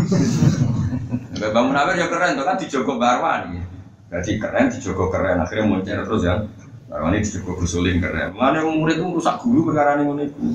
Mbak 1.36 1.60
Munawir 1.60 2.00
ya 2.00 2.08
keren 2.08 2.40
tuh 2.40 2.48
kan 2.48 2.56
dijogo 2.56 2.96
Barwani. 2.96 3.60
Jadi 4.08 4.40
keren 4.40 4.72
dijogo 4.72 5.12
keren 5.12 5.44
akhirnya 5.44 5.68
muncul 5.68 6.00
terus 6.08 6.24
ya. 6.24 6.40
Barwani 6.86 7.18
dijogo 7.18 7.58
gusulin 7.58 7.98
keren. 7.98 8.30
Mana 8.38 8.62
murid 8.62 9.02
itu 9.02 9.06
rusak 9.10 9.42
guru 9.42 9.70
perkara 9.70 9.98
ini 9.98 10.30
iku. 10.30 10.46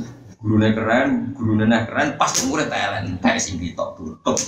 Gurune 0.41 0.73
keren, 0.73 1.37
gurune 1.37 1.69
nek 1.69 1.91
keren 1.91 2.17
pas 2.17 2.33
murid 2.49 2.71
telen, 2.71 3.19
tek 3.21 3.37
sing 3.37 3.59
ditok 3.61 3.99
tutup. 3.99 4.39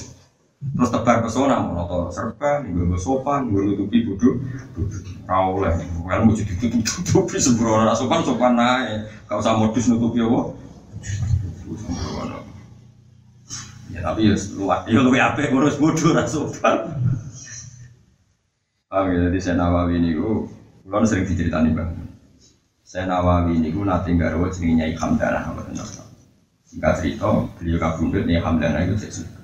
Terus 0.64 0.90
tebar 0.96 1.20
pesona 1.20 1.60
monotor 1.60 2.08
serba, 2.08 2.64
nggo 2.64 2.96
sopan, 2.96 3.52
nggo 3.52 3.68
nutupi 3.68 4.08
bodoh. 4.08 4.40
Ora 5.28 5.38
oleh. 5.52 5.76
Kan 6.08 6.24
mau 6.24 6.32
jadi 6.32 6.56
tutup-tutupi 6.56 7.36
sembrono 7.36 7.84
ora 7.84 7.94
sopan 7.94 8.24
sopan 8.24 8.56
ae. 8.56 9.04
Gak 9.28 9.44
usah 9.44 9.60
modus 9.60 9.92
nutupi 9.92 10.24
apa. 10.24 10.56
Sembrono. 11.68 12.48
Ya 13.92 14.00
tapi 14.02 14.32
ya 14.32 14.36
luwak, 14.56 14.88
ya 14.88 15.00
luwih 15.04 15.22
apik 15.22 15.52
ngurus 15.52 15.78
bodoh 15.78 16.16
sopan. 16.26 16.96
Ah, 18.88 19.10
jadi 19.10 19.38
saya 19.42 19.58
Nawawi 19.60 20.00
ini 20.00 20.16
kulon 20.84 21.08
sering 21.08 21.24
diceritani 21.24 21.72
bang. 21.72 21.90
Saya 22.84 23.08
Nawawi 23.08 23.58
ini 23.58 23.72
ku 23.72 23.88
nanti 23.88 24.14
garwo 24.20 24.52
jenenge 24.52 24.84
Nyai 24.84 24.94
Hamdanah 25.00 25.50
apa 25.50 25.62
tenang. 25.66 25.90
Singkat 26.68 26.94
cerita, 27.00 27.32
beliau 27.58 27.80
kabundut 27.80 28.28
Nyai 28.28 28.44
Hamdanah 28.44 28.84
itu 28.84 29.00
saya 29.00 29.12
suka. 29.24 29.42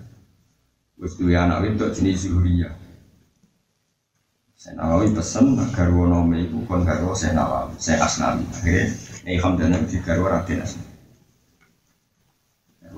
Wes 1.00 1.16
dua 1.16 1.48
anak 1.48 1.64
itu 1.64 1.88
jenis 1.96 2.28
Zuhriya. 2.28 2.70
Saya 4.60 4.76
Nawawi 4.76 5.16
pesen 5.16 5.56
garwo 5.72 6.04
nome 6.12 6.44
itu 6.44 6.60
kon 6.68 6.84
garwo 6.84 7.16
saya 7.16 7.40
Nawawi, 7.40 7.80
saya 7.80 8.04
Asnawi. 8.04 8.44
Akhirnya 8.52 8.86
Nyai 9.24 9.40
Hamdanah 9.40 9.80
di 9.88 9.98
garwo 10.04 10.28
Raden 10.28 10.60
Asnawi. 10.60 10.94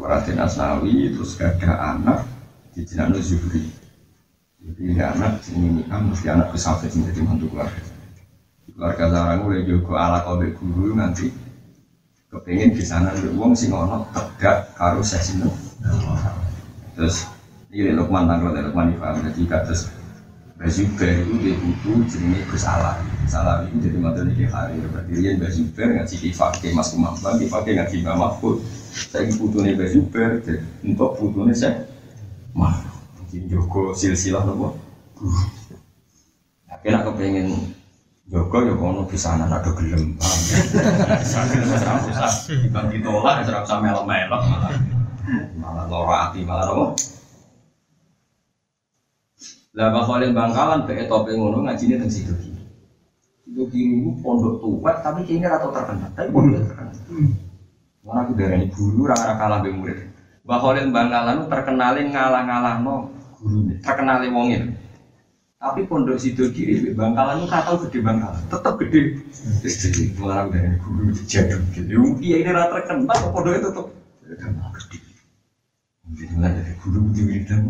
Raden 0.01 0.37
Asnawi 0.41 1.13
terus 1.13 1.37
gak 1.37 1.61
ada 1.61 1.93
anak 1.93 2.25
di 2.73 2.81
jenazah 2.81 3.21
Zuhri. 3.21 3.61
Jadi 4.61 4.97
anak 4.97 5.45
ini 5.53 5.85
kan 5.85 6.09
mesti 6.09 6.27
anak 6.33 6.57
kesafet 6.57 6.89
jadi 6.89 7.21
mantu 7.21 7.45
keluarga. 7.53 7.90
Keluarga 8.81 9.13
sarang 9.13 9.45
mulai 9.45 9.61
juga 9.61 9.93
ala 9.93 10.25
kode 10.25 10.57
guru 10.57 10.97
nanti 10.97 11.29
kepengen 12.33 12.73
di 12.73 12.81
sana 12.81 13.13
ada 13.13 13.29
uang 13.29 13.53
sing 13.53 13.69
ono 13.69 14.09
tegak 14.09 14.73
karo 14.73 15.05
sesino. 15.05 15.53
Terus 16.97 17.29
ini 17.69 17.93
Lukman 17.93 18.25
tanggal 18.25 18.57
Lukman 18.57 18.89
difaham 18.89 19.21
jadi 19.21 19.41
kados 19.45 19.85
Bazuber 20.57 21.13
itu 21.13 21.33
dia 21.45 21.53
butuh 21.61 22.09
Gus 22.49 22.65
Alam. 22.65 23.05
Salah 23.29 23.69
itu 23.69 23.85
jadi 23.85 24.01
mantu 24.01 24.25
nih 24.25 24.49
hari 24.49 24.81
berarti 24.81 25.13
dia 25.13 25.37
Bazuber 25.37 25.87
ngaji 26.01 26.15
di 26.17 26.29
fakir 26.33 26.73
Mas 26.73 26.89
Kumambang 26.89 27.37
di 27.37 27.45
fakir 27.45 27.77
ngaji 27.77 28.01
Mbak 28.01 28.17
Mahfud. 28.17 28.65
Saya 29.13 29.29
butuh 29.37 29.61
nih 29.61 29.77
Bazuber 29.77 30.41
untuk 30.81 31.21
butuhnya 31.21 31.53
saya 31.53 31.85
Mahfud. 32.57 32.97
Jadi 33.29 33.45
Joko 33.45 33.93
silsilah 33.93 34.41
nopo. 34.41 34.73
Akhirnya 36.65 37.05
aku 37.05 37.13
Joko 38.31 38.63
ya 38.63 38.71
kono 38.79 39.03
di 39.11 39.19
sana 39.19 39.43
ada 39.43 39.75
gelem. 39.75 40.15
Serap 41.19 41.99
susah. 42.07 42.31
Dibang 42.47 42.87
ditolak 42.87 43.43
serap 43.43 43.67
sama 43.67 43.91
melok-melok 43.91 44.41
malah 45.59 45.85
malah 45.85 46.31
hati 46.31 46.47
malah 46.47 46.63
nopo. 46.71 46.95
Lah 49.75 49.91
Khalil 50.07 50.31
Bangkalan 50.31 50.87
bae 50.87 51.11
tope 51.11 51.35
ngono 51.35 51.67
ngajine 51.67 51.99
teng 51.99 52.07
situ. 52.07 52.31
Situ 53.43 53.63
kiri 53.67 53.99
itu 53.99 54.15
pondok 54.23 54.63
tua 54.63 55.03
tapi 55.03 55.27
kayaknya 55.27 55.51
rata 55.51 55.67
terkenal. 55.75 56.09
Tapi 56.15 56.27
pondok 56.31 56.71
terkenal. 56.71 56.95
Mana 58.01 58.19
aku 58.23 58.31
darani 58.39 58.67
guru 58.71 59.11
ora 59.11 59.35
kalah 59.35 59.59
be 59.59 59.75
murid. 59.75 60.07
Mbah 60.47 60.59
Khalil 60.63 60.87
Bangkalan 60.95 61.35
itu 61.35 61.45
terkenalin 61.51 62.07
ngalah-ngalahno 62.15 62.95
gurune, 63.43 63.75
terkenalin 63.83 64.31
wonge. 64.31 64.59
Tapi 65.61 65.85
pondok 65.85 66.17
sido 66.17 66.49
kiri 66.49 66.89
Bangkalan 66.97 67.45
itu 67.45 67.53
kata 67.53 67.77
gede 67.85 67.99
Bangkalan, 68.01 68.41
tetap 68.49 68.73
gede. 68.81 69.21
Jadi 69.61 70.17
malah 70.17 70.49
dari 70.49 70.73
guru 70.81 71.13
jadul 71.29 71.61
gitu. 71.69 72.17
Iya 72.17 72.35
ini 72.41 72.49
rata 72.49 72.81
terkenal, 72.81 73.29
pondok 73.29 73.53
itu 73.53 73.69
tetap 73.69 73.85
terkenal 74.25 74.67
gede. 74.73 74.97
Jadi 76.17 76.33
malah 76.33 76.51
dari 76.57 76.73
guru 76.81 77.13
di 77.13 77.21
wiridan, 77.21 77.61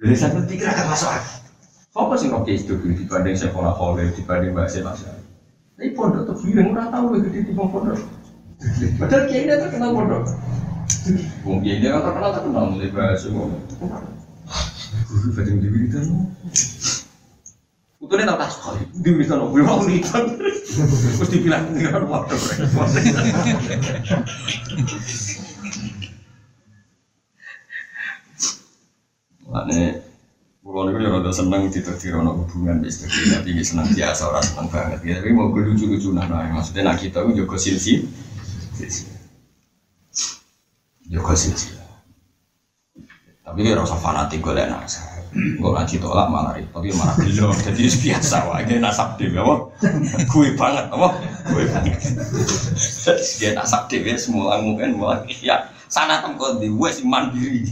Dari 0.00 0.16
saya 0.16 0.40
pikir 0.40 0.64
agak 0.64 0.88
masuk 0.88 1.12
akal. 1.12 1.44
Apa 1.92 2.16
sih 2.16 2.32
kok 2.32 2.48
itu 2.48 2.72
dibanding 2.72 3.36
sekolah 3.36 3.76
Khalil 3.76 4.08
dibanding 4.16 4.56
bahasa 4.56 4.80
bahasa? 4.80 5.12
Tapi 5.76 5.92
pondok 5.92 6.24
tuh 6.24 6.40
bilang 6.40 6.72
orang 6.72 6.88
tahu 6.88 7.04
lebih 7.20 7.36
gede 7.36 7.40
di 7.50 7.52
pondok. 7.52 8.00
Padahal 8.96 9.22
kiai 9.28 9.44
dia 9.44 9.60
terkenal 9.60 9.92
pondok. 9.92 10.24
Mungkin 11.44 11.84
dia 11.84 12.00
kan 12.00 12.00
terkenal 12.00 12.30
terkenal 12.32 12.64
mulai 12.72 12.88
bahasa 12.88 13.28
ngomong. 13.28 13.60
Guru 15.10 15.28
baca 15.34 15.50
di 15.50 15.68
wiridan. 15.68 16.06
Utune 17.98 18.22
tau 18.22 18.38
tas 18.38 18.54
kali. 18.62 18.86
Di 18.94 19.10
wiridan 19.10 19.42
opo 19.42 19.58
mau 19.58 19.82
wiridan. 19.82 20.38
Terus 20.38 21.30
dibilang 21.34 21.74
ngira 21.74 21.98
waduh. 22.06 22.38
Makanya 29.50 30.10
Pulau 30.70 30.86
ini 30.86 31.02
ya 31.02 31.10
rada 31.10 31.34
seneng 31.34 31.66
ditetir 31.66 32.14
hubungan 32.14 32.78
bis 32.78 33.02
tapi 33.02 33.50
ini 33.50 33.64
seneng 33.66 33.90
biasa 33.90 34.30
orang 34.30 34.44
seneng 34.44 34.68
banget 34.70 35.02
ya. 35.02 35.18
Tapi 35.18 35.34
mau 35.34 35.50
gue 35.50 35.66
lucu-lucu 35.66 36.14
nah, 36.14 36.30
nah 36.30 36.46
maksudnya 36.46 36.86
nak 36.86 37.02
kita 37.02 37.26
gue 37.26 37.42
jago 37.42 37.58
silsi, 37.58 38.06
jago 41.10 41.34
silsi. 41.34 41.79
Tapi 43.40 43.58
dia 43.64 43.74
rasa 43.74 43.96
fanatik 43.96 44.44
gue 44.44 44.52
nasa. 44.52 45.00
Gue 45.30 45.70
ngaji 45.70 46.02
tolak 46.02 46.26
malah 46.26 46.58
repot, 46.58 46.82
dia 46.82 46.94
malah 46.98 47.14
gelo. 47.22 47.54
Jadi 47.66 47.86
biasa 47.86 48.36
wah, 48.50 48.58
dia 48.66 48.82
nasab 48.82 49.14
deh, 49.14 49.30
apa? 49.30 49.54
Gue 50.26 50.58
banget, 50.58 50.90
apa? 50.90 51.08
Gue 51.54 51.64
banget. 51.70 51.98
Dia 53.38 53.50
nasab 53.54 53.86
ya 53.86 54.14
semua 54.18 54.58
mungkin 54.58 54.98
mulai 54.98 55.30
ya 55.38 55.70
sana 55.90 56.22
tempat 56.22 56.62
di 56.62 56.70
wes 56.70 57.02
mandiri. 57.02 57.66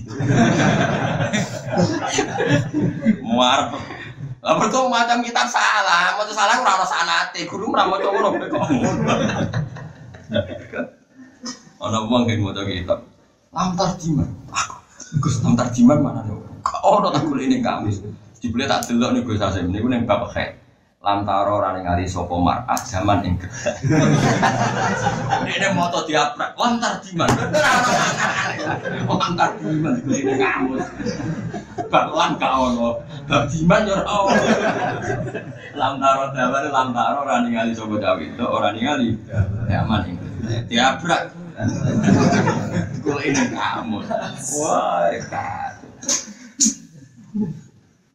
Muar. 3.23 3.75
Lah 4.39 4.55
mergo 4.55 4.87
macam 4.87 5.19
kita 5.23 5.47
salah, 5.51 6.15
mau 6.15 6.27
salah 6.31 6.63
ora 6.63 6.79
ono 6.79 6.87
sanate, 6.87 7.43
guru 7.47 7.75
ora 7.75 7.91
maca 7.91 8.07
ngono 8.07 8.29
kok. 8.39 8.65
Ana 11.79 11.99
wong 12.07 12.23
sing 12.27 12.39
maca 12.43 12.63
kitab. 12.67 13.03
Lamtar 13.51 13.99
jiman. 13.99 14.31
Aku 14.55 14.78
Gus 15.17 15.41
lamtar 15.41 15.73
jiman 15.73 16.05
mana 16.05 16.21
nih? 16.29 16.37
Ono 16.85 17.09
tak 17.09 17.25
kulit 17.25 17.49
ini 17.49 17.65
kamis. 17.65 18.05
Dibeli 18.45 18.69
tak 18.69 18.85
delok 18.85 19.17
nih 19.17 19.23
Gus 19.25 19.41
Hasim 19.41 19.73
niku 19.73 19.89
ning 19.89 20.05
bab 20.05 20.29
khe. 20.29 20.53
Lantaro 20.99 21.63
ora 21.63 21.79
ningali 21.79 22.05
sapa 22.05 22.35
mar'ah 22.37 22.77
zaman 22.85 23.23
ing 23.23 23.39
gedhe. 23.39 23.71
Ini 25.55 25.71
moto 25.71 26.03
diaprak, 26.03 26.59
lantar 26.59 26.99
jiman. 27.07 27.31
Lantar 29.07 29.55
kulit 29.63 30.03
ini 30.11 30.35
kamus. 30.43 30.83
Bakwan 31.87 32.35
gak 32.43 32.51
ono. 32.51 32.99
Bab 33.31 33.47
jiman 33.47 33.87
yo 33.87 33.95
ora 33.95 34.11
ono. 34.11 34.43
Lantaro 35.79 36.25
dawane 36.35 36.69
lantaro 36.69 37.19
ora 37.23 37.47
ningali 37.47 37.73
sapa 37.79 37.95
dawe 37.95 38.19
itu 38.19 38.45
ora 38.45 38.75
ningali 38.75 39.15
zaman 39.71 40.03
gedhe. 40.03 40.67
Diaprak. 40.67 41.31
Kulit 43.03 43.35
ini 43.35 43.45
kamus. 43.51 44.07
Wah, 44.59 45.11
kacau. 45.27 45.89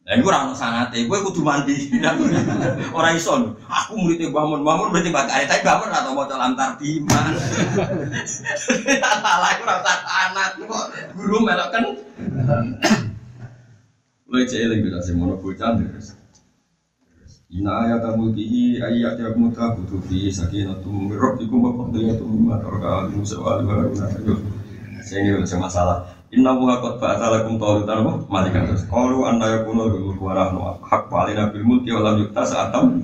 Lah 0.04 0.20
iku 0.20 0.28
ora 0.28 0.44
ono 0.44 0.52
sanate, 0.52 1.00
kowe 1.08 1.16
kudu 1.16 1.40
mandi. 1.40 1.88
Ora 2.96 3.16
iso. 3.16 3.56
Aku 3.64 3.96
Mun, 3.96 4.20
Mbah 4.60 4.76
Mun 4.76 4.92
berarti 4.92 5.08
bakal 5.08 5.48
tapi 5.48 5.64
Mbah 5.64 5.80
Mun 5.80 5.88
ora 5.88 6.04
tau 6.04 6.12
maca 6.12 6.36
lantar 6.36 6.76
diman. 6.76 7.32
Salah 9.24 9.50
iku 9.56 9.64
ora 9.64 9.80
usah 9.80 9.98
sanat 10.04 10.50
kok 10.60 10.86
guru 11.16 11.36
melok 11.40 11.68
kan. 11.72 11.84
Kowe 14.28 14.44
cek 14.44 14.60
eling 14.60 14.84
bisa 14.84 15.00
sing 15.00 15.16
mono 15.16 15.40
bocah 15.40 15.72
terus. 15.72 16.20
Ina 17.54 17.86
ayat 17.86 18.02
mulkihi 18.18 18.82
ayat 18.82 19.14
yang 19.14 19.38
muta 19.38 19.78
butuh 19.78 20.02
fi 20.10 20.26
sakinatum 20.26 21.06
min 21.06 21.14
rabbikum 21.14 21.62
wa 21.62 21.70
qadiyatun 21.86 22.26
mimma 22.26 22.58
taraka 22.58 23.06
al-musawal 23.06 23.62
wa 23.62 23.78
la 23.78 23.86
Saya 24.98 25.22
ini 25.22 25.38
udah 25.38 25.58
masalah. 25.62 26.02
Inna 26.34 26.50
wa 26.50 26.82
qad 26.82 26.98
ba'atha 26.98 27.30
lakum 27.30 27.54
taulutan 27.54 28.02
wa 28.02 28.18
malikan. 28.26 28.66
Qalu 28.74 29.22
anna 29.22 29.54
yakunu 29.54 29.86
lahu 29.86 30.18
wa 30.18 30.34
nahnu 30.34 30.66
haqqa 30.82 31.14
alaina 31.14 31.54
bil 31.54 31.62
mulki 31.62 31.94
wa 31.94 32.02
lam 32.02 32.26
yu'ta 32.26 32.42
sa'atam. 32.42 32.98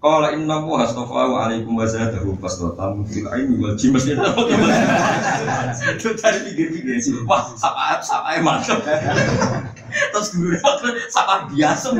Qala 0.00 0.32
inna 0.32 0.56
wa 0.56 0.80
astafahu 0.82 1.36
alaikum 1.36 1.76
wa 1.76 1.84
zadahu 1.84 2.32
fasdatan 2.40 3.04
fil 3.04 3.28
ilmi 3.28 3.60
wal 3.60 3.76
jim 3.76 3.92
mesti 3.92 4.16
Itu 5.92 6.08
tadi 6.16 6.38
pikir-pikir 6.48 6.96
sih. 7.04 7.20
Wah, 7.28 7.52
sapa 7.54 8.00
sapa 8.00 8.40
mantap. 8.40 8.80
Terus 9.92 10.28
guru 10.40 10.56
sapa 11.12 11.52
biasa. 11.52 11.92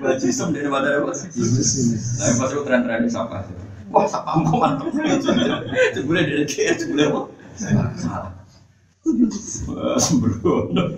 Wal 0.00 0.16
jisem 0.16 0.52
dari 0.52 0.68
mana 0.68 1.00
apa? 1.00 1.12
Nah, 1.12 2.30
pas 2.40 2.48
itu 2.50 2.62
tren-tren 2.64 3.04
sapa. 3.08 3.44
Wah, 3.92 4.08
sapa 4.08 4.36
mau 4.40 4.58
mantap. 4.58 4.90
Sebulan 5.94 6.22
dari 6.24 6.44
dia, 6.48 6.72
sebulan 6.74 7.06
apa? 7.12 7.20
Salah. 7.54 8.32
Sembrono. 10.00 10.96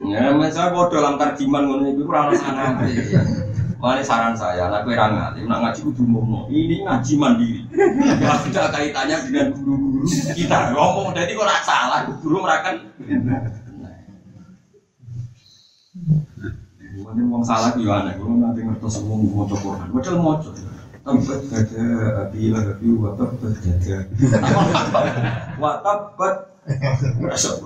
Ya, 0.00 0.32
saya 0.48 0.72
bodoh 0.72 0.96
dalam 0.96 1.20
tarjiman 1.20 1.68
ngono 1.68 1.92
ora 2.08 2.32
ono 2.32 2.34
sanate. 2.38 2.88
Mulane 3.80 4.04
saran 4.04 4.36
saya, 4.36 4.68
anak 4.68 4.84
kowe 4.84 4.92
ra 4.92 5.08
ngalim, 5.08 5.48
nak 5.48 5.60
ngaji 5.64 5.80
kudu 5.88 6.04
ngomong. 6.04 6.52
Ini 6.52 6.84
ngaji 6.84 7.12
mandiri. 7.16 7.64
Ya 8.20 8.36
tidak 8.44 8.76
kaitannya 8.76 9.16
dengan 9.24 9.56
guru-guru 9.56 10.04
kita. 10.36 10.76
Ngomong 10.76 11.16
jadi 11.16 11.32
kok 11.32 11.48
salah, 11.64 12.04
guru 12.20 12.44
merakan. 12.44 12.92
Mungkin 17.10 17.26
wong 17.26 17.42
salah 17.42 17.74
yo 17.74 17.90
aneh, 17.90 18.14
kulo 18.14 18.38
nanti 18.38 18.62
ngertos 18.62 19.02
wong 19.02 19.34
maca 19.34 19.58
Quran. 19.58 19.90
Padahal 19.90 20.18
maca. 20.22 20.50
Tempat 21.00 21.40
gada 21.50 21.84
api 22.22 22.54
lah 22.54 22.62
api 22.70 22.86
wa 22.94 23.10
tempat 23.18 23.52
gada. 23.58 23.96
Wa 25.58 25.72
tempat 25.82 26.34
Rasa 27.18 27.58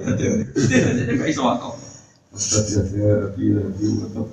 ya 0.00 0.08
deh. 0.16 0.48
Jadi 0.56 1.12
gak 1.18 1.28
iso. 1.28 1.42
Tepat 1.44 2.64
ya 2.72 2.80
deh. 2.88 3.28
Api 3.28 3.44
api 3.52 3.84
watap. 4.00 4.26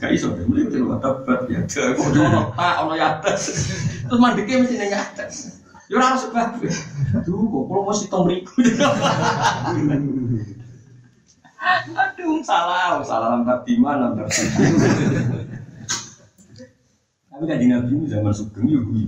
Gak 0.00 0.10
iso 0.10 0.34
deh. 0.34 0.42
Mulai 0.42 0.66
itu 0.66 0.76
tepat 0.80 1.38
ya 1.46 1.60
deh. 1.62 1.94
Kok 1.94 2.08
ono 2.18 2.50
tak 2.58 2.74
ono 2.82 2.92
ya 2.98 3.06
atas. 3.20 3.42
Terus 4.10 4.18
mandeknya 4.18 4.64
mesti 4.64 4.74
neng 4.74 4.90
atas. 4.90 5.62
Ya 5.86 6.00
ora 6.00 6.18
sebab. 6.18 6.58
Duh, 7.22 7.46
kok 7.46 7.62
kalau 7.68 7.82
mesti 7.86 8.10
tong 8.10 8.26
mriku. 8.26 8.58
Aduh, 11.64 12.44
salah, 12.44 13.00
salah 13.00 13.40
lantar 13.40 13.64
di 13.64 13.80
mana 13.80 14.12
lantar 14.12 14.28
Tapi 17.34 17.44
kan 17.50 17.58
Nabi 17.58 17.94
zaman 18.06 18.30
sugeng 18.30 18.66
ya 18.68 18.78
gue. 18.78 19.04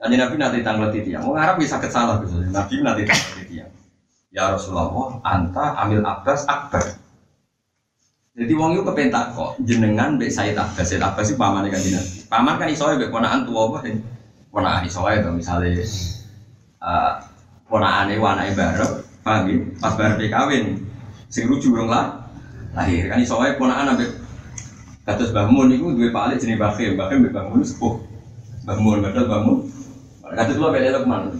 Nanti 0.00 0.14
Nabi 0.16 0.34
nanti 0.38 0.58
tanggal 0.62 0.88
tiang, 0.94 1.26
mau 1.26 1.34
ngarap 1.34 1.58
bisa 1.58 1.76
salah 1.90 2.22
bisa. 2.22 2.40
Nabi 2.46 2.80
nanti 2.80 3.02
tanggal 3.04 3.42
tiang. 3.44 3.70
Ya 4.30 4.54
Rasulullah, 4.54 5.18
anta 5.26 5.74
amil 5.82 6.06
abbas 6.06 6.46
akbar. 6.46 6.94
Jadi 8.38 8.52
wong 8.54 8.78
itu 8.78 8.86
kepentak 8.86 9.34
kok 9.34 9.58
jenengan 9.66 10.14
mbek 10.14 10.30
Said 10.30 10.54
Abbas. 10.54 10.86
Said 10.86 11.02
Abbas 11.02 11.28
itu 11.28 11.36
paman 11.36 11.66
kan 11.66 11.82
Nabi. 11.82 12.18
Paman 12.30 12.54
kan 12.56 12.68
isoe 12.70 12.94
mbek 12.94 13.10
ponakan 13.10 13.42
tua 13.42 13.60
apa 13.66 13.76
kan? 13.82 13.96
Ponakan 14.54 14.86
isoe 14.86 15.12
itu 15.18 15.30
misalnya 15.34 15.82
uh, 16.80 17.12
ponakane 17.66 18.14
wanake 18.16 18.54
bareng, 18.54 18.94
paham 19.26 19.42
ya? 19.50 19.56
Pas 19.82 19.92
bareng 19.98 20.30
kawin, 20.30 20.64
sing 21.30 21.46
rujuk 21.46 21.72
urung 21.72 21.88
lah 21.88 22.28
lahir 22.76 23.06
kan 23.06 23.22
isoe 23.22 23.56
ponakan 23.56 23.94
ambek 23.94 24.10
kados 25.06 25.32
Mbah 25.32 25.46
Mun 25.48 25.72
iku 25.72 25.96
duwe 25.96 26.12
pak 26.12 26.36
jenenge 26.36 26.60
Bakhim, 26.60 26.98
Bakhim 26.98 27.24
mbek 27.24 27.32
Mbah 27.32 27.44
Mun 27.48 27.64
sepuh. 27.64 27.98
Mbah 28.68 28.76
Mun 28.78 28.98
padahal 29.00 29.26
Mbah 29.26 29.42
Mun 29.46 29.58
Kata 30.30 30.54
dulu 30.54 30.70
beda 30.70 30.94
Lukman. 30.94 31.34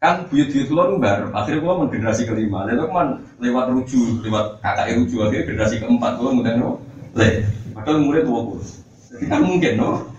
Kan 0.00 0.28
buyut-buyut 0.32 0.68
dulu 0.68 0.96
bar, 1.00 1.28
akhirnya 1.32 1.60
gua 1.64 1.80
mau 1.80 1.88
generasi 1.88 2.28
kelima. 2.28 2.68
Lalu 2.68 2.84
Lukman 2.84 3.08
lewat 3.40 3.72
ruju, 3.72 4.20
lewat 4.24 4.60
kakak 4.60 4.96
ruju, 4.96 5.16
akhirnya 5.24 5.48
generasi 5.48 5.80
keempat 5.80 6.20
gua 6.20 6.32
mudah 6.32 6.56
no. 6.60 6.84
Le, 7.16 7.44
padahal 7.72 8.04
umurnya 8.04 8.24
tua 8.28 8.40
puluh. 8.44 8.64
Jadi 9.12 9.24
kan 9.28 9.40
mungkin 9.44 9.72
no. 9.80 10.12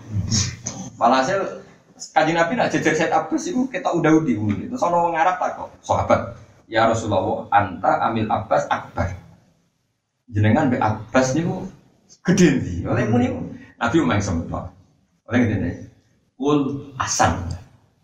Walhasil 0.98 1.62
kajian 2.14 2.38
Nabi 2.38 2.58
nak 2.58 2.70
jejer 2.74 2.94
set 2.98 3.14
Abbas 3.14 3.46
itu 3.46 3.66
kita 3.70 3.90
udah 3.94 4.10
udah. 4.10 4.34
Terus 4.70 4.82
orang 4.82 5.14
Arab 5.18 5.38
tak 5.38 5.50
kok, 5.58 5.70
sahabat. 5.86 6.20
Ya 6.72 6.88
Rasulullah, 6.88 7.44
anta 7.52 8.00
amil 8.08 8.24
Abbas 8.32 8.64
akbar. 8.72 9.12
Jenengan 10.32 10.72
be 10.72 10.80
Abbas 10.80 11.36
niku 11.36 11.68
gede 12.24 12.64
nih. 12.64 12.88
Oleh 12.88 13.04
niku 13.12 13.44
Nabi 13.76 13.96
main 14.00 14.24
sempat. 14.24 14.72
Oleh 15.28 15.44
gede 15.44 15.56
nih. 15.60 15.74
Kul 16.40 16.88
asan, 16.96 17.44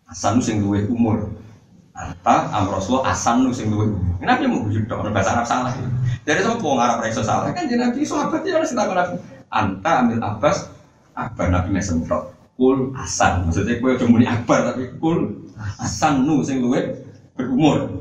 asan 0.05 0.37
sing 0.37 0.61
luwih 0.61 0.85
umur. 0.85 1.33
Anta 1.97 2.45
am 2.53 2.69
Rasulullah 2.69 3.09
asan 3.09 3.41
nu 3.41 3.49
sing 3.49 3.73
luwih 3.73 3.89
umur. 3.89 4.21
Kenapa 4.21 4.45
mau 4.45 4.61
bujuk 4.61 4.85
dok? 4.85 5.01
Bahasa 5.09 5.33
Arab 5.33 5.49
salah. 5.49 5.73
Sama 6.29 6.61
pun 6.61 6.77
Arab 6.77 7.01
rekso 7.01 7.25
salah 7.25 7.49
kan 7.49 7.65
jadi 7.65 7.89
Nabi 7.89 8.05
sahabat 8.05 8.45
ya 8.45 8.61
harus 8.61 8.69
takut 8.77 8.93
Nabi. 8.93 9.17
Anta 9.49 10.05
ambil 10.05 10.21
Abbas, 10.21 10.69
Akbar 11.17 11.49
Nabi 11.49 11.73
mesem 11.73 12.05
tok. 12.05 12.37
Kul 12.53 12.93
asan, 12.93 13.49
maksudnya 13.49 13.81
kue 13.81 13.97
cuma 13.97 14.13
muni 14.13 14.29
Akbar 14.29 14.61
tapi 14.61 14.93
kul 15.01 15.49
asan 15.81 16.21
nu 16.21 16.45
sing 16.45 16.61
berumur. 17.33 17.98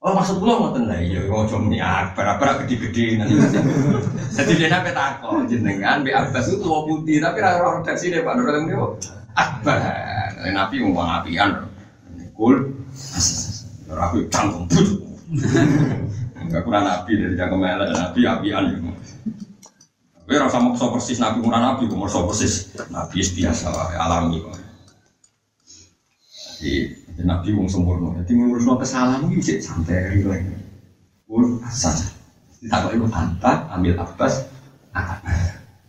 Oh 0.00 0.16
maksud 0.16 0.40
kula 0.40 0.56
ngoten 0.56 0.88
lah 0.88 0.96
iya 0.96 1.28
ojo 1.28 1.60
muni 1.60 1.76
akbar 1.76 2.24
akbar 2.24 2.64
gede-gede 2.64 3.20
nanti. 3.20 3.36
Jadi 4.32 4.52
dia 4.56 4.72
nape 4.72 4.96
takon 4.96 5.44
jenengan 5.44 6.00
Mbak 6.00 6.32
Abbas 6.32 6.48
itu 6.48 6.64
tua 6.64 6.88
putih 6.88 7.20
tapi 7.20 7.44
ra 7.44 7.60
roh 7.60 7.84
redaksi 7.84 8.08
deh 8.08 8.24
Pak 8.24 8.32
Nurul 8.32 8.64
ini 8.64 8.72
akbar. 9.36 9.76
Nabi 10.56 10.74
ngomong 10.80 11.04
apian. 11.20 11.68
Kul. 12.32 12.72
Rapi 13.92 14.24
canggung. 14.32 14.64
Enggak 16.40 16.64
kurang 16.64 16.88
nabi 16.88 17.20
dari 17.20 17.36
canggung 17.36 17.60
elek 17.60 17.92
nabi 17.92 18.20
apian 18.24 18.62
gitu. 18.72 18.88
Kowe 20.24 20.32
ora 20.32 20.48
maksa 20.64 20.86
persis 20.96 21.20
nabi 21.20 21.44
kurang 21.44 21.60
nabi, 21.60 21.84
kok 21.84 22.24
persis 22.24 22.72
nabi 22.88 23.20
biasa 23.20 23.68
alami 24.00 24.40
kok. 24.40 24.56
Jadi 26.60 27.24
nabi 27.24 27.56
wong 27.56 27.68
sempurna. 27.72 28.20
Jadi 28.20 28.36
ngurusno 28.36 28.76
kesalahan 28.76 29.24
iki 29.32 29.40
sik 29.40 29.58
santai 29.64 30.12
rileks. 30.12 30.60
Ur 31.24 31.56
asal. 31.64 31.96
Ditakok 32.60 32.92
iku 33.00 33.06
anta 33.16 33.64
ambil 33.72 33.96
akbar. 33.96 34.28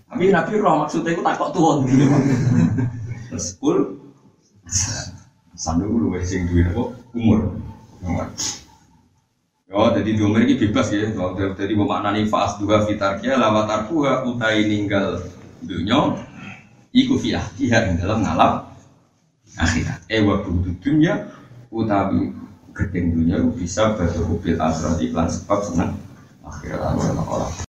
Tapi 0.07 0.31
nabi 0.31 0.51
roh 0.63 0.87
maksudnya 0.87 1.19
takok 1.19 1.51
tuwon 1.51 1.83
gitu. 1.91 2.07
Terus 3.27 3.47
kul 3.59 3.99
Sandu 5.59 5.91
lu 5.91 6.15
sing 6.23 6.47
duwe 6.47 6.63
apa 6.71 6.83
umur. 7.11 7.59
Yo, 9.67 9.87
jadi 9.91 10.09
di 10.15 10.21
umur 10.23 10.39
ini 10.47 10.55
bebas 10.55 10.87
ya. 10.95 11.11
Jadi 11.59 11.73
memaknani 11.75 12.31
fas 12.31 12.55
dua 12.63 12.87
fitarkia 12.87 13.35
lama 13.35 13.67
tarkuha 13.67 14.23
utai 14.23 14.63
ninggal 14.71 15.19
dunia. 15.59 16.15
Iku 16.95 17.19
fi 17.19 17.35
ahdiha 17.35 17.91
ing 17.91 17.95
dalam 17.99 18.23
ngalap 18.23 18.70
akhirat. 19.59 19.99
Eh 20.07 20.23
waktu 20.23 20.49
dunia 20.79 21.27
utawi 21.67 22.31
gedeng 22.71 23.11
dunia 23.11 23.43
bisa 23.51 23.99
berhubung 23.99 24.39
akhirat 24.39 24.97
iklan 25.03 25.27
sebab 25.27 25.59
senang 25.67 25.91
akhirat 26.47 26.95
Allah. 26.95 27.51